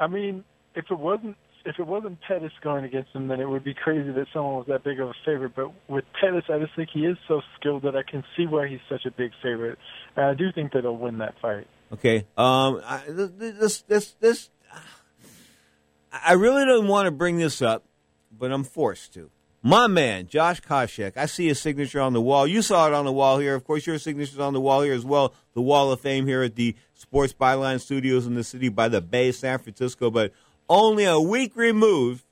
I 0.00 0.08
mean, 0.08 0.44
if 0.74 0.90
it 0.90 0.98
wasn't 0.98 1.36
if 1.64 1.78
it 1.78 1.86
wasn't 1.86 2.20
Pettis 2.20 2.52
going 2.62 2.84
against 2.84 3.12
him, 3.12 3.28
then 3.28 3.40
it 3.40 3.48
would 3.48 3.64
be 3.64 3.72
crazy 3.72 4.10
that 4.12 4.26
someone 4.34 4.56
was 4.56 4.66
that 4.68 4.84
big 4.84 5.00
of 5.00 5.08
a 5.08 5.14
favorite. 5.24 5.54
But 5.56 5.72
with 5.88 6.04
Pettis, 6.20 6.44
I 6.50 6.58
just 6.58 6.74
think 6.76 6.90
he 6.92 7.06
is 7.06 7.16
so 7.26 7.40
skilled 7.58 7.84
that 7.84 7.96
I 7.96 8.02
can 8.02 8.22
see 8.36 8.46
why 8.46 8.68
he's 8.68 8.80
such 8.88 9.06
a 9.06 9.10
big 9.10 9.30
favorite. 9.42 9.78
And 10.16 10.26
I 10.26 10.34
do 10.34 10.52
think 10.52 10.72
that 10.72 10.82
he'll 10.82 10.96
win 10.96 11.18
that 11.18 11.34
fight. 11.40 11.66
Okay. 11.92 12.26
Um. 12.36 12.82
I, 12.84 13.02
this 13.08 13.82
this 13.82 14.14
this 14.20 14.50
I 16.22 16.34
really 16.34 16.64
don't 16.64 16.86
want 16.86 17.06
to 17.06 17.10
bring 17.10 17.38
this 17.38 17.60
up, 17.60 17.84
but 18.38 18.52
I'm 18.52 18.64
forced 18.64 19.14
to. 19.14 19.30
My 19.62 19.86
man, 19.86 20.26
Josh 20.26 20.60
Koscheck, 20.60 21.16
I 21.16 21.24
see 21.26 21.48
his 21.48 21.58
signature 21.58 22.00
on 22.00 22.12
the 22.12 22.20
wall. 22.20 22.46
You 22.46 22.60
saw 22.60 22.86
it 22.86 22.92
on 22.92 23.06
the 23.06 23.12
wall 23.12 23.38
here. 23.38 23.54
Of 23.54 23.64
course, 23.64 23.86
your 23.86 23.98
signature's 23.98 24.38
on 24.38 24.52
the 24.52 24.60
wall 24.60 24.82
here 24.82 24.92
as 24.92 25.06
well. 25.06 25.32
The 25.54 25.62
Wall 25.62 25.90
of 25.90 26.00
Fame 26.00 26.26
here 26.26 26.42
at 26.42 26.54
the 26.54 26.76
Sports 26.92 27.32
Byline 27.32 27.80
Studios 27.80 28.26
in 28.26 28.34
the 28.34 28.44
city 28.44 28.68
by 28.68 28.88
the 28.88 29.00
Bay, 29.00 29.32
San 29.32 29.58
Francisco. 29.58 30.10
But 30.10 30.32
only 30.68 31.04
a 31.04 31.18
week 31.18 31.56
removed, 31.56 32.24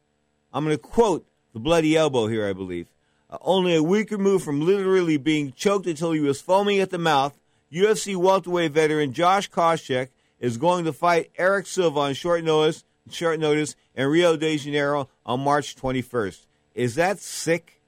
I'm 0.52 0.64
going 0.64 0.76
to 0.76 0.82
quote 0.82 1.26
the 1.54 1.60
bloody 1.60 1.96
elbow 1.96 2.26
here, 2.26 2.46
I 2.46 2.52
believe. 2.52 2.88
Uh, 3.30 3.38
only 3.40 3.74
a 3.74 3.82
week 3.82 4.10
removed 4.10 4.44
from 4.44 4.60
literally 4.60 5.16
being 5.16 5.52
choked 5.52 5.86
until 5.86 6.12
he 6.12 6.20
was 6.20 6.42
foaming 6.42 6.80
at 6.80 6.90
the 6.90 6.98
mouth, 6.98 7.38
UFC 7.72 8.14
welterweight 8.14 8.72
veteran 8.72 9.14
Josh 9.14 9.50
Koscheck 9.50 10.08
is 10.38 10.58
going 10.58 10.84
to 10.84 10.92
fight 10.92 11.30
Erick 11.38 11.66
Silva 11.66 12.00
on 12.00 12.12
short 12.12 12.44
notice 12.44 12.84
short 13.10 13.40
notice 13.40 13.76
in 13.94 14.06
Rio 14.08 14.36
de 14.36 14.56
Janeiro 14.56 15.08
on 15.24 15.40
March 15.40 15.76
21st. 15.76 16.46
Is 16.74 16.94
that 16.94 17.18
sick? 17.18 17.80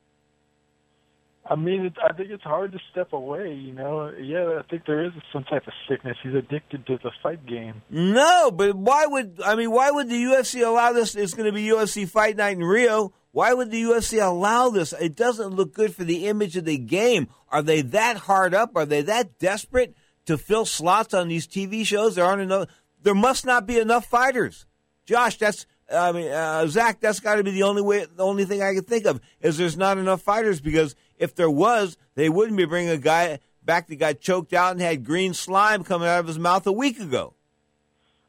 I 1.46 1.56
mean, 1.56 1.84
it, 1.84 1.92
I 2.02 2.14
think 2.14 2.30
it's 2.30 2.42
hard 2.42 2.72
to 2.72 2.78
step 2.90 3.12
away. 3.12 3.52
You 3.52 3.74
know, 3.74 4.10
yeah, 4.10 4.58
I 4.58 4.62
think 4.70 4.86
there 4.86 5.04
is 5.04 5.12
some 5.30 5.44
type 5.44 5.66
of 5.66 5.74
sickness. 5.88 6.16
He's 6.22 6.34
addicted 6.34 6.86
to 6.86 6.98
the 7.02 7.10
fight 7.22 7.44
game. 7.44 7.82
No, 7.90 8.50
but 8.50 8.74
why 8.74 9.04
would 9.06 9.40
I 9.44 9.54
mean? 9.54 9.70
Why 9.70 9.90
would 9.90 10.08
the 10.08 10.22
UFC 10.22 10.66
allow 10.66 10.92
this? 10.92 11.14
It's 11.14 11.34
going 11.34 11.46
to 11.46 11.52
be 11.52 11.66
UFC 11.66 12.08
Fight 12.08 12.36
Night 12.36 12.56
in 12.56 12.64
Rio. 12.64 13.12
Why 13.32 13.52
would 13.52 13.70
the 13.70 13.82
UFC 13.82 14.24
allow 14.24 14.70
this? 14.70 14.94
It 14.94 15.16
doesn't 15.16 15.54
look 15.54 15.74
good 15.74 15.94
for 15.94 16.04
the 16.04 16.28
image 16.28 16.56
of 16.56 16.64
the 16.64 16.78
game. 16.78 17.28
Are 17.50 17.62
they 17.62 17.82
that 17.82 18.16
hard 18.16 18.54
up? 18.54 18.70
Are 18.74 18.86
they 18.86 19.02
that 19.02 19.38
desperate 19.38 19.94
to 20.26 20.38
fill 20.38 20.64
slots 20.64 21.14
on 21.14 21.28
these 21.28 21.46
TV 21.46 21.84
shows. 21.84 22.14
There 22.14 22.24
aren't 22.24 22.42
enough. 22.42 22.68
There 23.02 23.14
must 23.14 23.44
not 23.44 23.66
be 23.66 23.78
enough 23.78 24.06
fighters. 24.06 24.66
Josh, 25.04 25.38
that's 25.38 25.66
I 25.92 26.12
mean 26.12 26.30
uh, 26.30 26.66
Zach. 26.66 27.00
That's 27.00 27.20
got 27.20 27.36
to 27.36 27.44
be 27.44 27.50
the 27.50 27.64
only 27.64 27.82
way. 27.82 28.04
The 28.04 28.24
only 28.24 28.44
thing 28.44 28.62
I 28.62 28.74
can 28.74 28.84
think 28.84 29.06
of 29.06 29.20
is 29.40 29.56
there's 29.56 29.76
not 29.76 29.98
enough 29.98 30.22
fighters 30.22 30.60
because 30.60 30.94
if 31.18 31.34
there 31.34 31.50
was, 31.50 31.96
they 32.14 32.28
wouldn't 32.28 32.56
be 32.56 32.64
bringing 32.64 32.90
a 32.90 32.98
guy 32.98 33.38
back 33.62 33.88
that 33.88 33.96
got 33.96 34.20
choked 34.20 34.52
out 34.52 34.72
and 34.72 34.80
had 34.80 35.04
green 35.04 35.34
slime 35.34 35.84
coming 35.84 36.08
out 36.08 36.20
of 36.20 36.26
his 36.26 36.38
mouth 36.38 36.66
a 36.66 36.72
week 36.72 36.98
ago. 36.98 37.34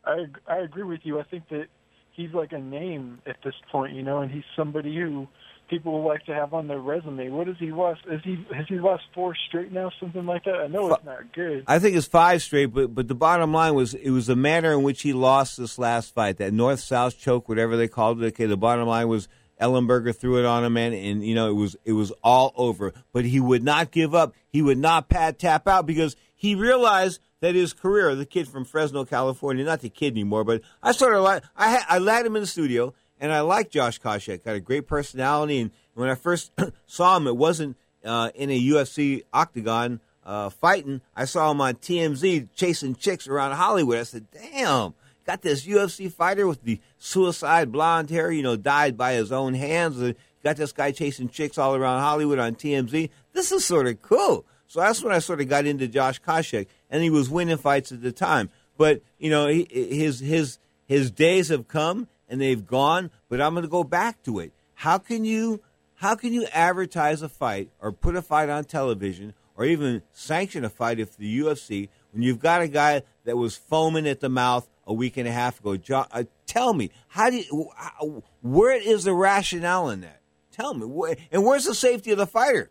I 0.04 0.26
I 0.48 0.58
agree 0.58 0.84
with 0.84 1.02
you. 1.04 1.20
I 1.20 1.24
think 1.24 1.48
that 1.50 1.68
he's 2.16 2.34
like 2.34 2.52
a 2.52 2.60
name 2.60 3.20
at 3.26 3.38
this 3.44 3.56
point, 3.72 3.94
you 3.94 4.04
know, 4.04 4.22
and 4.22 4.32
he's 4.32 4.44
somebody 4.56 4.96
who 4.96 5.28
people 5.70 6.06
like 6.06 6.26
to 6.26 6.34
have 6.34 6.54
on 6.54 6.68
their 6.68 6.80
resume. 6.80 7.30
What 7.30 7.48
has 7.48 7.58
he 7.60 7.72
lost? 7.72 8.02
Is 8.10 8.22
he 8.24 8.46
has 8.54 8.66
he 8.68 8.76
lost 8.76 9.04
four 9.14 9.36
straight 9.48 9.72
now, 9.72 9.92
something 10.00 10.26
like 10.26 10.44
that? 10.46 10.56
I 10.56 10.68
know 10.68 10.94
it's 10.94 11.04
not 11.04 11.34
good. 11.34 11.64
I 11.68 11.80
think 11.80 11.96
it's 11.96 12.08
five 12.08 12.42
straight, 12.42 12.68
but 12.68 12.94
but 12.94 13.08
the 13.08 13.16
bottom 13.16 13.54
line 13.54 13.76
was 13.76 13.94
it 13.94 14.12
was 14.12 14.28
the 14.28 14.36
manner 14.36 14.74
in 14.74 14.84
which 14.84 15.02
he 15.02 15.14
lost 15.14 15.58
this 15.58 15.78
last 15.78 16.14
fight, 16.14 16.38
that 16.38 16.54
north 16.54 16.80
south 16.80 17.18
choke, 17.18 17.50
whatever 17.50 17.78
they 17.78 17.88
called 17.88 18.22
it. 18.22 18.28
Okay, 18.28 18.46
the 18.46 18.58
bottom 18.58 18.88
line 18.88 19.08
was 19.08 19.28
Ellenberger 19.60 20.16
threw 20.16 20.40
it 20.40 20.46
on 20.46 20.64
him, 20.64 20.78
and, 20.78 20.94
and 20.94 21.26
you 21.26 21.36
know 21.36 21.50
it 21.50 21.56
was 21.56 21.76
it 21.86 21.94
was 21.94 22.12
all 22.24 22.54
over. 22.56 22.94
But 23.12 23.26
he 23.26 23.40
would 23.40 23.64
not 23.64 23.92
give 23.92 24.14
up. 24.14 24.34
He 24.48 24.62
would 24.62 24.78
not 24.78 25.10
pad 25.10 25.40
tap 25.40 25.68
out 25.68 25.86
because 25.86 26.16
he 26.36 26.56
realized 26.56 27.20
that 27.42 27.56
his 27.56 27.74
career, 27.74 28.16
the 28.16 28.26
kid 28.26 28.48
from 28.48 28.66
Fresno, 28.66 29.06
California, 29.06 29.64
not 29.64 29.82
the 29.82 29.90
kid 29.90 30.14
anymore, 30.14 30.44
but 30.44 30.62
I 30.82 30.92
sort 30.92 31.14
of 31.16 31.24
like 31.24 31.44
I 31.56 31.70
had, 31.72 31.84
I 31.88 32.00
let 32.00 32.26
him 32.26 32.36
in 32.36 32.42
the 32.42 32.48
studio, 32.48 32.94
and 33.20 33.32
I 33.32 33.42
like 33.42 33.70
Josh 33.70 34.00
Koscheck. 34.00 34.44
Got 34.44 34.56
a 34.56 34.60
great 34.60 34.88
personality, 34.88 35.60
and 35.60 35.72
when 35.94 36.10
I 36.10 36.16
first 36.16 36.52
saw 36.86 37.18
him, 37.18 37.28
it 37.28 37.38
wasn't 37.38 37.78
uh, 38.04 38.32
in 38.36 38.50
a 38.50 38.60
UFC 38.60 39.24
octagon 39.34 40.00
uh, 40.26 40.50
fighting. 40.50 41.02
I 41.16 41.26
saw 41.26 41.52
him 41.52 41.62
on 41.62 41.76
TMZ 41.76 42.50
chasing 42.56 42.96
chicks 42.96 43.28
around 43.28 43.54
Hollywood. 43.54 44.00
I 44.00 44.04
said, 44.04 44.28
"Damn." 44.32 44.94
Got 45.26 45.42
this 45.42 45.66
UFC 45.66 46.12
fighter 46.12 46.46
with 46.46 46.62
the 46.62 46.80
suicide 47.00 47.72
blonde 47.72 48.12
hair, 48.12 48.32
you 48.32 48.44
know, 48.44 48.56
died 48.56 48.96
by 48.96 49.14
his 49.14 49.32
own 49.32 49.56
hands. 49.56 50.14
Got 50.44 50.58
this 50.58 50.72
guy 50.72 50.92
chasing 50.92 51.30
chicks 51.30 51.58
all 51.58 51.74
around 51.74 52.02
Hollywood 52.02 52.38
on 52.38 52.54
TMZ. 52.54 53.10
This 53.34 53.52
is 53.52 53.66
sort 53.66 53.88
of 53.88 54.00
cool. 54.04 54.46
So 54.68 54.82
that's 54.82 55.02
when 55.02 55.14
I 55.14 55.20
sort 55.20 55.42
of 55.42 55.50
got 55.50 55.66
into 55.66 55.88
Josh 55.88 56.22
Koscheck, 56.22 56.68
and 56.90 57.04
he 57.04 57.10
was 57.10 57.30
winning 57.30 57.58
fights 57.58 57.92
at 57.92 58.02
the 58.02 58.12
time. 58.12 58.50
But 58.78 59.02
you 59.18 59.30
know, 59.30 59.48
he, 59.48 59.68
his 59.72 60.20
his 60.20 60.60
his 60.86 61.12
days 61.12 61.50
have 61.50 61.68
come 61.68 62.08
and 62.30 62.42
they've 62.42 62.66
gone. 62.66 63.12
But 63.30 63.42
I'm 63.42 63.54
going 63.54 63.64
to 63.64 63.70
go 63.70 63.84
back 63.84 64.24
to 64.24 64.40
it. 64.40 64.52
How 64.76 64.98
can 64.98 65.26
you 65.26 65.62
how 65.96 66.16
can 66.16 66.34
you 66.34 66.46
advertise 66.54 67.22
a 67.22 67.30
fight 67.30 67.70
or 67.80 67.92
put 67.92 68.16
a 68.16 68.22
fight 68.22 68.50
on 68.50 68.66
television 68.66 69.34
or 69.56 69.66
even 69.66 70.02
sanction 70.12 70.66
a 70.66 70.70
fight 70.70 71.00
if 71.00 71.16
the 71.18 71.40
UFC 71.40 71.90
when 72.12 72.22
you've 72.22 72.40
got 72.40 72.62
a 72.62 72.68
guy 72.68 73.04
that 73.24 73.38
was 73.38 73.56
foaming 73.56 74.08
at 74.08 74.20
the 74.20 74.30
mouth 74.30 74.68
a 74.86 74.94
week 74.94 75.18
and 75.18 75.28
a 75.28 75.32
half 75.32 75.60
ago? 75.60 75.78
Jo- 75.78 76.06
uh, 76.12 76.24
tell 76.46 76.74
me, 76.74 76.92
how 77.08 77.30
do 77.30 77.38
you, 77.38 77.70
how, 77.76 78.24
where 78.42 78.76
is 78.76 79.06
the 79.06 79.14
rationale 79.14 79.90
in 79.90 80.02
that? 80.02 80.22
Tell 80.52 80.74
me, 80.74 80.86
where, 80.86 81.18
and 81.32 81.44
where's 81.44 81.66
the 81.66 81.76
safety 81.76 82.12
of 82.12 82.18
the 82.18 82.28
fighter? 82.28 82.70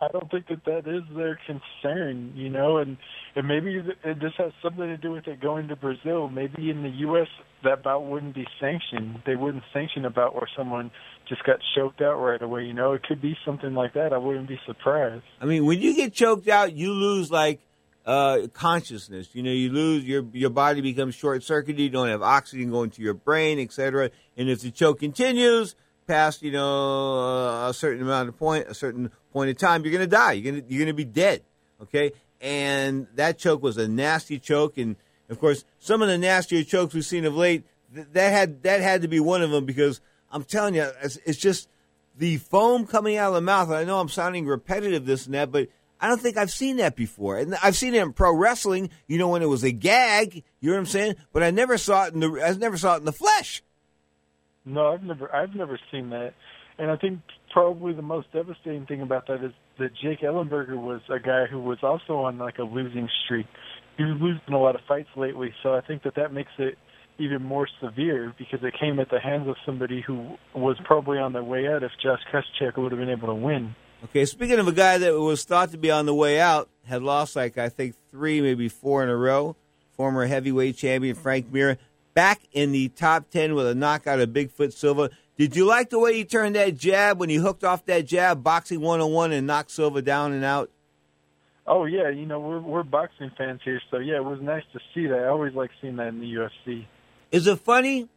I 0.00 0.08
don't 0.08 0.30
think 0.30 0.48
that 0.48 0.64
that 0.64 0.90
is 0.90 1.02
their 1.16 1.38
concern, 1.46 2.32
you 2.34 2.50
know, 2.50 2.78
and 2.78 2.96
and 3.36 3.46
maybe 3.46 3.76
it 3.76 4.18
just 4.20 4.36
has 4.36 4.52
something 4.62 4.86
to 4.86 4.96
do 4.96 5.12
with 5.12 5.26
it 5.28 5.40
going 5.40 5.68
to 5.68 5.76
Brazil. 5.76 6.28
Maybe 6.28 6.70
in 6.70 6.82
the 6.82 6.90
U.S. 6.90 7.28
that 7.62 7.82
bout 7.82 8.04
wouldn't 8.04 8.34
be 8.34 8.46
sanctioned. 8.60 9.22
They 9.24 9.36
wouldn't 9.36 9.62
sanction 9.72 10.04
a 10.04 10.10
bout 10.10 10.34
where 10.34 10.48
someone 10.56 10.90
just 11.28 11.44
got 11.44 11.56
choked 11.76 12.02
out 12.02 12.16
right 12.16 12.42
away. 12.42 12.64
You 12.64 12.74
know, 12.74 12.92
it 12.92 13.02
could 13.04 13.22
be 13.22 13.36
something 13.44 13.74
like 13.74 13.94
that. 13.94 14.12
I 14.12 14.18
wouldn't 14.18 14.48
be 14.48 14.58
surprised. 14.66 15.24
I 15.40 15.46
mean, 15.46 15.64
when 15.64 15.80
you 15.80 15.94
get 15.94 16.12
choked 16.12 16.48
out, 16.48 16.74
you 16.74 16.92
lose 16.92 17.30
like 17.30 17.60
uh, 18.04 18.48
consciousness. 18.52 19.28
You 19.32 19.42
know, 19.44 19.52
you 19.52 19.70
lose 19.70 20.04
your 20.04 20.24
your 20.32 20.50
body 20.50 20.80
becomes 20.80 21.14
short 21.14 21.44
circuited. 21.44 21.80
You 21.80 21.90
don't 21.90 22.08
have 22.08 22.22
oxygen 22.22 22.70
going 22.70 22.90
to 22.90 23.02
your 23.02 23.14
brain, 23.14 23.60
etc. 23.60 24.10
And 24.36 24.50
if 24.50 24.60
the 24.60 24.72
choke 24.72 25.00
continues 25.00 25.76
past, 26.06 26.42
you 26.42 26.52
know, 26.52 27.18
uh, 27.18 27.70
a 27.70 27.74
certain 27.74 28.02
amount 28.02 28.28
of 28.28 28.38
point, 28.38 28.66
a 28.68 28.74
certain 28.74 29.10
point 29.34 29.50
in 29.50 29.56
time, 29.56 29.84
you're 29.84 29.92
going 29.92 30.00
to 30.00 30.06
die. 30.06 30.32
You're 30.32 30.52
going 30.52 30.64
you're 30.68 30.86
to 30.86 30.94
be 30.94 31.04
dead. 31.04 31.42
Okay, 31.82 32.12
and 32.40 33.06
that 33.16 33.36
choke 33.36 33.62
was 33.62 33.76
a 33.76 33.86
nasty 33.86 34.38
choke, 34.38 34.78
and 34.78 34.96
of 35.28 35.38
course, 35.38 35.64
some 35.78 36.00
of 36.00 36.08
the 36.08 36.16
nastier 36.16 36.64
chokes 36.64 36.94
we've 36.94 37.04
seen 37.04 37.26
of 37.26 37.36
late. 37.36 37.64
Th- 37.94 38.06
that 38.12 38.30
had 38.30 38.62
that 38.62 38.80
had 38.80 39.02
to 39.02 39.08
be 39.08 39.20
one 39.20 39.42
of 39.42 39.50
them 39.50 39.66
because 39.66 40.00
I'm 40.30 40.44
telling 40.44 40.74
you, 40.74 40.88
it's, 41.02 41.18
it's 41.26 41.38
just 41.38 41.68
the 42.16 42.38
foam 42.38 42.86
coming 42.86 43.16
out 43.16 43.28
of 43.28 43.34
the 43.34 43.40
mouth. 43.42 43.70
I 43.70 43.84
know 43.84 44.00
I'm 44.00 44.08
sounding 44.08 44.46
repetitive, 44.46 45.04
this 45.04 45.26
and 45.26 45.34
that, 45.34 45.52
but 45.52 45.68
I 46.00 46.08
don't 46.08 46.20
think 46.20 46.36
I've 46.36 46.50
seen 46.50 46.76
that 46.76 46.96
before. 46.96 47.38
And 47.38 47.54
I've 47.62 47.76
seen 47.76 47.94
it 47.94 48.02
in 48.02 48.12
pro 48.12 48.32
wrestling, 48.32 48.90
you 49.06 49.18
know, 49.18 49.28
when 49.28 49.42
it 49.42 49.48
was 49.48 49.64
a 49.64 49.72
gag. 49.72 50.44
You 50.60 50.70
know 50.70 50.76
what 50.76 50.80
I'm 50.80 50.86
saying? 50.86 51.16
But 51.32 51.42
I 51.42 51.50
never 51.50 51.76
saw 51.76 52.06
it 52.06 52.14
in 52.14 52.20
the 52.20 52.42
I 52.42 52.52
never 52.54 52.76
saw 52.76 52.94
it 52.94 52.98
in 52.98 53.04
the 53.04 53.12
flesh. 53.12 53.62
No, 54.64 54.92
I've 54.92 55.02
never 55.02 55.34
I've 55.34 55.54
never 55.54 55.78
seen 55.90 56.10
that. 56.10 56.34
And 56.78 56.90
I 56.90 56.96
think 56.96 57.20
probably 57.54 57.92
the 57.92 58.02
most 58.02 58.30
devastating 58.32 58.84
thing 58.84 59.00
about 59.00 59.28
that 59.28 59.42
is 59.44 59.52
that 59.78 59.90
Jake 60.02 60.22
Ellenberger 60.22 60.76
was 60.76 61.00
a 61.08 61.20
guy 61.20 61.46
who 61.48 61.60
was 61.60 61.78
also 61.84 62.16
on 62.16 62.36
like 62.36 62.58
a 62.58 62.64
losing 62.64 63.08
streak. 63.24 63.46
He 63.96 64.02
was 64.02 64.16
losing 64.20 64.52
a 64.52 64.58
lot 64.58 64.74
of 64.74 64.80
fights 64.88 65.08
lately, 65.14 65.54
so 65.62 65.72
I 65.72 65.80
think 65.80 66.02
that 66.02 66.16
that 66.16 66.32
makes 66.32 66.50
it 66.58 66.76
even 67.16 67.44
more 67.44 67.68
severe 67.80 68.34
because 68.36 68.58
it 68.64 68.74
came 68.78 68.98
at 68.98 69.08
the 69.08 69.20
hands 69.20 69.48
of 69.48 69.54
somebody 69.64 70.02
who 70.04 70.36
was 70.52 70.76
probably 70.84 71.18
on 71.18 71.32
their 71.32 71.44
way 71.44 71.68
out 71.68 71.84
if 71.84 71.92
Josh 72.02 72.18
Koscheck 72.32 72.76
would 72.76 72.90
have 72.90 72.98
been 72.98 73.08
able 73.08 73.28
to 73.28 73.34
win. 73.34 73.76
Okay, 74.06 74.24
speaking 74.24 74.58
of 74.58 74.66
a 74.66 74.72
guy 74.72 74.98
that 74.98 75.14
was 75.16 75.44
thought 75.44 75.70
to 75.70 75.78
be 75.78 75.92
on 75.92 76.06
the 76.06 76.14
way 76.14 76.40
out, 76.40 76.68
had 76.86 77.04
lost 77.04 77.36
like 77.36 77.56
I 77.56 77.68
think 77.68 77.94
three, 78.10 78.40
maybe 78.40 78.68
four 78.68 79.04
in 79.04 79.08
a 79.08 79.16
row. 79.16 79.54
Former 79.92 80.26
heavyweight 80.26 80.76
champion 80.76 81.14
Frank 81.14 81.52
Mir 81.52 81.78
back 82.14 82.40
in 82.52 82.72
the 82.72 82.88
top 82.88 83.30
ten 83.30 83.54
with 83.54 83.68
a 83.68 83.76
knockout 83.76 84.18
of 84.18 84.30
Bigfoot 84.30 84.72
Silva. 84.72 85.10
Did 85.36 85.56
you 85.56 85.66
like 85.66 85.90
the 85.90 85.98
way 85.98 86.14
he 86.14 86.24
turned 86.24 86.54
that 86.54 86.76
jab 86.76 87.18
when 87.18 87.28
he 87.28 87.36
hooked 87.36 87.64
off 87.64 87.84
that 87.86 88.06
jab, 88.06 88.44
boxing 88.44 88.80
101, 88.80 89.32
and 89.32 89.46
knocked 89.46 89.72
Silva 89.72 90.00
down 90.00 90.32
and 90.32 90.44
out? 90.44 90.70
Oh 91.66 91.86
yeah, 91.86 92.10
you 92.10 92.26
know 92.26 92.40
we're 92.40 92.60
we're 92.60 92.82
boxing 92.82 93.30
fans 93.38 93.60
here, 93.64 93.80
so 93.90 93.96
yeah, 93.96 94.16
it 94.16 94.24
was 94.24 94.38
nice 94.42 94.62
to 94.74 94.80
see 94.94 95.06
that. 95.06 95.18
I 95.18 95.28
always 95.28 95.54
like 95.54 95.70
seeing 95.80 95.96
that 95.96 96.08
in 96.08 96.20
the 96.20 96.32
UFC. 96.34 96.84
Is 97.32 97.46
it 97.46 97.58
funny, 97.58 98.08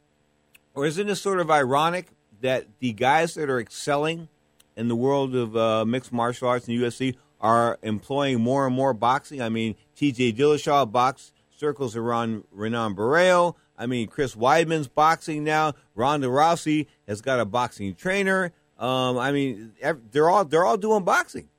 or 0.76 0.86
isn't 0.86 1.08
it 1.10 1.16
sort 1.16 1.40
of 1.40 1.50
ironic 1.50 2.08
that 2.42 2.68
the 2.80 2.92
guys 2.92 3.36
that 3.36 3.50
are 3.50 3.60
excelling 3.60 4.28
in 4.76 4.90
the 4.90 4.98
world 4.98 5.34
of 5.34 5.56
uh, 5.56 5.86
mixed 5.86 6.12
martial 6.12 6.50
arts 6.50 6.68
and 6.68 6.78
UFC 6.78 7.16
are 7.40 7.80
employing 7.82 8.42
more 8.42 8.68
and 8.68 8.76
more 8.76 8.94
boxing? 8.94 9.42
I 9.42 9.48
mean, 9.48 9.76
T.J. 9.96 10.34
Dillashaw 10.34 10.92
box 10.92 11.32
circles 11.56 11.96
around 11.96 12.44
Renan 12.52 12.96
Barão. 12.96 13.56
I 13.78 13.86
mean, 13.86 14.08
Chris 14.08 14.36
Weidman's 14.36 14.88
boxing 14.88 15.44
now. 15.44 15.74
Ronda 15.96 16.28
Rousey 16.28 16.88
has 17.08 17.22
got 17.22 17.40
a 17.40 17.46
boxing 17.46 17.94
trainer. 17.96 18.52
Um, 18.80 19.18
I 19.18 19.32
mean, 19.32 19.74
they're 20.12 20.30
all 20.30 20.46
they're 20.46 20.66
all 20.66 20.78
doing 20.78 21.04
boxing. 21.04 21.50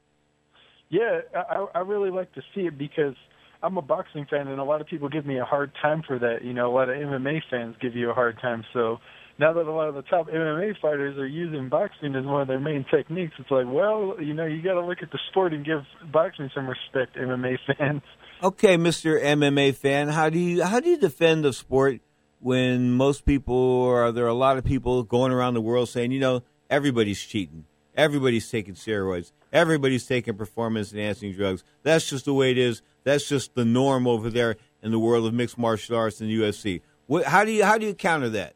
Yeah, 0.90 1.20
I, 1.35 1.66
I 1.74 1.78
really 1.81 2.11
like 2.11 2.33
to 2.33 2.42
see 2.54 2.62
it 2.62 2.78
because 2.78 3.14
I'm 3.62 3.76
a 3.76 3.83
boxing 3.83 4.26
fan, 4.31 4.48
and 4.48 4.61
a 4.61 4.64
lot 4.64 4.81
of 4.81 4.87
people 4.87 5.09
give 5.09 5.26
me 5.26 5.38
a 5.38 5.44
hard 5.44 5.72
time 5.83 6.02
for 6.07 6.18
that. 6.18 6.44
You 6.44 6.54
know, 6.54 6.70
a 6.70 6.74
lot 6.74 6.88
of 6.88 6.96
MMA 6.96 7.42
fans 7.50 7.76
give 7.81 7.94
you 7.94 8.11
a 8.11 8.14
hard 8.14 8.38
time. 8.40 8.64
So 8.72 8.98
now 9.38 9.52
that 9.52 9.66
a 9.66 9.72
lot 9.72 9.88
of 9.88 9.94
the 9.94 10.02
top 10.02 10.28
MMA 10.28 10.81
fighters 10.81 11.18
are 11.18 11.26
using 11.26 11.68
boxing 11.68 12.14
as 12.14 12.24
one 12.24 12.42
of 12.42 12.48
their 12.48 12.61
main 12.61 12.85
techniques, 12.90 13.35
it's 13.38 13.50
like, 13.50 13.66
well, 13.68 14.16
you 14.20 14.33
know, 14.33 14.46
you 14.46 14.62
got 14.62 14.74
to 14.74 14.85
look 14.85 14.98
at 15.02 15.11
the 15.11 15.18
sport 15.31 15.52
and 15.52 15.64
give 15.64 15.83
boxing 16.12 16.50
some 16.54 16.68
respect, 16.68 17.16
MMA 17.16 17.59
fans. 17.78 18.02
Okay, 18.42 18.76
Mr. 18.76 19.20
MMA 19.20 19.74
fan, 19.74 20.09
how 20.09 20.31
do 20.31 20.38
you 20.38 20.62
how 20.62 20.81
do 20.81 20.88
you 20.88 20.96
defend 20.96 21.44
the 21.44 21.52
sport 21.52 22.00
when 22.40 22.92
most 22.92 23.24
people 23.24 23.55
or 23.55 24.12
there 24.12 24.24
are 24.24 24.29
a 24.29 24.35
lot 24.35 24.59
of 24.59 24.64
people 24.64 25.03
going 25.03 25.33
around 25.33 25.55
the 25.55 25.61
world 25.61 25.88
saying, 25.88 26.12
you 26.12 26.20
know, 26.20 26.42
everybody's 26.70 27.20
cheating, 27.20 27.64
everybody's 27.96 28.48
taking 28.51 28.74
steroids, 28.74 29.33
everybody's 29.53 30.07
taking 30.07 30.35
performance 30.35 30.92
enhancing 30.92 31.33
drugs. 31.33 31.64
That's 31.83 32.09
just 32.09 32.24
the 32.24 32.35
way 32.35 32.51
it 32.51 32.59
is. 32.59 32.83
That's 33.05 33.29
just 33.29 33.55
the 33.55 33.64
norm 33.64 34.07
over 34.07 34.31
there 34.31 34.57
in 34.83 34.90
the 34.90 34.98
world 34.98 35.27
of 35.27 35.35
mixed 35.35 35.59
martial 35.59 35.96
arts 35.96 36.20
and 36.20 36.31
UFC. 36.31 36.83
What, 37.07 37.24
how 37.24 37.44
do 37.44 37.51
you 37.51 37.64
how 37.64 37.79
do 37.79 37.87
you 37.87 37.94
counter 37.94 38.29
that? 38.31 38.55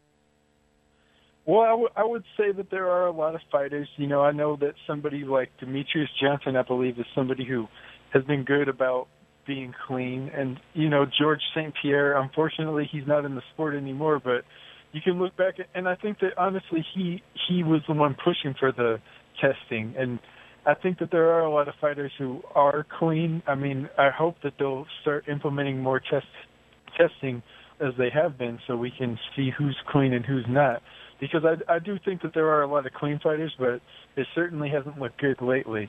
Well, 1.44 1.60
I, 1.62 1.70
w- 1.70 1.88
I 1.96 2.04
would 2.04 2.22
say 2.36 2.52
that 2.52 2.70
there 2.70 2.88
are 2.88 3.06
a 3.06 3.10
lot 3.10 3.34
of 3.34 3.40
fighters. 3.50 3.88
You 3.96 4.06
know, 4.06 4.22
I 4.22 4.30
know 4.30 4.56
that 4.56 4.74
somebody 4.86 5.24
like 5.24 5.50
Demetrious 5.60 6.06
Johnson, 6.20 6.54
I 6.54 6.62
believe, 6.62 6.98
is 7.00 7.06
somebody 7.14 7.44
who 7.44 7.66
has 8.10 8.22
been 8.24 8.44
good 8.44 8.68
about 8.68 9.08
being 9.46 9.72
clean. 9.86 10.30
And 10.34 10.58
you 10.74 10.88
know, 10.88 11.04
George 11.20 11.40
St. 11.54 11.72
Pierre, 11.80 12.20
unfortunately, 12.20 12.88
he's 12.90 13.06
not 13.06 13.24
in 13.24 13.34
the 13.34 13.42
sport 13.52 13.74
anymore. 13.74 14.20
But 14.22 14.44
you 14.92 15.00
can 15.02 15.18
look 15.18 15.36
back, 15.36 15.54
and 15.74 15.88
I 15.88 15.94
think 15.96 16.18
that 16.20 16.38
honestly, 16.38 16.84
he 16.94 17.22
he 17.48 17.62
was 17.62 17.80
the 17.88 17.94
one 17.94 18.16
pushing 18.22 18.54
for 18.58 18.72
the 18.72 18.98
testing. 19.40 19.94
And 19.96 20.18
I 20.66 20.74
think 20.74 20.98
that 20.98 21.10
there 21.10 21.32
are 21.32 21.40
a 21.40 21.50
lot 21.50 21.68
of 21.68 21.74
fighters 21.80 22.12
who 22.18 22.40
are 22.54 22.86
clean. 22.98 23.42
I 23.46 23.54
mean, 23.54 23.88
I 23.98 24.10
hope 24.10 24.36
that 24.44 24.54
they'll 24.58 24.86
start 25.00 25.28
implementing 25.28 25.80
more 25.80 26.00
test 26.00 26.26
testing 26.96 27.42
as 27.80 27.94
they 27.98 28.10
have 28.10 28.38
been, 28.38 28.58
so 28.66 28.76
we 28.76 28.92
can 28.96 29.18
see 29.34 29.50
who's 29.56 29.76
clean 29.90 30.12
and 30.12 30.24
who's 30.24 30.46
not. 30.48 30.82
Because 31.20 31.42
I 31.44 31.74
I 31.74 31.78
do 31.78 31.98
think 32.04 32.22
that 32.22 32.32
there 32.34 32.48
are 32.48 32.62
a 32.62 32.66
lot 32.66 32.86
of 32.86 32.92
clean 32.92 33.18
fighters, 33.22 33.52
but 33.58 33.80
it 34.16 34.26
certainly 34.34 34.68
hasn't 34.68 34.98
looked 35.00 35.20
good 35.20 35.40
lately. 35.40 35.88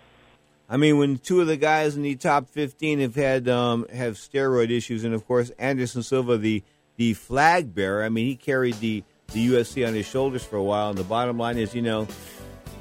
I 0.74 0.78
mean, 0.78 0.98
when 0.98 1.20
two 1.20 1.40
of 1.40 1.46
the 1.46 1.56
guys 1.56 1.96
in 1.96 2.02
the 2.02 2.16
top 2.16 2.50
15 2.50 3.02
have 3.02 3.14
had 3.14 3.48
um, 3.48 3.86
have 3.90 4.16
steroid 4.16 4.72
issues, 4.72 5.04
and 5.04 5.14
of 5.14 5.24
course 5.28 5.52
Anderson 5.60 6.02
Silva, 6.02 6.40
the 6.40 6.64
the 6.96 7.14
flag 7.14 7.76
bearer. 7.76 8.04
I 8.04 8.10
mean, 8.10 8.26
he 8.26 8.36
carried 8.36 8.80
the 8.80 9.04
the 9.34 9.50
UFC 9.50 9.88
on 9.88 9.94
his 9.94 10.08
shoulders 10.08 10.44
for 10.44 10.56
a 10.56 10.64
while. 10.64 10.90
And 10.90 10.98
the 10.98 11.04
bottom 11.04 11.38
line 11.38 11.60
is, 11.60 11.76
you 11.76 11.84
know, 11.84 12.08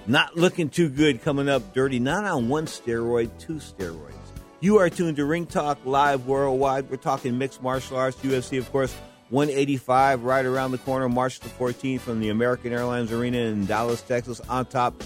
not 0.07 0.38
looking 0.38 0.70
too 0.70 0.88
good 0.88 1.20
coming 1.20 1.50
up 1.50 1.74
dirty. 1.74 1.98
Not 1.98 2.24
on 2.24 2.48
one 2.48 2.64
steroid, 2.64 3.31
two 3.38 3.57
steroids. 3.57 4.14
You 4.61 4.78
are 4.78 4.88
tuned 4.88 5.18
to 5.18 5.26
Ring 5.26 5.44
Talk 5.44 5.78
Live 5.85 6.24
Worldwide. 6.24 6.88
We're 6.88 6.96
talking 6.96 7.37
mixed 7.37 7.62
martial 7.62 7.98
arts, 7.98 8.16
UFC, 8.22 8.59
of 8.59 8.72
course. 8.72 8.96
185 9.28 10.24
right 10.24 10.46
around 10.46 10.70
the 10.70 10.78
corner, 10.78 11.11
March 11.11 11.40
the 11.40 11.48
14th 11.50 12.00
from 12.00 12.20
the 12.20 12.31
American 12.31 12.72
Airlines 12.72 13.12
Arena 13.12 13.37
in 13.37 13.66
Dallas, 13.66 14.00
Texas. 14.00 14.40
On 14.48 14.64
top, 14.64 15.02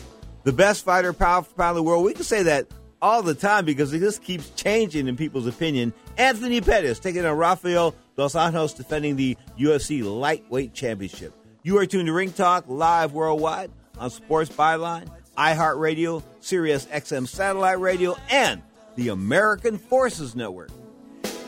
the 0.46 0.52
best 0.52 0.84
fighter, 0.84 1.12
pound 1.12 1.44
for 1.44 1.54
pound 1.54 1.76
in 1.76 1.82
the 1.84 1.88
world. 1.88 2.04
We 2.04 2.14
can 2.14 2.22
say 2.22 2.44
that 2.44 2.68
all 3.02 3.20
the 3.20 3.34
time 3.34 3.64
because 3.64 3.92
it 3.92 3.98
just 3.98 4.22
keeps 4.22 4.48
changing 4.50 5.08
in 5.08 5.16
people's 5.16 5.48
opinion. 5.48 5.92
Anthony 6.16 6.60
Pettis 6.60 7.00
taking 7.00 7.26
on 7.26 7.36
Rafael 7.36 7.96
Dos 8.16 8.34
Anjos 8.34 8.76
defending 8.76 9.16
the 9.16 9.36
UFC 9.58 10.04
Lightweight 10.04 10.72
Championship. 10.72 11.34
You 11.64 11.78
are 11.78 11.86
tuned 11.86 12.06
to 12.06 12.12
Ring 12.12 12.30
Talk 12.30 12.66
live 12.68 13.12
worldwide 13.12 13.72
on 13.98 14.08
Sports 14.08 14.48
Byline, 14.48 15.08
iHeartRadio, 15.36 16.22
Sirius 16.38 16.86
XM 16.86 17.26
Satellite 17.26 17.80
Radio, 17.80 18.16
and 18.30 18.62
the 18.94 19.08
American 19.08 19.78
Forces 19.78 20.36
Network. 20.36 20.70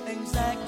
Exactly. 0.08 0.67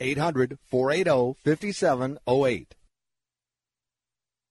800 0.00 0.58
480 0.68 1.38
5708. 1.44 2.74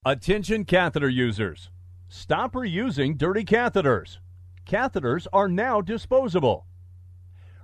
Attention 0.04 0.64
catheter 0.64 1.08
users. 1.08 1.70
Stop 2.08 2.52
reusing 2.52 3.18
dirty 3.18 3.44
catheters. 3.44 4.18
Catheters 4.64 5.26
are 5.32 5.48
now 5.48 5.80
disposable. 5.80 6.66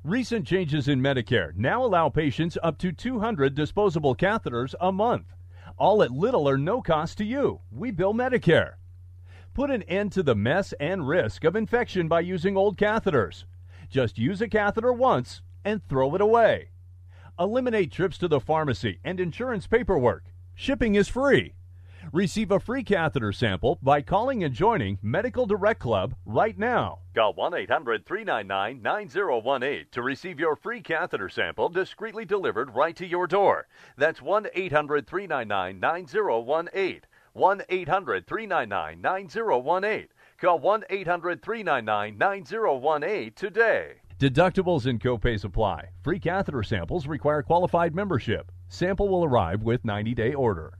Recent 0.05 0.47
changes 0.47 0.88
in 0.88 1.01
Medicare 1.01 1.55
now 1.57 1.85
allow 1.85 2.09
patients 2.09 2.59
up 2.62 2.79
to 2.79 2.90
200 2.90 3.55
disposable 3.55 4.16
catheters 4.16 4.75
a 4.81 4.90
month, 4.90 5.27
all 5.79 6.03
at 6.03 6.11
little 6.11 6.49
or 6.49 6.59
no 6.59 6.83
cost 6.83 7.18
to 7.18 7.25
you. 7.25 7.61
We 7.71 7.92
bill 7.92 8.12
Medicare. 8.12 8.75
Put 9.55 9.71
an 9.71 9.83
end 9.85 10.11
to 10.12 10.25
the 10.25 10.35
mess 10.35 10.75
and 10.81 11.07
risk 11.07 11.45
of 11.45 11.55
infection 11.55 12.09
by 12.09 12.21
using 12.21 12.57
old 12.57 12.77
catheters. 12.77 13.45
Just 13.88 14.18
use 14.18 14.40
a 14.40 14.49
catheter 14.49 14.92
once 14.92 15.42
and 15.64 15.87
throw 15.88 16.14
it 16.16 16.21
away. 16.21 16.71
Eliminate 17.38 17.90
trips 17.90 18.18
to 18.18 18.29
the 18.29 18.40
pharmacy 18.40 18.99
and 19.05 19.18
insurance 19.18 19.66
paperwork. 19.66 20.25
Shipping 20.55 20.97
is 20.97 21.09
free. 21.09 21.55
Receive 22.12 22.51
a 22.51 22.61
free 22.61 22.85
catheter 22.85 23.33
sample 23.33 23.79
by 23.81 24.03
calling 24.03 24.45
and 24.45 24.53
joining 24.53 24.99
Medical 25.01 25.47
Direct 25.47 25.81
Club 25.81 26.14
right 26.27 26.59
now. 26.59 26.99
Call 27.14 27.33
1 27.33 27.55
800 27.55 28.05
399 28.05 28.83
9018 28.83 29.87
to 29.92 30.03
receive 30.03 30.38
your 30.38 30.57
free 30.57 30.83
catheter 30.83 31.31
sample 31.31 31.71
discreetly 31.71 32.27
delivered 32.27 32.75
right 32.75 32.95
to 32.97 33.07
your 33.07 33.27
door. 33.27 33.66
That's 33.97 34.21
1 34.21 34.49
800 34.53 35.07
399 35.07 35.81
9018. 35.81 37.01
1 37.33 37.62
800 37.66 38.27
399 38.27 39.01
9018. 39.01 40.09
Call 40.38 40.59
1 40.59 40.85
800 40.90 41.42
399 41.42 42.18
9018 42.18 43.33
today. 43.35 43.95
Deductibles 44.22 44.87
and 44.87 45.00
copays 45.00 45.42
apply. 45.42 45.88
Free 46.04 46.20
catheter 46.20 46.62
samples 46.62 47.08
require 47.08 47.42
qualified 47.42 47.92
membership. 47.92 48.52
Sample 48.68 49.08
will 49.08 49.24
arrive 49.24 49.64
with 49.64 49.85
90 49.85 50.14
day 50.14 50.32
order. 50.32 50.78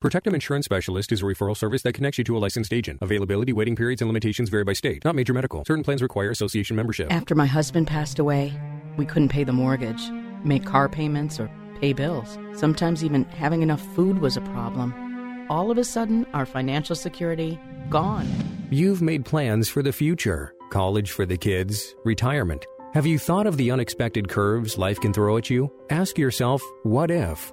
Protectum 0.00 0.32
Insurance 0.32 0.66
Specialist 0.66 1.10
is 1.10 1.20
a 1.20 1.24
referral 1.24 1.56
service 1.56 1.82
that 1.82 1.94
connects 1.94 2.18
you 2.18 2.24
to 2.24 2.36
a 2.36 2.38
licensed 2.38 2.72
agent. 2.72 3.00
Availability, 3.02 3.52
waiting 3.52 3.74
periods, 3.74 4.00
and 4.00 4.08
limitations 4.08 4.48
vary 4.48 4.62
by 4.62 4.74
state. 4.74 5.04
Not 5.04 5.16
major 5.16 5.34
medical. 5.34 5.64
Certain 5.64 5.82
plans 5.82 6.02
require 6.02 6.30
association 6.30 6.76
membership. 6.76 7.12
After 7.12 7.34
my 7.34 7.46
husband 7.46 7.88
passed 7.88 8.20
away, 8.20 8.52
we 8.96 9.06
couldn't 9.06 9.30
pay 9.30 9.42
the 9.42 9.52
mortgage, 9.52 10.08
make 10.44 10.64
car 10.64 10.88
payments, 10.88 11.40
or 11.40 11.50
pay 11.80 11.94
bills. 11.94 12.38
Sometimes 12.52 13.02
even 13.02 13.24
having 13.24 13.62
enough 13.62 13.82
food 13.96 14.20
was 14.20 14.36
a 14.36 14.40
problem. 14.42 14.94
All 15.50 15.72
of 15.72 15.78
a 15.78 15.84
sudden, 15.84 16.28
our 16.32 16.46
financial 16.46 16.94
security 16.94 17.58
gone. 17.90 18.28
You've 18.70 19.02
made 19.02 19.24
plans 19.24 19.68
for 19.68 19.82
the 19.82 19.92
future 19.92 20.54
college 20.70 21.12
for 21.12 21.24
the 21.24 21.36
kids, 21.36 21.94
retirement. 22.04 22.66
Have 22.94 23.06
you 23.06 23.18
thought 23.18 23.48
of 23.48 23.56
the 23.56 23.72
unexpected 23.72 24.28
curves 24.28 24.78
life 24.78 25.00
can 25.00 25.12
throw 25.12 25.36
at 25.36 25.50
you? 25.50 25.68
Ask 25.90 26.16
yourself, 26.16 26.62
what 26.84 27.10
if? 27.10 27.52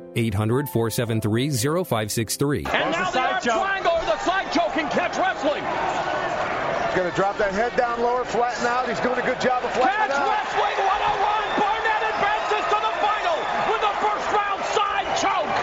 800 0.15 0.69
473 0.69 1.49
0563. 1.83 2.65
And 2.65 2.91
now 2.91 3.11
the 3.11 3.19
arm 3.19 3.41
triangle 3.41 3.91
or 3.93 4.05
the 4.05 4.17
side 4.19 4.51
choke 4.51 4.77
in 4.77 4.87
catch 4.89 5.17
wrestling. 5.17 5.63
He's 5.63 6.95
going 6.99 7.09
to 7.09 7.15
drop 7.15 7.37
that 7.37 7.53
head 7.53 7.75
down 7.77 8.01
lower, 8.01 8.25
flatten 8.25 8.67
out. 8.67 8.87
He's 8.89 8.99
doing 8.99 9.19
a 9.19 9.23
good 9.23 9.39
job 9.39 9.63
of 9.63 9.71
flattening 9.71 10.11
catch 10.11 10.19
out. 10.19 10.27
wrestling 10.27 10.77
101. 10.83 11.63
Barnett 11.63 12.03
advances 12.11 12.63
to 12.67 12.77
the 12.83 12.93
final 12.99 13.37
with 13.71 13.81
the 13.81 13.95
first 14.03 14.27
round 14.35 14.61
side 14.75 15.09
choke. 15.15 15.55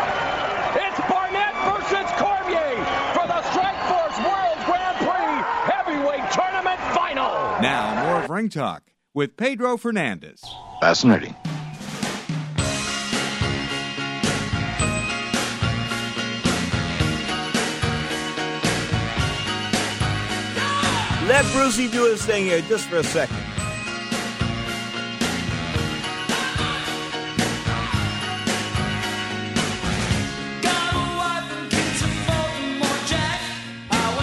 It's 0.80 1.00
Barnett 1.04 1.54
versus 1.68 2.08
Cormier 2.16 2.72
for 3.12 3.26
the 3.28 3.40
Strikeforce 3.52 4.18
World 4.24 4.58
Grand 4.64 4.96
Prix 5.04 5.36
Heavyweight 5.68 6.26
Tournament 6.32 6.80
Final. 6.96 7.60
Now, 7.60 7.92
more 8.08 8.24
of 8.24 8.30
Ring 8.30 8.48
Talk 8.48 8.88
with 9.12 9.36
Pedro 9.36 9.76
Fernandez. 9.76 10.40
Fascinating. 10.80 11.36
Let 21.28 21.44
Brucey 21.52 21.88
do 21.88 22.06
his 22.06 22.24
thing 22.24 22.46
here 22.46 22.62
just 22.62 22.88
for 22.88 22.96
a 22.96 23.04
second. 23.04 23.36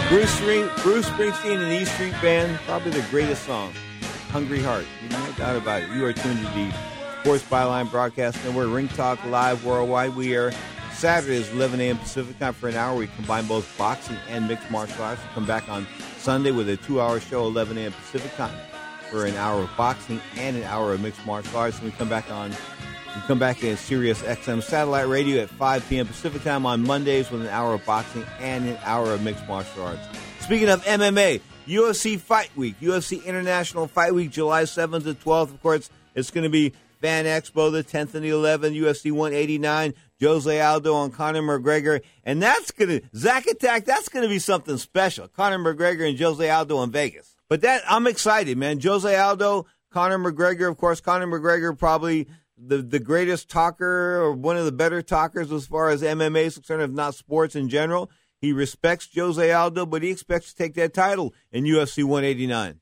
Bruce, 0.10 0.32
Spring, 0.32 0.68
Bruce 0.82 1.06
Springsteen 1.10 1.62
and 1.62 1.72
the 1.72 1.82
E 1.82 1.86
Street 1.86 2.14
Band, 2.24 2.58
probably 2.66 2.90
the 2.90 3.06
greatest 3.12 3.44
song. 3.44 3.72
Hungry 4.32 4.64
Heart. 4.64 4.86
No 5.12 5.32
doubt 5.38 5.58
about 5.58 5.84
it. 5.84 5.90
You 5.92 6.06
are 6.06 6.14
tuned 6.14 6.40
to 6.40 6.54
the 6.54 6.74
Sports 7.22 7.44
Byline 7.44 7.92
Broadcast 7.92 8.44
Network, 8.44 8.74
Ring 8.74 8.88
Talk 8.88 9.24
Live 9.26 9.64
Worldwide. 9.64 10.16
We 10.16 10.36
are 10.36 10.52
Saturdays, 11.06 11.52
11 11.52 11.80
a.m. 11.82 12.00
Pacific 12.00 12.40
time 12.40 12.52
for 12.56 12.68
an 12.68 12.74
hour. 12.74 12.98
We 12.98 13.06
combine 13.06 13.46
both 13.46 13.78
boxing 13.78 14.18
and 14.28 14.48
mixed 14.48 14.72
martial 14.72 15.04
arts. 15.04 15.22
We 15.22 15.30
come 15.36 15.46
back 15.46 15.70
on 15.70 15.86
Sunday 16.18 16.50
with 16.50 16.68
a 16.68 16.78
two-hour 16.78 17.20
show, 17.20 17.46
11 17.46 17.78
a.m. 17.78 17.92
Pacific 17.92 18.36
time, 18.36 18.58
for 19.12 19.28
an 19.28 19.36
hour 19.36 19.62
of 19.62 19.70
boxing 19.78 20.20
and 20.36 20.58
an 20.58 20.64
hour 20.64 20.94
of 20.94 21.02
mixed 21.02 21.24
martial 21.24 21.56
arts. 21.58 21.78
And 21.78 21.86
we 21.86 21.92
come 21.92 22.10
back 22.10 22.32
on 22.32 22.50
we 22.50 23.22
come 23.28 23.38
back 23.38 23.64
at 23.64 23.78
Sirius 23.78 24.24
XM 24.24 24.64
satellite 24.64 25.08
radio 25.08 25.44
at 25.44 25.50
5 25.52 25.88
p.m. 25.88 26.08
Pacific 26.08 26.42
time 26.42 26.66
on 26.66 26.82
Mondays 26.82 27.30
with 27.30 27.42
an 27.42 27.50
hour 27.50 27.76
of 27.76 27.86
boxing 27.86 28.26
and 28.40 28.68
an 28.68 28.80
hour 28.84 29.14
of 29.14 29.22
mixed 29.22 29.48
martial 29.48 29.84
arts. 29.84 30.02
Speaking 30.40 30.70
of 30.70 30.84
MMA, 30.86 31.40
UFC 31.68 32.20
Fight 32.20 32.50
Week, 32.56 32.80
UFC 32.82 33.24
International 33.24 33.86
Fight 33.86 34.16
Week, 34.16 34.32
July 34.32 34.64
7th 34.64 35.04
to 35.04 35.14
12th. 35.14 35.54
Of 35.54 35.62
course, 35.62 35.92
it's 36.16 36.32
going 36.32 36.46
to 36.46 36.50
be 36.50 36.74
Fan 37.06 37.26
Expo, 37.26 37.72
the 37.72 37.84
10th 37.84 38.16
and 38.16 38.26
the 38.26 38.30
11th, 38.30 38.76
UFC 38.76 39.12
189, 39.12 39.94
Jose 40.22 40.62
Aldo 40.62 40.94
on 40.94 41.12
Conor 41.12 41.42
McGregor. 41.42 42.02
And 42.24 42.42
that's 42.42 42.72
to, 42.72 43.02
Zach 43.16 43.48
Attack, 43.48 43.86
that's 43.86 44.10
to 44.10 44.30
be 44.30 44.40
something 44.40 44.78
special. 44.78 45.28
Conor 45.28 45.60
McGregor 45.60 46.08
and 46.08 46.20
Jose 46.20 46.50
Aldo 46.50 46.84
in 46.84 46.92
Vegas. 46.92 47.36
But 47.48 47.62
that, 47.62 47.84
I'm 47.88 48.08
excited, 48.08 48.58
man. 48.58 48.80
Jose 48.80 49.16
Aldo, 49.16 49.66
Conor 49.92 50.20
McGregor, 50.20 50.70
of 50.70 50.78
course, 50.78 51.00
Conor 51.02 51.28
McGregor 51.28 51.78
probably 51.78 52.28
the 52.58 52.78
the 52.78 53.00
greatest 53.00 53.50
talker 53.50 54.22
or 54.22 54.32
one 54.32 54.58
of 54.58 54.66
the 54.66 54.72
better 54.72 55.02
talkers 55.02 55.52
as 55.52 55.68
far 55.68 55.90
as 55.90 56.02
MMA 56.02 56.46
is 56.46 56.56
concerned, 56.56 56.82
if 56.82 56.92
not 56.92 57.16
sports 57.16 57.56
in 57.56 57.70
general. 57.70 58.10
He 58.38 58.54
respects 58.54 59.10
Jose 59.16 59.52
Aldo, 59.52 59.86
but 59.86 60.04
he 60.04 60.10
expects 60.10 60.52
to 60.52 60.56
take 60.56 60.74
that 60.76 60.94
title 60.94 61.34
in 61.52 61.64
UFC 61.64 62.04
189. 62.04 62.80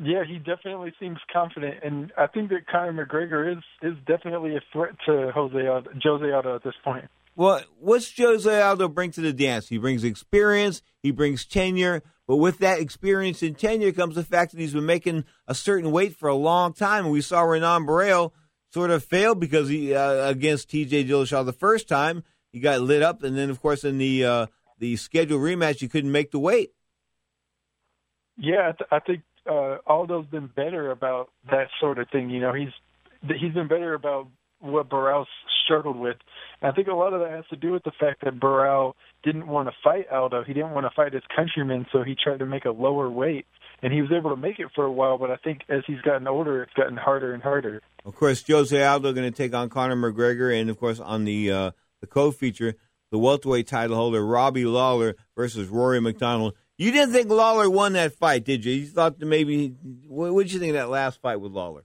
Yeah, 0.00 0.22
he 0.24 0.38
definitely 0.38 0.92
seems 1.00 1.18
confident, 1.32 1.78
and 1.82 2.12
I 2.16 2.28
think 2.28 2.50
that 2.50 2.66
Conor 2.70 3.04
McGregor 3.04 3.56
is 3.56 3.64
is 3.82 3.96
definitely 4.06 4.54
a 4.54 4.60
threat 4.72 4.94
to 5.06 5.32
Jose 5.34 5.66
Aldo, 5.66 5.90
Jose 6.02 6.32
Aldo 6.32 6.54
at 6.54 6.62
this 6.62 6.74
point. 6.84 7.06
Well, 7.34 7.62
what's 7.80 8.16
Jose 8.16 8.60
Aldo 8.62 8.88
bring 8.88 9.10
to 9.12 9.20
the 9.20 9.32
dance? 9.32 9.68
He 9.68 9.78
brings 9.78 10.04
experience, 10.04 10.82
he 11.02 11.10
brings 11.10 11.44
tenure, 11.44 12.02
but 12.28 12.36
with 12.36 12.58
that 12.58 12.78
experience 12.78 13.42
and 13.42 13.58
tenure 13.58 13.90
comes 13.92 14.14
the 14.14 14.22
fact 14.22 14.52
that 14.52 14.60
he's 14.60 14.74
been 14.74 14.86
making 14.86 15.24
a 15.48 15.54
certain 15.54 15.90
weight 15.90 16.14
for 16.14 16.28
a 16.28 16.34
long 16.34 16.74
time. 16.74 17.04
And 17.04 17.12
we 17.12 17.20
saw 17.20 17.42
Renan 17.42 17.86
Barão 17.86 18.32
sort 18.70 18.90
of 18.90 19.04
fail 19.04 19.34
because 19.34 19.68
he 19.68 19.94
uh, 19.94 20.28
against 20.28 20.70
T.J. 20.70 21.04
Dillashaw 21.04 21.44
the 21.44 21.52
first 21.52 21.88
time 21.88 22.22
he 22.52 22.60
got 22.60 22.80
lit 22.80 23.02
up, 23.02 23.22
and 23.22 23.36
then 23.36 23.50
of 23.50 23.60
course 23.60 23.82
in 23.82 23.98
the 23.98 24.24
uh, 24.24 24.46
the 24.78 24.96
scheduled 24.96 25.40
rematch 25.40 25.80
he 25.80 25.88
couldn't 25.88 26.12
make 26.12 26.30
the 26.30 26.38
weight. 26.38 26.72
Yeah, 28.36 28.68
I, 28.68 28.72
th- 28.72 28.88
I 28.92 28.98
think 29.00 29.22
uh, 29.48 29.78
Aldo's 29.86 30.26
been 30.26 30.48
better 30.54 30.90
about 30.90 31.30
that 31.50 31.68
sort 31.80 31.98
of 31.98 32.08
thing. 32.10 32.30
You 32.30 32.40
know, 32.40 32.52
he's 32.52 32.72
he's 33.22 33.54
been 33.54 33.68
better 33.68 33.94
about 33.94 34.28
what 34.60 34.88
Barão 34.88 35.24
struggled 35.64 35.96
with. 35.96 36.16
And 36.60 36.72
I 36.72 36.74
think 36.74 36.88
a 36.88 36.94
lot 36.94 37.12
of 37.12 37.20
that 37.20 37.30
has 37.30 37.44
to 37.50 37.56
do 37.56 37.72
with 37.72 37.84
the 37.84 37.92
fact 37.98 38.24
that 38.24 38.40
Barão 38.40 38.94
didn't 39.22 39.46
want 39.46 39.68
to 39.68 39.74
fight 39.84 40.06
Aldo. 40.10 40.44
He 40.44 40.52
didn't 40.52 40.72
want 40.72 40.86
to 40.86 40.90
fight 40.94 41.12
his 41.12 41.22
countrymen, 41.34 41.86
so 41.92 42.02
he 42.02 42.16
tried 42.20 42.40
to 42.40 42.46
make 42.46 42.64
a 42.64 42.70
lower 42.70 43.08
weight 43.08 43.46
and 43.82 43.92
he 43.92 44.02
was 44.02 44.10
able 44.12 44.30
to 44.30 44.36
make 44.36 44.58
it 44.58 44.68
for 44.74 44.84
a 44.84 44.92
while. 44.92 45.18
But 45.18 45.30
I 45.30 45.36
think 45.36 45.60
as 45.68 45.82
he's 45.86 46.00
gotten 46.00 46.26
older, 46.26 46.62
it's 46.62 46.72
gotten 46.74 46.96
harder 46.96 47.32
and 47.32 47.42
harder. 47.42 47.80
Of 48.04 48.14
course, 48.14 48.44
Jose 48.46 48.82
Aldo 48.82 49.12
going 49.12 49.30
to 49.30 49.36
take 49.36 49.54
on 49.54 49.68
Conor 49.68 49.96
McGregor, 49.96 50.58
and 50.58 50.70
of 50.70 50.78
course 50.78 51.00
on 51.00 51.24
the 51.24 51.50
uh, 51.50 51.70
the 52.00 52.06
co-feature, 52.06 52.74
the 53.10 53.18
welterweight 53.18 53.66
title 53.66 53.96
holder 53.96 54.24
Robbie 54.24 54.64
Lawler 54.64 55.14
versus 55.36 55.68
Rory 55.68 56.00
MacDonald. 56.00 56.54
You 56.78 56.92
didn't 56.92 57.12
think 57.12 57.28
Lawler 57.28 57.68
won 57.68 57.94
that 57.94 58.14
fight, 58.14 58.44
did 58.44 58.64
you? 58.64 58.72
You 58.72 58.86
thought 58.86 59.18
that 59.18 59.26
maybe. 59.26 59.74
What 60.06 60.42
did 60.44 60.52
you 60.52 60.60
think 60.60 60.70
of 60.70 60.76
that 60.76 60.88
last 60.88 61.20
fight 61.20 61.36
with 61.36 61.52
Lawler? 61.52 61.82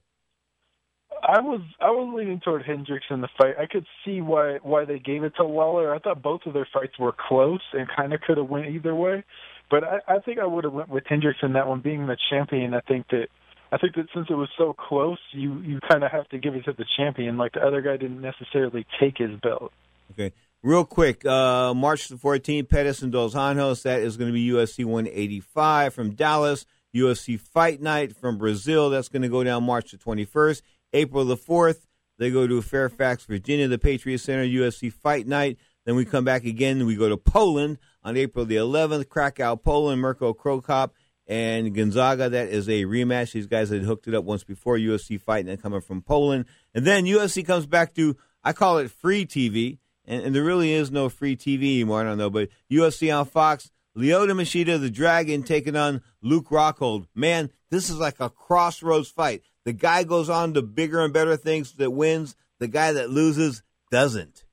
I 1.26 1.40
was 1.40 1.60
I 1.80 1.90
was 1.90 2.12
leaning 2.16 2.40
toward 2.40 2.62
Hendricks 2.64 3.06
in 3.10 3.20
the 3.20 3.28
fight. 3.36 3.54
I 3.58 3.66
could 3.66 3.86
see 4.04 4.20
why 4.20 4.58
why 4.62 4.84
they 4.84 5.00
gave 5.00 5.24
it 5.24 5.34
to 5.36 5.44
Lawler. 5.44 5.92
I 5.92 5.98
thought 5.98 6.22
both 6.22 6.42
of 6.46 6.54
their 6.54 6.68
fights 6.72 6.98
were 6.98 7.12
close 7.12 7.62
and 7.72 7.88
kind 7.88 8.12
of 8.12 8.20
could 8.20 8.36
have 8.36 8.48
went 8.48 8.68
either 8.68 8.94
way. 8.94 9.24
But 9.70 9.82
I, 9.84 9.98
I 10.06 10.18
think 10.20 10.38
I 10.38 10.46
would 10.46 10.64
have 10.64 10.72
went 10.72 10.90
with 10.90 11.04
Hendricks 11.08 11.40
in 11.42 11.54
that 11.54 11.66
one, 11.66 11.80
being 11.80 12.06
the 12.06 12.16
champion. 12.30 12.74
I 12.74 12.80
think 12.80 13.08
that 13.08 13.28
I 13.72 13.78
think 13.78 13.94
that 13.96 14.06
since 14.14 14.26
it 14.30 14.34
was 14.34 14.50
so 14.56 14.74
close, 14.74 15.18
you 15.32 15.60
you 15.62 15.80
kind 15.90 16.04
of 16.04 16.12
have 16.12 16.28
to 16.28 16.38
give 16.38 16.54
it 16.54 16.66
to 16.66 16.72
the 16.72 16.84
champion. 16.96 17.36
Like 17.36 17.52
the 17.52 17.66
other 17.66 17.80
guy 17.80 17.96
didn't 17.96 18.20
necessarily 18.20 18.86
take 19.00 19.18
his 19.18 19.40
belt. 19.40 19.72
Okay. 20.12 20.32
Real 20.64 20.86
quick, 20.86 21.26
uh, 21.26 21.74
March 21.74 22.08
the 22.08 22.14
14th, 22.14 22.70
Pettis 22.70 23.02
and 23.02 23.12
Dos 23.12 23.34
Anjos. 23.34 23.82
That 23.82 24.00
is 24.00 24.16
going 24.16 24.30
to 24.30 24.32
be 24.32 24.48
UFC 24.48 24.82
185 24.82 25.92
from 25.92 26.14
Dallas. 26.14 26.64
UFC 26.96 27.38
Fight 27.38 27.82
Night 27.82 28.16
from 28.16 28.38
Brazil. 28.38 28.88
That's 28.88 29.10
going 29.10 29.20
to 29.20 29.28
go 29.28 29.44
down 29.44 29.64
March 29.64 29.90
the 29.90 29.98
21st. 29.98 30.62
April 30.94 31.26
the 31.26 31.36
4th, 31.36 31.80
they 32.18 32.30
go 32.30 32.46
to 32.46 32.62
Fairfax, 32.62 33.26
Virginia, 33.26 33.68
the 33.68 33.76
Patriot 33.76 34.16
Center, 34.20 34.44
UFC 34.44 34.90
Fight 34.90 35.26
Night. 35.26 35.58
Then 35.84 35.96
we 35.96 36.06
come 36.06 36.24
back 36.24 36.46
again. 36.46 36.86
We 36.86 36.96
go 36.96 37.10
to 37.10 37.18
Poland 37.18 37.76
on 38.02 38.16
April 38.16 38.46
the 38.46 38.56
11th, 38.56 39.10
Krakow, 39.10 39.56
Poland, 39.56 40.00
Mirko 40.00 40.32
Cro 40.32 40.62
Cop 40.62 40.94
and 41.26 41.74
Gonzaga. 41.74 42.30
That 42.30 42.48
is 42.48 42.70
a 42.70 42.84
rematch. 42.84 43.32
These 43.32 43.48
guys 43.48 43.68
had 43.68 43.82
hooked 43.82 44.08
it 44.08 44.14
up 44.14 44.24
once 44.24 44.44
before 44.44 44.78
UFC 44.78 45.20
fight, 45.20 45.44
then 45.44 45.58
coming 45.58 45.82
from 45.82 46.00
Poland. 46.00 46.46
And 46.74 46.86
then 46.86 47.04
UFC 47.04 47.46
comes 47.46 47.66
back 47.66 47.92
to, 47.96 48.16
I 48.42 48.54
call 48.54 48.78
it 48.78 48.90
free 48.90 49.26
TV, 49.26 49.76
and, 50.06 50.22
and 50.22 50.34
there 50.34 50.44
really 50.44 50.72
is 50.72 50.90
no 50.90 51.08
free 51.08 51.36
TV 51.36 51.76
anymore. 51.76 52.00
I 52.00 52.04
don't 52.04 52.18
know, 52.18 52.30
but 52.30 52.48
UFC 52.70 53.16
on 53.16 53.26
Fox. 53.26 53.70
Lyoto 53.96 54.32
Machida, 54.32 54.80
the 54.80 54.90
Dragon, 54.90 55.44
taking 55.44 55.76
on 55.76 56.02
Luke 56.20 56.48
Rockhold. 56.48 57.06
Man, 57.14 57.50
this 57.70 57.88
is 57.88 57.96
like 57.96 58.18
a 58.18 58.28
crossroads 58.28 59.08
fight. 59.08 59.42
The 59.64 59.72
guy 59.72 60.02
goes 60.02 60.28
on 60.28 60.54
to 60.54 60.62
bigger 60.62 61.00
and 61.04 61.12
better 61.12 61.36
things 61.36 61.72
that 61.74 61.92
wins. 61.92 62.34
The 62.58 62.66
guy 62.66 62.92
that 62.92 63.10
loses 63.10 63.62
doesn't. 63.92 64.44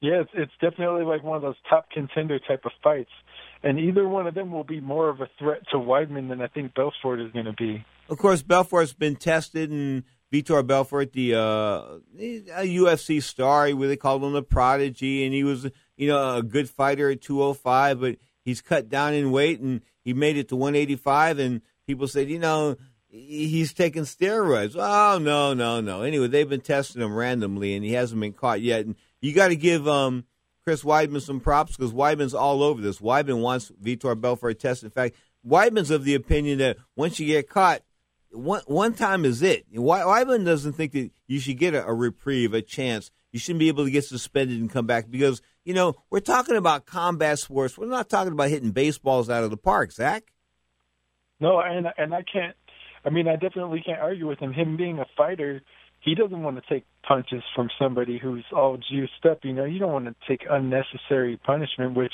Yeah, 0.00 0.20
it's, 0.20 0.30
it's 0.34 0.52
definitely 0.60 1.04
like 1.04 1.22
one 1.22 1.36
of 1.36 1.42
those 1.42 1.56
top 1.70 1.90
contender 1.90 2.38
type 2.38 2.66
of 2.66 2.72
fights, 2.82 3.10
and 3.62 3.78
either 3.78 4.06
one 4.06 4.26
of 4.26 4.34
them 4.34 4.52
will 4.52 4.64
be 4.64 4.78
more 4.78 5.08
of 5.08 5.22
a 5.22 5.28
threat 5.38 5.62
to 5.70 5.78
Weidman 5.78 6.28
than 6.28 6.42
I 6.42 6.48
think 6.48 6.74
Belfort 6.74 7.20
is 7.20 7.32
going 7.32 7.46
to 7.46 7.54
be. 7.54 7.82
Of 8.10 8.18
course, 8.18 8.42
Belfort's 8.42 8.92
been 8.92 9.16
tested, 9.16 9.70
and 9.70 10.04
Vitor 10.34 10.66
Belfort, 10.66 11.12
the 11.12 11.34
uh, 11.34 11.98
UFC 12.18 13.22
star, 13.22 13.70
where 13.70 13.88
they 13.88 13.96
called 13.96 14.24
him 14.24 14.32
the 14.32 14.42
prodigy, 14.42 15.24
and 15.24 15.32
he 15.32 15.44
was 15.44 15.70
you 15.96 16.08
know 16.08 16.38
a 16.38 16.42
good 16.42 16.68
fighter 16.68 17.10
at 17.10 17.20
205, 17.20 18.00
but 18.00 18.16
he's 18.44 18.60
cut 18.60 18.88
down 18.88 19.14
in 19.14 19.30
weight, 19.30 19.60
and 19.60 19.82
he 20.02 20.12
made 20.12 20.36
it 20.36 20.48
to 20.48 20.56
185, 20.56 21.38
and 21.38 21.62
people 21.86 22.08
said, 22.08 22.28
you 22.28 22.38
know 22.38 22.76
he's 23.14 23.72
taking 23.72 24.02
steroids. 24.02 24.74
Oh 24.76 25.18
no, 25.18 25.54
no, 25.54 25.80
no. 25.80 26.02
Anyway, 26.02 26.26
they've 26.26 26.48
been 26.48 26.60
testing 26.60 27.00
him 27.00 27.14
randomly, 27.14 27.74
and 27.74 27.84
he 27.84 27.92
hasn't 27.92 28.20
been 28.20 28.32
caught 28.32 28.60
yet. 28.60 28.84
And 28.84 28.96
you 29.20 29.32
got 29.32 29.48
to 29.48 29.56
give 29.56 29.86
um, 29.86 30.24
Chris 30.64 30.82
Weidman 30.82 31.22
some 31.22 31.40
props 31.40 31.76
because 31.76 31.92
Weidman's 31.92 32.34
all 32.34 32.62
over 32.62 32.80
this. 32.80 32.98
Weidman 32.98 33.40
wants 33.40 33.70
Vitor 33.82 34.20
Belfort 34.20 34.58
tested. 34.58 34.86
In 34.86 34.90
fact, 34.90 35.14
Weidman's 35.46 35.90
of 35.90 36.04
the 36.04 36.14
opinion 36.14 36.58
that 36.58 36.76
once 36.96 37.20
you 37.20 37.26
get 37.26 37.48
caught, 37.48 37.82
one 38.34 38.62
one 38.66 38.94
time 38.94 39.24
is 39.24 39.42
it. 39.42 39.72
Weidman 39.72 40.44
doesn't 40.44 40.74
think 40.74 40.92
that 40.92 41.10
you 41.26 41.40
should 41.40 41.58
get 41.58 41.74
a, 41.74 41.86
a 41.86 41.94
reprieve, 41.94 42.54
a 42.54 42.62
chance. 42.62 43.10
You 43.32 43.38
shouldn't 43.38 43.60
be 43.60 43.68
able 43.68 43.84
to 43.84 43.90
get 43.90 44.04
suspended 44.04 44.60
and 44.60 44.70
come 44.70 44.86
back 44.86 45.10
because 45.10 45.42
you 45.64 45.74
know 45.74 45.94
we're 46.10 46.20
talking 46.20 46.56
about 46.56 46.86
combat 46.86 47.38
sports. 47.38 47.78
We're 47.78 47.86
not 47.86 48.08
talking 48.08 48.32
about 48.32 48.50
hitting 48.50 48.72
baseballs 48.72 49.30
out 49.30 49.44
of 49.44 49.50
the 49.50 49.56
park, 49.56 49.92
Zach. 49.92 50.24
No, 51.40 51.60
and 51.60 51.86
and 51.96 52.14
I 52.14 52.22
can't. 52.22 52.56
I 53.04 53.10
mean, 53.10 53.28
I 53.28 53.36
definitely 53.36 53.82
can't 53.84 54.00
argue 54.00 54.26
with 54.26 54.38
him. 54.38 54.52
Him 54.52 54.76
being 54.76 54.98
a 54.98 55.06
fighter, 55.16 55.62
he 56.00 56.14
doesn't 56.14 56.42
want 56.42 56.56
to 56.56 56.62
take 56.72 56.84
punches 57.06 57.42
from 57.54 57.68
somebody 57.78 58.18
who's 58.18 58.44
all 58.52 58.78
juiced 58.78 59.26
up. 59.28 59.40
You 59.42 59.52
know, 59.52 59.64
you 59.64 59.78
don't 59.78 59.92
want 59.92 60.06
to 60.06 60.14
take 60.26 60.46
unnecessary 60.48 61.36
punishment, 61.44 61.94
which 61.94 62.12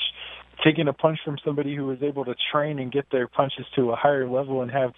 taking 0.63 0.87
a 0.87 0.93
punch 0.93 1.19
from 1.23 1.37
somebody 1.45 1.75
who 1.75 1.91
is 1.91 2.03
able 2.03 2.25
to 2.25 2.35
train 2.51 2.79
and 2.79 2.91
get 2.91 3.05
their 3.11 3.27
punches 3.27 3.65
to 3.75 3.91
a 3.91 3.95
higher 3.95 4.29
level 4.29 4.61
and 4.61 4.71
have 4.71 4.91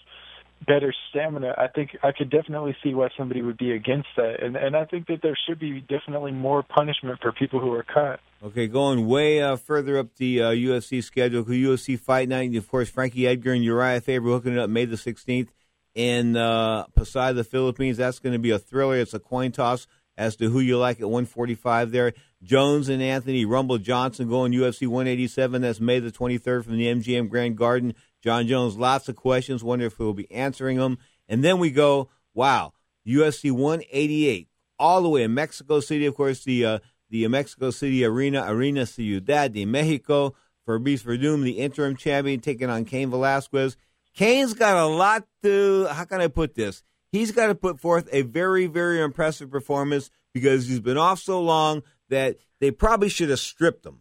better 0.66 0.93
stamina, 1.09 1.53
I 1.57 1.68
think 1.68 1.97
I 2.03 2.11
could 2.11 2.30
definitely 2.30 2.76
see 2.84 2.93
why 2.93 3.09
somebody 3.18 3.41
would 3.41 3.57
be 3.57 3.72
against 3.72 4.09
that. 4.18 4.43
And 4.43 4.55
and 4.55 4.76
I 4.76 4.86
think 4.86 5.07
that 5.07 5.22
there 5.22 5.38
should 5.47 5.59
be 5.59 5.82
definitely 5.82 6.32
more 6.32 6.64
punishment 6.64 7.20
for 7.22 7.32
people 7.32 7.59
who 7.59 7.72
are 7.74 7.84
caught. 7.84 8.20
Okay, 8.43 8.68
going 8.68 9.07
way 9.07 9.41
uh, 9.41 9.55
further 9.55 9.97
up 9.97 10.16
the 10.16 10.41
uh, 10.41 10.51
UFC 10.51 11.03
schedule, 11.03 11.43
UFC 11.45 11.99
Fight 11.99 12.28
Night, 12.28 12.53
of 12.55 12.68
course, 12.68 12.89
Frankie 12.89 13.28
Edgar 13.28 13.53
and 13.53 13.64
Uriah 13.64 14.01
Faber 14.01 14.28
hooking 14.28 14.53
it 14.53 14.59
up 14.59 14.70
May 14.70 14.86
the 14.86 14.97
16th 14.97 15.47
in 15.95 16.36
uh, 16.36 16.86
Pasay, 16.88 17.34
the 17.36 17.43
Philippines. 17.43 17.97
That's 17.97 18.20
going 18.20 18.34
to 18.34 18.39
be 18.39 18.51
a 18.51 18.59
thriller. 18.59 18.97
It's 18.97 19.14
a 19.14 19.20
coin 19.20 19.51
toss 19.51 19.88
as 20.18 20.36
to 20.38 20.49
who 20.49 20.59
you 20.59 20.78
like 20.78 20.97
at 20.97 21.09
145 21.09 21.91
there. 21.91 22.14
Jones 22.41 22.89
and 22.89 23.01
Anthony 23.01 23.45
Rumble 23.45 23.78
Johnson 23.78 24.28
going 24.28 24.51
UFC 24.51 24.88
187. 24.88 25.61
That's 25.61 25.80
May 25.80 25.99
the 25.99 26.11
23rd 26.11 26.66
from 26.66 26.78
the 26.78 26.88
MGM 26.88 27.30
Grand 27.30 27.57
Garden. 27.57 27.95
Jon 28.24 28.47
Jones, 28.47 28.78
lots 28.78 29.09
of 29.09 29.15
questions. 29.15 29.63
Wonder 29.63 29.86
if 29.86 29.97
he'll 29.97 30.13
be 30.13 30.32
answering 30.32 30.78
them. 30.78 30.97
And 31.28 31.43
then 31.43 31.59
we 31.59 31.71
go, 31.71 32.09
wow, 32.34 32.74
UFC 33.07 33.51
188 33.51 34.47
all 34.80 35.01
the 35.01 35.09
way 35.09 35.24
in 35.24 35.34
Mexico 35.34 35.80
City. 35.80 36.05
Of 36.05 36.15
course, 36.15 36.43
the 36.43 36.65
uh, 36.65 36.80
the 37.09 37.28
Mexico 37.28 37.69
City 37.69 38.03
Arena, 38.03 38.45
Arena 38.47 38.86
Ciudad 38.86 39.53
de 39.53 39.65
Mexico. 39.65 40.36
Fabrice 40.65 41.03
Werdum, 41.03 41.43
the 41.43 41.59
interim 41.59 41.95
champion, 41.95 42.39
taking 42.39 42.69
on 42.69 42.86
Cain 42.86 43.09
Velasquez. 43.09 43.76
Cain's 44.15 44.53
got 44.53 44.78
a 44.78 44.86
lot 44.86 45.26
to. 45.43 45.88
How 45.88 46.05
can 46.05 46.21
I 46.21 46.28
put 46.28 46.55
this? 46.55 46.84
He's 47.11 47.32
got 47.32 47.47
to 47.47 47.55
put 47.55 47.80
forth 47.80 48.07
a 48.11 48.21
very, 48.21 48.67
very 48.67 49.01
impressive 49.01 49.51
performance 49.51 50.09
because 50.34 50.67
he's 50.67 50.80
been 50.80 50.97
off 50.97 51.19
so 51.19 51.41
long 51.41 51.84
that 52.09 52.38
they 52.59 52.71
probably 52.71 53.09
should 53.09 53.30
have 53.30 53.39
stripped 53.39 53.86
him. 53.86 53.99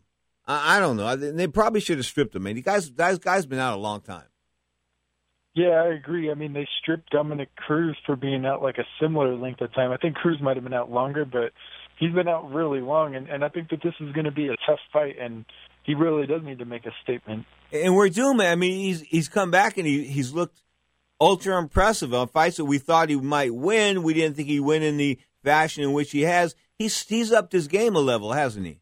I, 0.52 0.76
I 0.76 0.80
don't 0.80 0.96
know. 0.96 1.16
They 1.16 1.46
probably 1.46 1.80
should 1.80 1.98
have 1.98 2.06
stripped 2.06 2.34
him. 2.34 2.42
Man, 2.42 2.54
the 2.54 2.62
guy's 2.62 2.90
guy's 2.90 3.18
guy's 3.18 3.46
been 3.46 3.58
out 3.58 3.74
a 3.74 3.80
long 3.80 4.00
time. 4.00 4.24
Yeah, 5.54 5.82
I 5.84 5.88
agree. 5.88 6.30
I 6.30 6.34
mean, 6.34 6.54
they 6.54 6.66
stripped 6.80 7.10
Dominick 7.10 7.54
Cruz 7.56 7.96
for 8.06 8.16
being 8.16 8.46
out 8.46 8.62
like 8.62 8.78
a 8.78 8.86
similar 9.00 9.36
length 9.36 9.60
of 9.60 9.74
time. 9.74 9.92
I 9.92 9.98
think 9.98 10.16
Cruz 10.16 10.38
might 10.40 10.56
have 10.56 10.64
been 10.64 10.72
out 10.72 10.90
longer, 10.90 11.26
but 11.26 11.52
he's 11.98 12.12
been 12.12 12.28
out 12.28 12.50
really 12.52 12.80
long, 12.80 13.14
and, 13.14 13.28
and 13.28 13.44
I 13.44 13.48
think 13.48 13.68
that 13.70 13.82
this 13.82 13.92
is 14.00 14.12
going 14.12 14.24
to 14.24 14.30
be 14.30 14.48
a 14.48 14.56
tough 14.66 14.80
fight, 14.92 15.16
and 15.20 15.44
he 15.82 15.94
really 15.94 16.26
does 16.26 16.42
need 16.42 16.58
to 16.60 16.64
make 16.64 16.86
a 16.86 16.92
statement. 17.02 17.44
And 17.72 17.94
we're 17.94 18.08
doing 18.08 18.40
I 18.40 18.54
mean, 18.54 18.78
he's 18.78 19.02
he's 19.02 19.28
come 19.28 19.50
back 19.50 19.78
and 19.78 19.86
he 19.86 20.04
he's 20.04 20.32
looked 20.32 20.62
ultra 21.20 21.58
impressive 21.58 22.12
on 22.12 22.28
fights 22.28 22.56
that 22.56 22.64
we 22.64 22.78
thought 22.78 23.08
he 23.08 23.16
might 23.16 23.54
win. 23.54 24.02
We 24.02 24.14
didn't 24.14 24.36
think 24.36 24.48
he'd 24.48 24.60
win 24.60 24.82
in 24.82 24.96
the 24.96 25.18
fashion 25.42 25.82
in 25.82 25.92
which 25.92 26.10
he 26.12 26.22
has. 26.22 26.54
He's 26.78 27.00
he's 27.02 27.32
upped 27.32 27.52
his 27.52 27.68
game 27.68 27.96
a 27.96 28.00
level, 28.00 28.32
hasn't 28.32 28.66
he? 28.66 28.81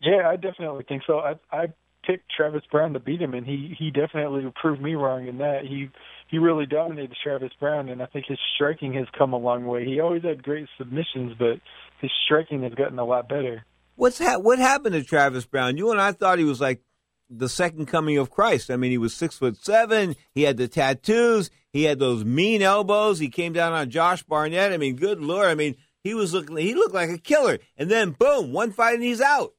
Yeah, 0.00 0.28
I 0.28 0.36
definitely 0.36 0.84
think 0.88 1.02
so. 1.06 1.18
I 1.18 1.34
I 1.52 1.66
picked 2.04 2.30
Travis 2.34 2.62
Browne 2.70 2.94
to 2.94 3.00
beat 3.00 3.20
him, 3.20 3.34
and 3.34 3.46
he 3.46 3.74
he 3.78 3.90
definitely 3.90 4.50
proved 4.60 4.80
me 4.80 4.94
wrong 4.94 5.26
in 5.28 5.38
that. 5.38 5.64
He 5.64 5.90
he 6.28 6.38
really 6.38 6.66
dominated 6.66 7.16
Travis 7.22 7.52
Browne, 7.58 7.88
and 7.88 8.02
I 8.02 8.06
think 8.06 8.26
his 8.26 8.38
striking 8.54 8.94
has 8.94 9.06
come 9.16 9.32
a 9.32 9.38
long 9.38 9.66
way. 9.66 9.84
He 9.84 10.00
always 10.00 10.22
had 10.22 10.42
great 10.42 10.68
submissions, 10.78 11.34
but 11.38 11.60
his 12.00 12.10
striking 12.24 12.62
has 12.62 12.72
gotten 12.74 12.98
a 12.98 13.04
lot 13.04 13.28
better. 13.28 13.64
What's 13.96 14.18
ha- 14.18 14.38
what 14.38 14.58
happened 14.58 14.94
to 14.94 15.04
Travis 15.04 15.44
Browne? 15.44 15.76
You 15.76 15.90
and 15.90 16.00
I 16.00 16.12
thought 16.12 16.38
he 16.38 16.44
was 16.44 16.60
like 16.60 16.82
the 17.28 17.48
second 17.48 17.86
coming 17.86 18.16
of 18.16 18.30
Christ. 18.30 18.70
I 18.70 18.76
mean, 18.76 18.90
he 18.90 18.98
was 18.98 19.14
six 19.14 19.36
foot 19.36 19.56
seven. 19.56 20.16
He 20.32 20.42
had 20.42 20.56
the 20.56 20.68
tattoos. 20.68 21.50
He 21.72 21.84
had 21.84 21.98
those 21.98 22.24
mean 22.24 22.62
elbows. 22.62 23.18
He 23.18 23.28
came 23.28 23.52
down 23.52 23.72
on 23.72 23.90
Josh 23.90 24.22
Barnett. 24.22 24.72
I 24.72 24.78
mean, 24.78 24.96
good 24.96 25.20
lord. 25.20 25.46
I 25.46 25.54
mean, 25.54 25.76
he 26.02 26.14
was 26.14 26.32
looking. 26.32 26.56
He 26.56 26.74
looked 26.74 26.94
like 26.94 27.10
a 27.10 27.18
killer. 27.18 27.58
And 27.76 27.90
then 27.90 28.12
boom, 28.18 28.52
one 28.52 28.72
fight 28.72 28.94
and 28.94 29.02
he's 29.02 29.20
out. 29.20 29.52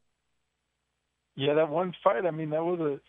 Yeah, 1.35 1.55
that 1.55 1.69
one 1.69 1.93
fight. 2.03 2.25
I 2.25 2.31
mean, 2.31 2.49
that 2.51 2.63
was 2.63 2.79
a 2.79 2.99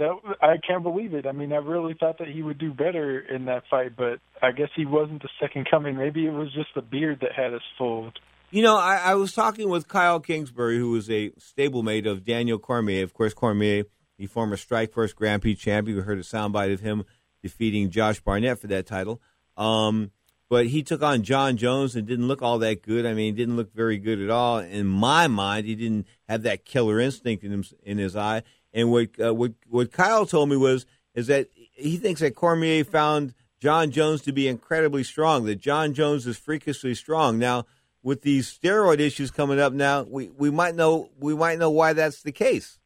that 0.00 0.36
I 0.40 0.56
can't 0.66 0.82
believe 0.82 1.12
it. 1.12 1.26
I 1.26 1.32
mean, 1.32 1.52
I 1.52 1.56
really 1.56 1.94
thought 1.98 2.18
that 2.18 2.28
he 2.28 2.42
would 2.42 2.58
do 2.58 2.72
better 2.72 3.20
in 3.20 3.44
that 3.44 3.64
fight, 3.68 3.96
but 3.96 4.18
I 4.42 4.50
guess 4.50 4.70
he 4.74 4.86
wasn't 4.86 5.22
the 5.22 5.28
second 5.38 5.68
coming. 5.70 5.96
Maybe 5.96 6.26
it 6.26 6.32
was 6.32 6.50
just 6.54 6.68
the 6.74 6.80
beard 6.80 7.20
that 7.20 7.32
had 7.36 7.52
us 7.52 7.60
fooled. 7.76 8.18
You 8.50 8.62
know, 8.62 8.76
I, 8.76 8.96
I 8.96 9.14
was 9.14 9.32
talking 9.32 9.68
with 9.68 9.88
Kyle 9.88 10.18
Kingsbury, 10.18 10.78
who 10.78 10.90
was 10.90 11.10
a 11.10 11.30
stablemate 11.32 12.10
of 12.10 12.24
Daniel 12.24 12.58
Cormier. 12.58 13.04
Of 13.04 13.12
course, 13.12 13.34
Cormier, 13.34 13.84
the 14.18 14.26
former 14.26 14.56
Strikeforce 14.56 15.14
Grand 15.14 15.42
Prix 15.42 15.54
champion. 15.54 15.98
We 15.98 16.02
heard 16.02 16.18
a 16.18 16.22
soundbite 16.22 16.72
of 16.72 16.80
him 16.80 17.04
defeating 17.42 17.90
Josh 17.90 18.20
Barnett 18.20 18.58
for 18.58 18.68
that 18.68 18.86
title. 18.86 19.20
Um, 19.56 20.12
but 20.50 20.66
he 20.66 20.82
took 20.82 21.00
on 21.00 21.22
Jon 21.22 21.56
Jones 21.56 21.94
and 21.94 22.06
didn't 22.06 22.26
look 22.26 22.42
all 22.42 22.58
that 22.58 22.82
good. 22.82 23.06
I 23.06 23.14
mean, 23.14 23.32
he 23.32 23.38
didn't 23.38 23.56
look 23.56 23.72
very 23.72 23.98
good 23.98 24.20
at 24.20 24.30
all. 24.30 24.58
In 24.58 24.86
my 24.86 25.28
mind, 25.28 25.64
he 25.64 25.76
didn't 25.76 26.06
have 26.28 26.42
that 26.42 26.64
killer 26.64 26.98
instinct 26.98 27.44
in 27.44 27.52
him, 27.52 27.64
in 27.84 27.98
his 27.98 28.16
eye. 28.16 28.42
And 28.74 28.90
what 28.90 29.08
uh, 29.24 29.32
what 29.32 29.52
what 29.68 29.92
Kyle 29.92 30.26
told 30.26 30.50
me 30.50 30.56
was 30.56 30.86
is 31.14 31.28
that 31.28 31.48
he 31.54 31.96
thinks 31.96 32.20
that 32.20 32.34
Cormier 32.34 32.84
found 32.84 33.32
Jon 33.60 33.92
Jones 33.92 34.22
to 34.22 34.32
be 34.32 34.48
incredibly 34.48 35.04
strong. 35.04 35.44
That 35.44 35.60
Jon 35.60 35.94
Jones 35.94 36.26
is 36.26 36.36
freakishly 36.36 36.94
strong. 36.94 37.38
Now, 37.38 37.66
with 38.02 38.22
these 38.22 38.52
steroid 38.52 38.98
issues 38.98 39.30
coming 39.30 39.60
up, 39.60 39.72
now 39.72 40.02
we, 40.02 40.30
we 40.30 40.50
might 40.50 40.74
know 40.74 41.10
we 41.18 41.34
might 41.34 41.60
know 41.60 41.70
why 41.70 41.92
that's 41.92 42.22
the 42.22 42.32
case 42.32 42.79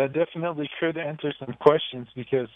that 0.00 0.14
definitely 0.14 0.68
could 0.80 0.96
answer 0.96 1.32
some 1.38 1.54
questions 1.60 2.08
because 2.16 2.48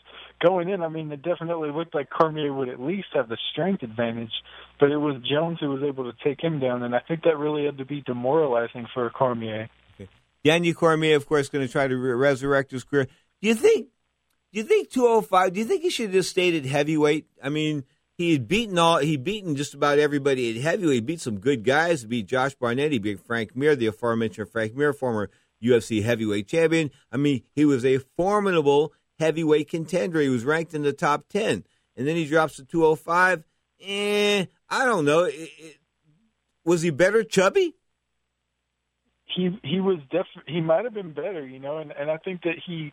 going 0.42 0.70
in, 0.70 0.82
I 0.82 0.88
mean, 0.88 1.12
it 1.12 1.22
definitely 1.22 1.70
looked 1.70 1.94
like 1.94 2.08
Cormier 2.08 2.52
would 2.52 2.70
at 2.70 2.80
least 2.80 3.08
have 3.12 3.28
the 3.28 3.36
strength 3.52 3.82
advantage, 3.82 4.32
but 4.80 4.90
it 4.90 4.96
was 4.96 5.22
Jones 5.28 5.58
who 5.60 5.68
was 5.68 5.82
able 5.82 6.10
to 6.10 6.16
take 6.24 6.42
him 6.42 6.58
down, 6.58 6.82
and 6.82 6.94
I 6.94 7.00
think 7.00 7.24
that 7.24 7.36
really 7.36 7.66
had 7.66 7.78
to 7.78 7.84
be 7.84 8.00
demoralizing 8.00 8.86
for 8.94 9.10
Cormier. 9.10 9.68
Okay. 9.94 10.08
Daniel 10.42 10.74
Cormier, 10.74 11.16
of 11.16 11.26
course, 11.26 11.50
going 11.50 11.66
to 11.66 11.70
try 11.70 11.86
to 11.86 11.96
re- 11.96 12.12
resurrect 12.12 12.70
his 12.70 12.84
career. 12.84 13.06
Do 13.42 13.48
you 13.48 13.54
think? 13.54 13.88
Do 14.52 14.60
you 14.60 14.64
think 14.64 14.90
205? 14.90 15.52
Do 15.52 15.60
you 15.60 15.66
think 15.66 15.82
he 15.82 15.90
should 15.90 16.06
have 16.06 16.12
just 16.12 16.30
stayed 16.30 16.54
at 16.54 16.64
heavyweight? 16.64 17.26
I 17.42 17.48
mean, 17.48 17.84
he 18.16 18.32
had 18.32 18.46
beaten 18.46 18.78
all. 18.78 18.98
He 18.98 19.16
beaten 19.16 19.56
just 19.56 19.74
about 19.74 19.98
everybody 19.98 20.56
at 20.56 20.62
heavyweight. 20.62 20.94
He 20.94 21.00
beat 21.00 21.20
some 21.20 21.40
good 21.40 21.64
guys. 21.64 22.02
He 22.02 22.06
beat 22.06 22.26
Josh 22.26 22.54
Barnett. 22.54 22.92
He 22.92 23.00
beat 23.00 23.20
Frank 23.20 23.56
Mir, 23.56 23.74
the 23.74 23.88
aforementioned 23.88 24.48
Frank 24.48 24.76
Mir, 24.76 24.92
former 24.92 25.28
UFC 25.62 26.02
heavyweight 26.02 26.48
champion. 26.48 26.90
I 27.10 27.16
mean, 27.16 27.42
he 27.52 27.64
was 27.64 27.84
a 27.84 27.98
formidable 28.16 28.92
heavyweight 29.18 29.68
contender. 29.70 30.20
He 30.20 30.28
was 30.28 30.44
ranked 30.44 30.74
in 30.74 30.82
the 30.82 30.92
top 30.92 31.28
10. 31.28 31.64
And 31.96 32.06
then 32.06 32.16
he 32.16 32.26
drops 32.26 32.56
to 32.56 32.64
205. 32.64 33.44
Eh, 33.80 34.46
I 34.68 34.84
don't 34.84 35.04
know. 35.04 35.24
It, 35.24 35.50
it, 35.58 35.78
was 36.64 36.82
he 36.82 36.90
better 36.90 37.22
chubby? 37.22 37.74
He 39.26 39.58
he 39.62 39.80
was 39.80 39.98
def 40.10 40.26
he 40.46 40.60
might 40.60 40.84
have 40.84 40.94
been 40.94 41.12
better, 41.12 41.44
you 41.44 41.58
know, 41.58 41.78
and 41.78 41.92
and 41.92 42.10
I 42.10 42.18
think 42.18 42.42
that 42.42 42.54
he 42.64 42.92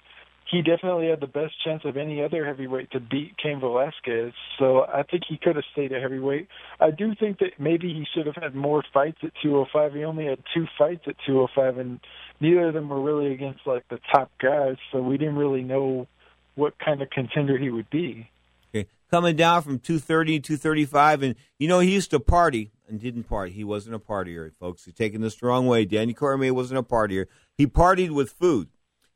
he 0.51 0.61
definitely 0.61 1.07
had 1.07 1.21
the 1.21 1.27
best 1.27 1.53
chance 1.63 1.83
of 1.85 1.95
any 1.95 2.21
other 2.21 2.45
heavyweight 2.45 2.91
to 2.91 2.99
beat 2.99 3.37
Cain 3.37 3.59
Velasquez. 3.59 4.33
So 4.59 4.81
I 4.81 5.03
think 5.03 5.23
he 5.27 5.37
could 5.37 5.55
have 5.55 5.65
stayed 5.71 5.93
at 5.93 6.01
heavyweight. 6.01 6.47
I 6.79 6.91
do 6.91 7.13
think 7.17 7.39
that 7.39 7.51
maybe 7.57 7.87
he 7.93 8.05
should 8.13 8.25
have 8.25 8.35
had 8.35 8.53
more 8.53 8.83
fights 8.93 9.19
at 9.23 9.31
205. 9.41 9.93
He 9.93 10.03
only 10.03 10.25
had 10.25 10.39
two 10.53 10.65
fights 10.77 11.03
at 11.07 11.15
205, 11.25 11.77
and 11.77 11.99
neither 12.41 12.67
of 12.67 12.73
them 12.73 12.89
were 12.89 13.01
really 13.01 13.31
against 13.31 13.65
like 13.65 13.87
the 13.89 13.99
top 14.11 14.31
guys. 14.39 14.75
So 14.91 15.01
we 15.01 15.17
didn't 15.17 15.37
really 15.37 15.63
know 15.63 16.07
what 16.55 16.77
kind 16.79 17.01
of 17.01 17.09
contender 17.09 17.57
he 17.57 17.69
would 17.69 17.89
be. 17.89 18.29
Okay, 18.73 18.89
coming 19.09 19.35
down 19.35 19.61
from 19.61 19.79
230, 19.79 20.39
235, 20.39 21.23
and 21.23 21.35
you 21.59 21.67
know 21.67 21.79
he 21.79 21.93
used 21.93 22.11
to 22.11 22.19
party 22.19 22.71
and 22.87 22.99
didn't 22.99 23.23
party. 23.23 23.51
He 23.51 23.63
wasn't 23.63 23.95
a 23.95 23.99
partier, 23.99 24.51
folks. 24.59 24.85
You're 24.85 24.93
taking 24.93 25.21
this 25.21 25.35
the 25.35 25.47
wrong 25.47 25.67
way. 25.67 25.85
Danny 25.85 26.13
Cormier 26.13 26.53
wasn't 26.53 26.79
a 26.79 26.83
partier. 26.83 27.27
He 27.57 27.67
partied 27.67 28.11
with 28.11 28.31
food 28.31 28.69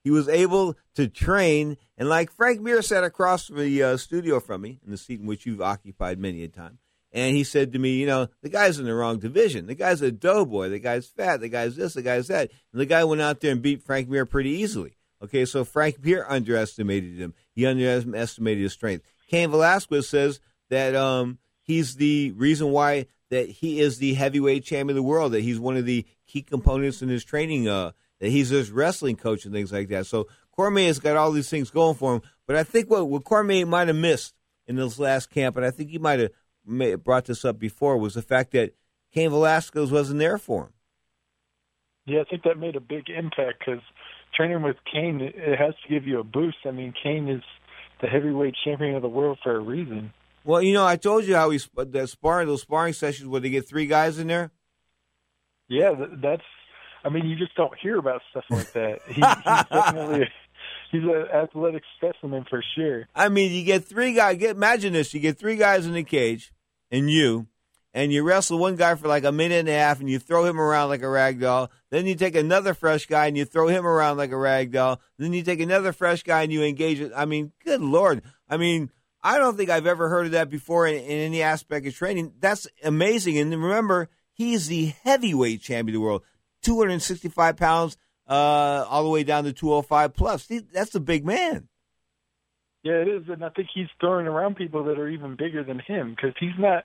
he 0.05 0.11
was 0.11 0.29
able 0.29 0.77
to 0.93 1.07
train. 1.07 1.77
And 1.97 2.07
like 2.07 2.31
Frank 2.31 2.61
Mir 2.61 2.83
sat 2.83 3.03
across 3.03 3.47
the 3.47 3.81
uh, 3.81 3.97
studio 3.97 4.39
from 4.39 4.61
me 4.61 4.79
in 4.85 4.91
the 4.91 4.97
seat 4.97 5.19
in 5.19 5.25
which 5.25 5.47
you've 5.47 5.61
occupied 5.61 6.19
many 6.19 6.43
a 6.43 6.47
time. 6.47 6.77
And 7.15 7.33
he 7.33 7.45
said 7.45 7.71
to 7.71 7.79
me, 7.79 7.91
you 7.91 8.05
know, 8.05 8.27
the 8.41 8.49
guy's 8.49 8.77
in 8.77 8.83
the 8.83 8.93
wrong 8.93 9.19
division. 9.19 9.67
The 9.67 9.73
guy's 9.73 10.01
a 10.01 10.11
doughboy. 10.11 10.67
The 10.67 10.79
guy's 10.79 11.07
fat. 11.07 11.39
The 11.39 11.47
guy's 11.47 11.77
this. 11.77 11.93
The 11.93 12.01
guy's 12.01 12.27
that. 12.27 12.51
And 12.73 12.81
the 12.81 12.85
guy 12.85 13.05
went 13.05 13.21
out 13.21 13.39
there 13.39 13.53
and 13.53 13.61
beat 13.61 13.81
Frank 13.81 14.09
Mir 14.09 14.25
pretty 14.25 14.49
easily. 14.49 14.97
Okay, 15.23 15.45
so 15.45 15.63
Frank 15.63 16.03
Mir 16.03 16.25
underestimated 16.27 17.17
him. 17.17 17.33
He 17.53 17.65
underestimated 17.65 18.61
his 18.61 18.73
strength. 18.73 19.05
Cain 19.29 19.49
Velasquez 19.49 20.09
says 20.09 20.41
that 20.69 20.93
um, 20.93 21.39
he's 21.61 21.95
the 21.95 22.31
reason 22.31 22.71
why 22.71 23.05
that 23.29 23.47
he 23.47 23.79
is 23.79 23.97
the 23.97 24.15
heavyweight 24.15 24.65
champion 24.65 24.89
of 24.89 24.95
the 24.95 25.01
world. 25.01 25.31
That 25.31 25.41
he's 25.41 25.57
one 25.57 25.77
of 25.77 25.85
the 25.85 26.05
key 26.27 26.41
components 26.41 27.01
in 27.01 27.07
his 27.07 27.23
training 27.23 27.69
uh, 27.69 27.91
that 28.19 28.27
he's 28.27 28.49
his 28.49 28.71
wrestling 28.71 29.15
coach 29.15 29.45
and 29.45 29.53
things 29.53 29.71
like 29.71 29.87
that. 29.87 30.05
So 30.05 30.27
Cormier's 30.51 30.99
got 30.99 31.15
all 31.15 31.31
these 31.31 31.49
things 31.49 31.71
going 31.71 31.95
for 31.95 32.15
him. 32.15 32.21
But 32.45 32.57
I 32.57 32.63
think 32.63 32.89
what, 32.89 33.07
what 33.07 33.23
Cormier 33.23 33.65
might 33.65 33.87
have 33.87 33.95
missed 33.95 34.33
in 34.67 34.75
this 34.75 34.99
last 34.99 35.29
camp, 35.29 35.55
and 35.55 35.65
I 35.65 35.71
think 35.71 35.91
he 35.91 35.97
might 35.97 36.19
have 36.19 36.31
brought 36.65 37.25
this 37.25 37.45
up 37.45 37.59
before, 37.59 37.97
was 37.97 38.13
the 38.13 38.21
fact 38.21 38.51
that 38.51 38.75
Cain 39.13 39.29
Velasquez 39.29 39.91
wasn't 39.91 40.19
there 40.19 40.37
for 40.37 40.63
him. 40.63 40.73
Yeah, 42.05 42.21
I 42.21 42.23
think 42.25 42.43
that 42.43 42.57
made 42.57 42.75
a 42.75 42.81
big 42.81 43.09
impact 43.09 43.59
because 43.59 43.81
training 44.35 44.61
with 44.61 44.77
Cain, 44.91 45.21
it 45.21 45.57
has 45.57 45.73
to 45.83 45.89
give 45.89 46.05
you 46.05 46.19
a 46.19 46.23
boost. 46.23 46.57
I 46.65 46.71
mean, 46.71 46.93
Cain 47.01 47.27
is 47.29 47.41
the 48.01 48.07
heavyweight 48.07 48.55
champion 48.63 48.95
of 48.95 49.01
the 49.01 49.09
world 49.09 49.39
for 49.43 49.55
a 49.55 49.59
reason. 49.59 50.13
Well, 50.43 50.61
you 50.61 50.73
know, 50.73 50.85
I 50.85 50.97
told 50.97 51.25
you 51.25 51.35
how 51.35 51.49
he 51.49 51.59
the 51.75 52.07
sparring 52.07 52.47
those 52.47 52.61
sparring 52.61 52.93
sessions 52.93 53.27
where 53.27 53.41
they 53.41 53.49
get 53.49 53.67
three 53.67 53.87
guys 53.87 54.19
in 54.19 54.27
there. 54.27 54.51
Yeah, 55.67 55.93
that's 56.21 56.43
I 57.03 57.09
mean, 57.09 57.27
you 57.27 57.35
just 57.35 57.55
don't 57.55 57.73
hear 57.79 57.97
about 57.97 58.21
stuff 58.31 58.45
like 58.49 58.71
that. 58.73 58.99
He, 59.07 59.13
he's 59.13 59.23
definitely 59.71 60.27
he's 60.91 61.03
an 61.03 61.27
athletic 61.33 61.83
specimen 61.97 62.45
for 62.49 62.63
sure. 62.75 63.07
I 63.15 63.29
mean, 63.29 63.51
you 63.51 63.63
get 63.63 63.85
three 63.85 64.13
guys. 64.13 64.37
Get 64.37 64.55
imagine 64.55 64.93
this: 64.93 65.13
you 65.13 65.19
get 65.19 65.37
three 65.37 65.55
guys 65.55 65.85
in 65.85 65.93
the 65.93 66.03
cage, 66.03 66.51
and 66.95 67.11
you, 67.11 67.47
and 67.93 68.11
you 68.11 68.23
wrestle 68.23 68.57
one 68.57 68.75
guy 68.75 68.95
for 68.95 69.07
like 69.07 69.23
a 69.23 69.31
minute 69.31 69.59
and 69.59 69.69
a 69.69 69.73
half, 69.73 69.99
and 69.99 70.09
you 70.09 70.19
throw 70.19 70.45
him 70.45 70.59
around 70.59 70.89
like 70.89 71.01
a 71.01 71.09
rag 71.09 71.39
doll. 71.39 71.69
Then 71.89 72.05
you 72.05 72.15
take 72.15 72.35
another 72.35 72.73
fresh 72.73 73.05
guy 73.05 73.27
and 73.27 73.37
you 73.37 73.45
throw 73.45 73.67
him 73.67 73.85
around 73.85 74.17
like 74.17 74.31
a 74.31 74.37
rag 74.37 74.71
doll. 74.71 74.99
Then 75.17 75.33
you 75.33 75.43
take 75.43 75.59
another 75.59 75.93
fresh 75.93 76.23
guy 76.23 76.43
and 76.43 76.51
you 76.51 76.63
engage 76.63 76.99
it. 76.99 77.11
I 77.15 77.25
mean, 77.25 77.51
good 77.63 77.81
lord! 77.81 78.21
I 78.49 78.57
mean. 78.57 78.91
I 79.27 79.39
don't 79.39 79.57
think 79.57 79.71
I've 79.71 79.87
ever 79.87 80.07
heard 80.07 80.27
of 80.27 80.33
that 80.33 80.51
before 80.51 80.85
in, 80.85 80.97
in 80.97 81.17
any 81.19 81.41
aspect 81.41 81.87
of 81.87 81.95
training. 81.95 82.33
That's 82.39 82.67
amazing. 82.83 83.39
And 83.39 83.49
remember, 83.51 84.07
he's 84.31 84.67
the 84.67 84.93
heavyweight 85.01 85.61
champion 85.61 85.95
of 85.95 85.99
the 85.99 86.05
world. 86.05 86.21
265 86.61 87.57
pounds 87.57 87.97
uh, 88.27 88.85
all 88.87 89.03
the 89.03 89.09
way 89.09 89.23
down 89.23 89.45
to 89.45 89.51
205 89.51 90.13
plus. 90.13 90.47
That's 90.71 90.93
a 90.93 90.99
big 90.99 91.25
man. 91.25 91.69
Yeah, 92.85 93.01
it 93.01 93.07
is, 93.07 93.23
and 93.29 93.43
I 93.43 93.49
think 93.49 93.69
he's 93.73 93.87
throwing 93.99 94.27
around 94.27 94.57
people 94.57 94.83
that 94.83 94.99
are 94.99 95.09
even 95.09 95.35
bigger 95.35 95.63
than 95.63 95.79
him 95.79 96.11
because 96.11 96.35
he's 96.39 96.53
not. 96.59 96.83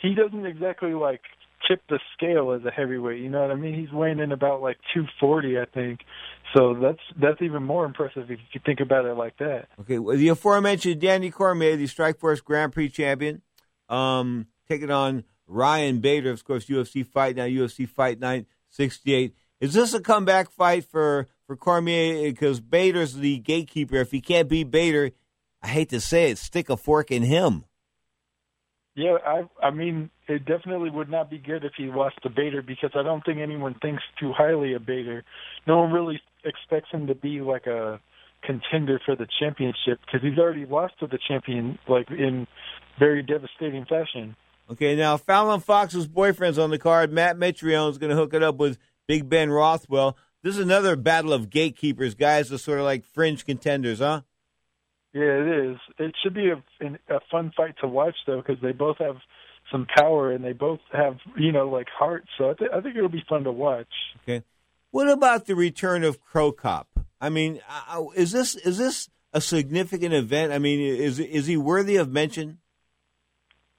He 0.00 0.14
doesn't 0.14 0.46
exactly 0.46 0.94
like 0.94 1.20
tip 1.68 1.82
the 1.90 2.00
scale 2.16 2.52
as 2.52 2.64
a 2.64 2.70
heavyweight. 2.70 3.20
You 3.20 3.28
know 3.28 3.42
what 3.42 3.50
I 3.50 3.56
mean? 3.56 3.78
He's 3.78 3.92
weighing 3.92 4.18
in 4.18 4.32
about 4.32 4.62
like 4.62 4.78
240, 4.94 5.58
I 5.58 5.66
think. 5.66 6.00
So 6.56 6.74
that's 6.80 7.00
that's 7.20 7.42
even 7.42 7.64
more 7.64 7.84
impressive 7.84 8.30
if 8.30 8.38
you 8.54 8.60
think 8.64 8.80
about 8.80 9.04
it 9.04 9.12
like 9.12 9.36
that. 9.40 9.68
Okay, 9.82 9.98
well, 9.98 10.16
the 10.16 10.28
aforementioned 10.28 11.02
Danny 11.02 11.30
Cormier, 11.30 11.76
the 11.76 11.84
Strikeforce 11.84 12.42
Grand 12.42 12.72
Prix 12.72 12.88
champion, 12.88 13.42
um, 13.90 14.46
taking 14.70 14.90
on 14.90 15.22
Ryan 15.46 16.00
Bader, 16.00 16.30
of 16.30 16.42
course, 16.44 16.64
UFC 16.64 17.06
Fight 17.06 17.36
Now, 17.36 17.44
UFC 17.44 17.86
Fight 17.86 18.18
Night 18.18 18.46
68. 18.70 19.34
Is 19.60 19.74
this 19.74 19.92
a 19.92 20.00
comeback 20.00 20.50
fight 20.50 20.86
for 20.86 21.28
for 21.46 21.56
Cormier? 21.56 22.30
Because 22.30 22.58
Bader's 22.60 23.16
the 23.16 23.38
gatekeeper. 23.38 23.96
If 23.96 24.12
he 24.12 24.22
can't 24.22 24.48
beat 24.48 24.70
Bader, 24.70 25.10
I 25.62 25.68
hate 25.68 25.90
to 25.90 26.00
say 26.00 26.30
it, 26.30 26.38
stick 26.38 26.68
a 26.68 26.76
fork 26.76 27.10
in 27.10 27.22
him. 27.22 27.64
Yeah, 28.94 29.16
I 29.24 29.48
I 29.62 29.70
mean, 29.70 30.10
it 30.28 30.44
definitely 30.44 30.90
would 30.90 31.08
not 31.08 31.30
be 31.30 31.38
good 31.38 31.64
if 31.64 31.72
he 31.76 31.84
lost 31.84 32.16
to 32.24 32.30
Bader 32.30 32.62
because 32.62 32.90
I 32.94 33.02
don't 33.02 33.24
think 33.24 33.38
anyone 33.38 33.74
thinks 33.80 34.02
too 34.20 34.32
highly 34.32 34.74
of 34.74 34.84
Bader. 34.84 35.24
No 35.66 35.78
one 35.80 35.92
really 35.92 36.20
expects 36.44 36.90
him 36.90 37.06
to 37.06 37.14
be 37.14 37.40
like 37.40 37.66
a 37.66 38.00
contender 38.42 39.00
for 39.06 39.16
the 39.16 39.26
championship 39.40 40.00
because 40.04 40.20
he's 40.20 40.38
already 40.38 40.66
lost 40.66 40.98
to 41.00 41.06
the 41.06 41.18
champion 41.26 41.78
like 41.88 42.10
in 42.10 42.46
very 42.98 43.22
devastating 43.22 43.86
fashion. 43.86 44.36
Okay, 44.70 44.94
now 44.94 45.16
Fallon 45.16 45.60
Fox's 45.60 46.06
boyfriend's 46.06 46.58
on 46.58 46.70
the 46.70 46.78
card. 46.78 47.12
Matt 47.12 47.36
Mitrione 47.36 47.90
is 47.90 47.98
going 47.98 48.10
to 48.10 48.16
hook 48.16 48.34
it 48.34 48.42
up 48.42 48.56
with 48.56 48.78
Big 49.06 49.28
Ben 49.28 49.50
Rothwell. 49.50 50.16
This 50.42 50.56
is 50.56 50.62
another 50.62 50.96
battle 50.96 51.32
of 51.32 51.50
gatekeepers, 51.50 52.14
guys. 52.14 52.52
Are 52.52 52.58
sort 52.58 52.78
of 52.78 52.84
like 52.84 53.04
fringe 53.04 53.44
contenders, 53.46 54.00
huh? 54.00 54.22
Yeah, 55.12 55.24
it 55.24 55.70
is. 55.70 55.76
It 55.98 56.14
should 56.22 56.34
be 56.34 56.50
a, 56.50 57.14
a 57.14 57.20
fun 57.30 57.52
fight 57.56 57.74
to 57.80 57.88
watch 57.88 58.16
though, 58.26 58.42
because 58.44 58.62
they 58.62 58.72
both 58.72 58.96
have 58.98 59.16
some 59.70 59.86
power 59.96 60.32
and 60.32 60.44
they 60.44 60.52
both 60.52 60.80
have 60.92 61.16
you 61.36 61.52
know 61.52 61.68
like 61.68 61.88
heart. 61.88 62.24
So 62.38 62.50
I, 62.50 62.54
th- 62.54 62.70
I 62.74 62.80
think 62.80 62.96
it'll 62.96 63.08
be 63.08 63.24
fun 63.28 63.44
to 63.44 63.52
watch. 63.52 63.92
Okay. 64.22 64.44
What 64.90 65.08
about 65.08 65.46
the 65.46 65.54
return 65.54 66.04
of 66.04 66.20
Cro 66.20 66.52
Cop? 66.52 66.88
I 67.20 67.28
mean, 67.28 67.60
is 68.14 68.32
this 68.32 68.56
is 68.56 68.78
this 68.78 69.08
a 69.32 69.40
significant 69.40 70.14
event? 70.14 70.52
I 70.52 70.58
mean, 70.58 70.80
is 70.80 71.18
is 71.18 71.46
he 71.46 71.56
worthy 71.56 71.96
of 71.96 72.10
mention? 72.10 72.58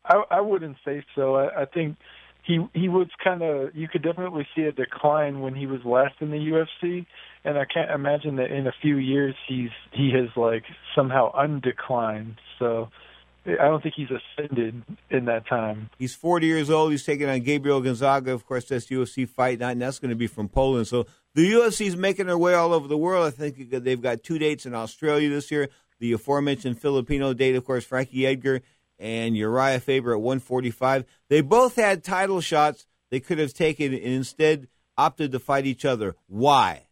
I, 0.06 0.24
I 0.30 0.42
wouldn't 0.42 0.78
say 0.86 1.04
so. 1.16 1.36
I, 1.36 1.62
I 1.62 1.66
think 1.66 1.98
he 2.44 2.66
he 2.74 2.90
was 2.90 3.08
kind 3.24 3.42
of 3.42 3.76
you 3.76 3.88
could 3.88 4.04
definitely 4.04 4.48
see 4.56 4.64
a 4.64 4.72
decline 4.72 5.42
when 5.42 5.56
he 5.56 5.66
was 5.66 5.82
last 5.86 6.16
in 6.20 6.32
the 6.32 6.38
UFC, 6.38 7.06
and 7.46 7.58
I 7.58 7.66
can't 7.66 7.92
imagine 7.92 8.38
that 8.38 8.52
in 8.52 8.68
a 8.68 8.74
few 8.82 8.98
years 8.98 9.36
he's 9.48 9.72
he 9.92 10.12
has 10.12 10.30
like 10.36 10.64
somehow 10.96 11.32
undeclined. 11.36 12.40
So 12.60 12.90
I 13.46 13.66
don't 13.66 13.84
think 13.84 13.96
he's 13.96 14.10
ascended 14.10 14.84
in 15.10 15.26
that 15.26 15.46
time. 15.48 15.90
He's 16.00 16.16
40 16.16 16.48
years 16.48 16.70
old. 16.70 16.92
He's 16.92 17.04
taking 17.04 17.28
on 17.28 17.42
Gabriel 17.42 17.82
Gonzaga. 17.82 18.32
Of 18.32 18.46
course, 18.46 18.66
that's 18.66 18.88
UFC 18.88 19.28
Fight 19.28 19.60
Night, 19.60 19.72
and 19.72 19.82
that's 19.82 20.00
going 20.00 20.10
to 20.10 20.16
be 20.16 20.28
from 20.28 20.48
Poland. 20.48 20.88
So 20.88 21.06
the 21.36 21.52
UFC 21.52 21.88
is 21.88 21.98
making 21.98 22.28
their 22.28 22.38
way 22.38 22.54
all 22.54 22.74
over 22.74 22.88
the 22.88 22.98
world. 22.98 23.28
I 23.28 23.32
think 23.32 23.70
they've 23.70 24.02
got 24.02 24.24
two 24.24 24.40
dates 24.40 24.66
in 24.66 24.74
Australia 24.74 25.30
this 25.30 25.52
year. 25.52 25.70
The 26.00 26.14
aforementioned 26.14 26.80
Filipino 26.80 27.34
date, 27.34 27.56
of 27.56 27.66
course, 27.66 27.84
Frankie 27.84 28.26
Edgar 28.26 28.62
and 28.98 29.36
Uriah 29.36 29.80
Faber 29.80 30.14
at 30.14 30.22
145. 30.22 31.04
They 31.28 31.42
both 31.42 31.76
had 31.76 32.04
title 32.04 32.40
shots 32.40 32.86
they 33.10 33.20
could 33.20 33.40
have 33.40 33.54
taken 33.54 33.94
and 33.94 34.04
instead 34.04 34.68
opted 34.98 35.32
to 35.34 35.40
fight 35.40 35.66
each 35.66 35.86
other. 35.86 36.16
Why? 36.28 36.84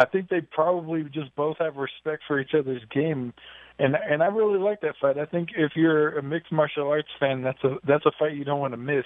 I 0.00 0.06
think 0.06 0.30
they 0.30 0.40
probably 0.40 1.02
just 1.04 1.36
both 1.36 1.58
have 1.58 1.76
respect 1.76 2.22
for 2.26 2.40
each 2.40 2.54
other's 2.58 2.82
game, 2.90 3.34
and 3.78 3.94
and 3.94 4.22
I 4.22 4.28
really 4.28 4.58
like 4.58 4.80
that 4.80 4.94
fight. 4.98 5.18
I 5.18 5.26
think 5.26 5.50
if 5.54 5.72
you're 5.76 6.16
a 6.16 6.22
mixed 6.22 6.50
martial 6.50 6.88
arts 6.88 7.10
fan, 7.20 7.42
that's 7.42 7.62
a 7.64 7.76
that's 7.86 8.06
a 8.06 8.10
fight 8.18 8.32
you 8.32 8.44
don't 8.44 8.60
want 8.60 8.72
to 8.72 8.78
miss 8.78 9.04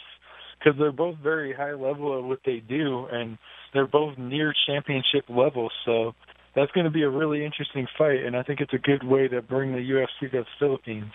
because 0.57 0.79
they're 0.79 0.93
both 0.93 1.17
very 1.21 1.53
high 1.53 1.73
level 1.73 2.17
of 2.17 2.25
what 2.25 2.39
they 2.47 2.61
do, 2.61 3.07
and 3.11 3.39
they're 3.73 3.89
both 3.89 4.17
near 4.17 4.55
championship 4.69 5.25
level. 5.29 5.69
So 5.85 6.15
that's 6.55 6.71
going 6.71 6.85
to 6.85 6.93
be 6.93 7.03
a 7.03 7.11
really 7.11 7.45
interesting 7.45 7.89
fight, 7.99 8.25
and 8.25 8.37
I 8.37 8.45
think 8.45 8.61
it's 8.61 8.73
a 8.73 8.79
good 8.79 9.03
way 9.03 9.27
to 9.27 9.43
bring 9.43 9.73
the 9.73 9.79
UFC 9.79 10.31
to 10.31 10.39
the 10.39 10.45
Philippines. 10.61 11.11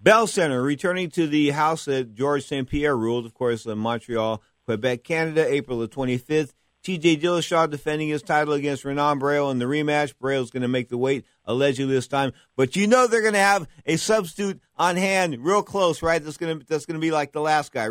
Bell 0.00 0.26
Center 0.26 0.62
returning 0.62 1.10
to 1.10 1.26
the 1.26 1.50
house 1.50 1.84
that 1.84 2.14
George 2.14 2.46
St. 2.46 2.66
Pierre 2.66 2.96
ruled, 2.96 3.26
of 3.26 3.34
course, 3.34 3.66
in 3.66 3.76
Montreal, 3.76 4.42
Quebec, 4.64 5.04
Canada, 5.04 5.46
April 5.46 5.78
the 5.78 5.86
25th. 5.86 6.54
TJ 6.82 7.20
Dillashaw 7.20 7.70
defending 7.70 8.08
his 8.08 8.22
title 8.22 8.54
against 8.54 8.84
Renan 8.84 9.20
Barão 9.20 9.50
in 9.50 9.58
the 9.58 9.66
rematch. 9.66 10.14
Barão's 10.20 10.50
going 10.50 10.62
to 10.62 10.68
make 10.68 10.88
the 10.88 10.98
weight 10.98 11.24
allegedly 11.44 11.94
this 11.94 12.08
time, 12.08 12.32
but 12.56 12.76
you 12.76 12.86
know 12.86 13.06
they're 13.06 13.22
going 13.22 13.34
to 13.34 13.38
have 13.38 13.68
a 13.86 13.96
substitute 13.96 14.60
on 14.76 14.96
hand, 14.96 15.44
real 15.44 15.62
close, 15.62 16.02
right? 16.02 16.22
That's 16.22 16.36
going 16.36 16.58
to 16.58 16.66
that's 16.66 16.86
going 16.86 17.00
to 17.00 17.00
be 17.00 17.10
like 17.10 17.32
the 17.32 17.40
last 17.40 17.72
guy. 17.72 17.88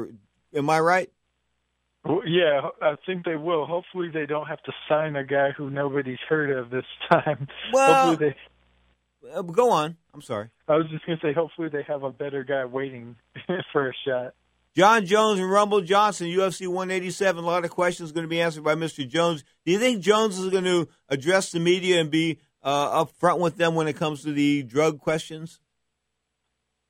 Am 0.53 0.69
I 0.69 0.79
right? 0.79 1.09
Well, 2.03 2.21
yeah, 2.25 2.69
I 2.81 2.95
think 3.05 3.25
they 3.25 3.35
will. 3.35 3.65
Hopefully, 3.65 4.09
they 4.11 4.25
don't 4.25 4.47
have 4.47 4.61
to 4.63 4.71
sign 4.89 5.15
a 5.15 5.23
guy 5.23 5.51
who 5.51 5.69
nobody's 5.69 6.19
heard 6.27 6.51
of 6.57 6.69
this 6.69 6.85
time. 7.11 7.47
Well, 7.71 8.15
they... 8.15 8.35
uh, 9.31 9.43
go 9.43 9.69
on. 9.69 9.97
I'm 10.13 10.21
sorry. 10.21 10.49
I 10.67 10.77
was 10.77 10.87
just 10.89 11.05
going 11.05 11.19
to 11.19 11.25
say, 11.25 11.33
hopefully, 11.33 11.69
they 11.69 11.83
have 11.83 12.03
a 12.03 12.11
better 12.11 12.43
guy 12.43 12.65
waiting 12.65 13.15
for 13.71 13.89
a 13.89 13.93
shot. 14.05 14.33
Jon 14.75 15.05
Jones 15.05 15.39
and 15.39 15.51
Rumble 15.51 15.81
Johnson, 15.81 16.27
UFC 16.27 16.67
187. 16.67 17.43
A 17.43 17.45
lot 17.45 17.65
of 17.65 17.71
questions 17.71 18.11
going 18.11 18.23
to 18.23 18.29
be 18.29 18.39
answered 18.39 18.63
by 18.63 18.75
Mr. 18.75 19.07
Jones. 19.07 19.43
Do 19.65 19.71
you 19.71 19.79
think 19.79 20.01
Jones 20.01 20.39
is 20.39 20.49
going 20.49 20.63
to 20.63 20.87
address 21.09 21.51
the 21.51 21.59
media 21.59 21.99
and 21.99 22.09
be 22.09 22.39
uh, 22.63 23.01
up 23.01 23.11
front 23.19 23.39
with 23.39 23.57
them 23.57 23.75
when 23.75 23.87
it 23.87 23.97
comes 23.97 24.23
to 24.23 24.31
the 24.31 24.63
drug 24.63 24.99
questions? 24.99 25.59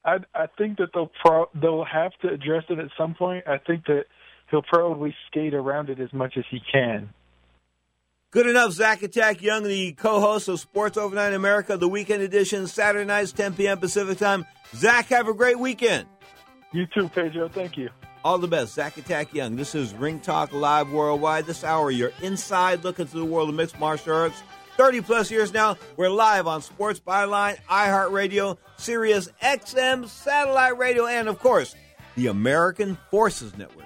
I 0.03 0.17
I 0.33 0.47
think 0.57 0.77
that 0.77 0.89
they'll 0.93 1.11
pro- 1.23 1.49
they'll 1.53 1.85
have 1.85 2.11
to 2.21 2.29
address 2.29 2.63
it 2.69 2.79
at 2.79 2.89
some 2.97 3.13
point. 3.13 3.47
I 3.47 3.57
think 3.57 3.85
that 3.85 4.05
he'll 4.49 4.63
probably 4.63 5.15
skate 5.27 5.53
around 5.53 5.89
it 5.89 5.99
as 5.99 6.11
much 6.11 6.37
as 6.37 6.43
he 6.49 6.59
can. 6.71 7.09
Good 8.31 8.47
enough, 8.47 8.71
Zach 8.71 9.03
Attack 9.03 9.41
Young, 9.41 9.63
the 9.63 9.91
co-host 9.91 10.47
of 10.47 10.59
Sports 10.59 10.97
Overnight 10.97 11.33
America, 11.33 11.75
the 11.75 11.89
weekend 11.89 12.23
edition, 12.23 12.65
Saturday 12.65 13.05
nights, 13.05 13.33
10 13.33 13.55
p.m. 13.55 13.77
Pacific 13.77 14.17
time. 14.17 14.45
Zach, 14.73 15.07
have 15.07 15.27
a 15.27 15.33
great 15.33 15.59
weekend. 15.59 16.07
You 16.71 16.85
too, 16.85 17.09
Pedro. 17.09 17.49
Thank 17.49 17.77
you. 17.77 17.89
All 18.23 18.37
the 18.37 18.47
best. 18.47 18.73
Zach 18.73 18.97
Attack 18.97 19.33
Young. 19.33 19.55
This 19.55 19.75
is 19.75 19.93
Ring 19.93 20.19
Talk 20.19 20.53
Live 20.53 20.91
Worldwide. 20.91 21.45
This 21.45 21.63
hour, 21.63 21.91
you're 21.91 22.13
inside 22.21 22.83
looking 22.83 23.07
to 23.07 23.17
the 23.17 23.25
world 23.25 23.49
of 23.49 23.55
mixed 23.55 23.79
martial 23.79 24.15
arts. 24.15 24.41
30 24.77 25.01
plus 25.01 25.29
years 25.29 25.53
now, 25.53 25.75
we're 25.97 26.09
live 26.09 26.47
on 26.47 26.61
Sports 26.61 26.99
Byline, 26.99 27.57
iHeartRadio, 27.69 28.57
Sirius 28.77 29.27
XM, 29.41 30.07
Satellite 30.07 30.77
Radio, 30.77 31.07
and 31.07 31.27
of 31.27 31.39
course, 31.39 31.75
the 32.15 32.27
American 32.27 32.97
Forces 33.09 33.57
Network. 33.57 33.85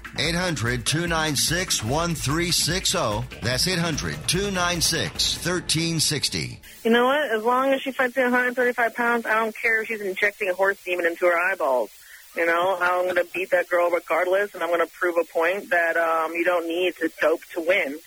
800 0.17 0.85
296 0.85 1.83
1360. 1.83 3.39
That's 3.41 3.67
800 3.67 4.27
296 4.27 5.35
1360. 5.35 6.61
You 6.83 6.91
know 6.91 7.05
what? 7.05 7.31
As 7.31 7.43
long 7.43 7.71
as 7.71 7.81
she 7.81 7.91
fights 7.91 8.17
in 8.17 8.23
135 8.23 8.95
pounds, 8.95 9.25
I 9.25 9.35
don't 9.35 9.55
care 9.55 9.81
if 9.81 9.87
she's 9.87 10.01
injecting 10.01 10.49
a 10.49 10.53
horse 10.53 10.83
demon 10.83 11.05
into 11.05 11.25
her 11.25 11.37
eyeballs. 11.37 11.91
You 12.35 12.45
know, 12.45 12.77
I'm 12.79 13.03
going 13.03 13.15
to 13.15 13.27
beat 13.33 13.51
that 13.51 13.69
girl 13.69 13.89
regardless, 13.89 14.53
and 14.53 14.63
I'm 14.63 14.69
going 14.69 14.85
to 14.85 14.91
prove 14.93 15.15
a 15.21 15.25
point 15.25 15.69
that 15.69 15.97
um, 15.97 16.33
you 16.33 16.45
don't 16.45 16.67
need 16.67 16.95
to 16.97 17.09
dope 17.21 17.41
to 17.53 17.61
win. 17.61 17.97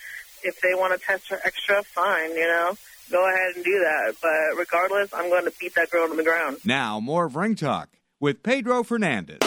If 0.42 0.60
they 0.60 0.74
want 0.74 0.98
to 0.98 1.04
test 1.04 1.28
her 1.30 1.40
extra, 1.44 1.82
fine, 1.82 2.30
you 2.30 2.46
know. 2.46 2.74
Go 3.10 3.28
ahead 3.28 3.54
and 3.54 3.64
do 3.64 3.78
that. 3.80 4.14
But 4.22 4.58
regardless, 4.58 5.12
I'm 5.12 5.28
going 5.28 5.44
to 5.44 5.52
beat 5.60 5.74
that 5.74 5.90
girl 5.90 6.08
to 6.08 6.14
the 6.14 6.24
ground. 6.24 6.58
Now, 6.64 7.00
more 7.00 7.26
of 7.26 7.36
Ring 7.36 7.54
Talk 7.54 7.90
with 8.18 8.42
Pedro 8.42 8.82
Fernandez. 8.82 9.40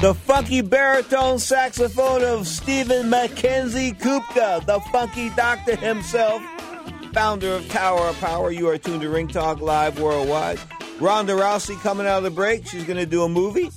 The 0.00 0.14
funky 0.14 0.60
baritone 0.60 1.38
saxophone 1.38 2.22
of 2.22 2.46
Stephen 2.46 3.08
Mackenzie 3.08 3.92
Kupka, 3.92 4.64
the 4.66 4.78
funky 4.92 5.30
doctor 5.30 5.74
himself, 5.74 6.42
founder 7.14 7.54
of 7.54 7.66
Tower 7.70 8.08
of 8.08 8.20
Power. 8.20 8.50
You 8.50 8.68
are 8.68 8.76
tuned 8.76 9.00
to 9.00 9.08
Ring 9.08 9.26
Talk 9.26 9.62
Live 9.62 9.98
Worldwide. 9.98 10.60
Ronda 11.00 11.32
Rousey 11.32 11.80
coming 11.80 12.06
out 12.06 12.18
of 12.18 12.24
the 12.24 12.30
break. 12.30 12.66
She's 12.66 12.84
going 12.84 12.98
to 12.98 13.06
do 13.06 13.22
a 13.22 13.28
movie 13.28 13.70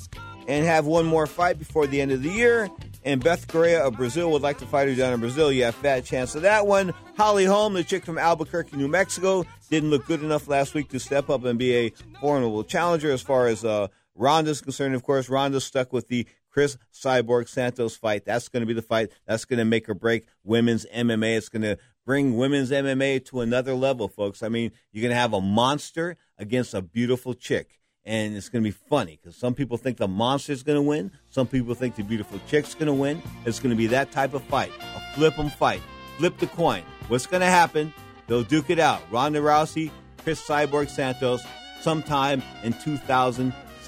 and 0.46 0.66
have 0.66 0.86
one 0.86 1.06
more 1.06 1.26
fight 1.26 1.58
before 1.58 1.88
the 1.88 2.02
end 2.02 2.12
of 2.12 2.22
the 2.22 2.30
year. 2.30 2.70
And 3.06 3.24
Bethe 3.24 3.48
Correia 3.48 3.88
of 3.88 3.96
Brazil 3.96 4.30
would 4.34 4.42
like 4.42 4.58
to 4.58 4.66
fight 4.66 4.90
her 4.90 4.96
down 4.96 5.14
in 5.14 5.22
Brazil. 5.22 5.54
You 5.54 5.64
have 5.64 5.76
fat 5.76 6.04
chance 6.04 6.36
of 6.36 6.42
that 6.42 6.68
one. 6.68 6.94
Holly 7.18 7.46
Holm, 7.46 7.74
the 7.74 7.84
chick 7.84 8.04
from 8.04 8.18
Albuquerque, 8.18 8.76
New 8.76 8.90
Mexico, 8.90 9.46
didn't 9.70 9.90
look 9.90 10.06
good 10.06 10.22
enough 10.22 10.50
last 10.50 10.74
week 10.74 10.90
to 10.90 11.00
step 11.00 11.30
up 11.30 11.46
and 11.46 11.58
be 11.58 11.76
a 11.76 11.90
formidable 12.20 12.66
challenger 12.66 13.10
as 13.10 13.22
far 13.22 13.48
as 13.48 13.64
uh, 13.64 13.88
Ronda's 14.20 14.62
concerned. 14.62 14.96
Of 14.96 15.04
course, 15.04 15.30
Ronda's 15.30 15.64
stuck 15.64 15.94
with 15.94 16.10
the 16.10 16.28
Cris 16.52 16.78
Cyborg 16.94 17.48
Santos 17.48 17.96
fight. 17.96 18.26
That's 18.26 18.50
going 18.50 18.62
to 18.62 18.68
be 18.68 18.74
the 18.74 18.82
fight. 18.82 19.12
That's 19.26 19.46
going 19.46 19.60
to 19.60 19.66
make 19.66 19.88
or 19.88 19.94
break 19.94 20.26
women's 20.44 20.86
MMA. 20.94 21.38
It's 21.38 21.50
going 21.50 21.62
to 21.62 21.78
bring 22.06 22.36
women's 22.38 22.70
MMA 22.72 23.26
to 23.28 23.42
another 23.42 23.74
level, 23.74 24.08
folks. 24.08 24.44
I 24.44 24.50
mean, 24.50 24.72
you're 24.92 25.02
going 25.02 25.14
to 25.14 25.20
have 25.20 25.34
a 25.34 25.42
monster 25.42 26.18
against 26.38 26.74
a 26.74 26.82
beautiful 26.82 27.34
chick. 27.34 27.80
And 28.04 28.36
it's 28.36 28.50
going 28.50 28.64
to 28.64 28.68
be 28.68 28.76
funny 28.90 29.20
because 29.22 29.38
some 29.38 29.54
people 29.54 29.78
think 29.78 29.98
the 29.98 30.08
monster's 30.08 30.64
going 30.64 30.78
to 30.78 30.82
win. 30.82 31.12
Some 31.30 31.48
people 31.48 31.76
think 31.76 31.96
the 31.96 32.04
beautiful 32.04 32.40
chick's 32.48 32.74
going 32.74 32.88
to 32.88 32.94
win. 32.94 33.22
It's 33.46 33.60
going 33.60 33.72
to 33.72 33.78
be 33.78 33.88
that 33.88 34.12
type 34.12 34.34
of 34.34 34.42
fight, 34.44 34.72
a 34.96 35.16
flip 35.16 35.38
'em 35.38 35.50
fight, 35.50 35.82
flip 36.18 36.38
the 36.40 36.48
coin. 36.48 36.82
What's 37.08 37.28
going 37.28 37.42
to 37.42 37.48
happen? 37.48 37.94
They'll 38.28 38.44
duke 38.44 38.70
it 38.70 38.80
out. 38.80 39.02
Ronda 39.12 39.40
Rousey, 39.40 39.92
Cris 40.24 40.42
Cyborg 40.42 40.90
Santos, 40.90 41.44
sometime 41.82 42.42
in 42.64 42.74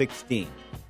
16. 0.02 0.47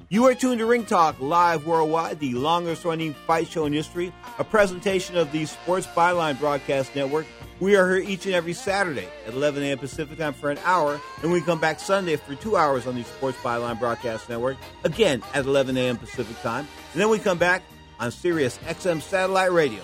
You 0.07 0.25
are 0.27 0.33
tuned 0.33 0.59
to 0.59 0.65
Ring 0.65 0.85
Talk 0.85 1.19
Live 1.19 1.65
Worldwide, 1.65 2.19
the 2.21 2.33
longest 2.33 2.85
running 2.85 3.13
fight 3.13 3.49
show 3.49 3.65
in 3.65 3.73
history, 3.73 4.13
a 4.39 4.43
presentation 4.45 5.17
of 5.17 5.33
the 5.33 5.45
Sports 5.45 5.85
Byline 5.87 6.39
Broadcast 6.39 6.95
Network. 6.95 7.25
We 7.59 7.75
are 7.75 7.91
here 7.93 8.09
each 8.09 8.25
and 8.25 8.33
every 8.33 8.53
Saturday 8.53 9.09
at 9.27 9.33
11 9.33 9.63
a.m. 9.63 9.79
Pacific 9.79 10.17
time 10.17 10.31
for 10.31 10.49
an 10.49 10.59
hour, 10.63 10.97
and 11.21 11.29
we 11.29 11.41
come 11.41 11.59
back 11.59 11.81
Sunday 11.81 12.15
for 12.15 12.35
two 12.35 12.55
hours 12.55 12.87
on 12.87 12.95
the 12.95 13.03
Sports 13.03 13.37
Byline 13.39 13.77
Broadcast 13.79 14.29
Network, 14.29 14.55
again 14.85 15.21
at 15.33 15.43
11 15.43 15.75
a.m. 15.75 15.97
Pacific 15.97 16.41
time. 16.41 16.65
And 16.93 17.01
then 17.01 17.09
we 17.09 17.19
come 17.19 17.37
back 17.37 17.63
on 17.99 18.11
Sirius 18.11 18.59
XM 18.59 19.01
Satellite 19.01 19.51
Radio, 19.51 19.81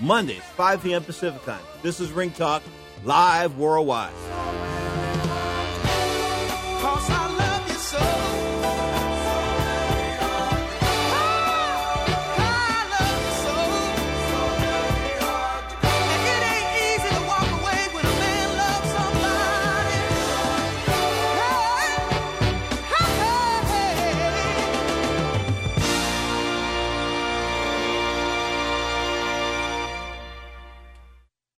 Mondays, 0.00 0.42
5 0.54 0.82
p.m. 0.82 1.02
Pacific 1.02 1.42
time. 1.44 1.64
This 1.80 1.98
is 1.98 2.12
Ring 2.12 2.30
Talk 2.30 2.62
Live 3.04 3.56
Worldwide. 3.56 4.12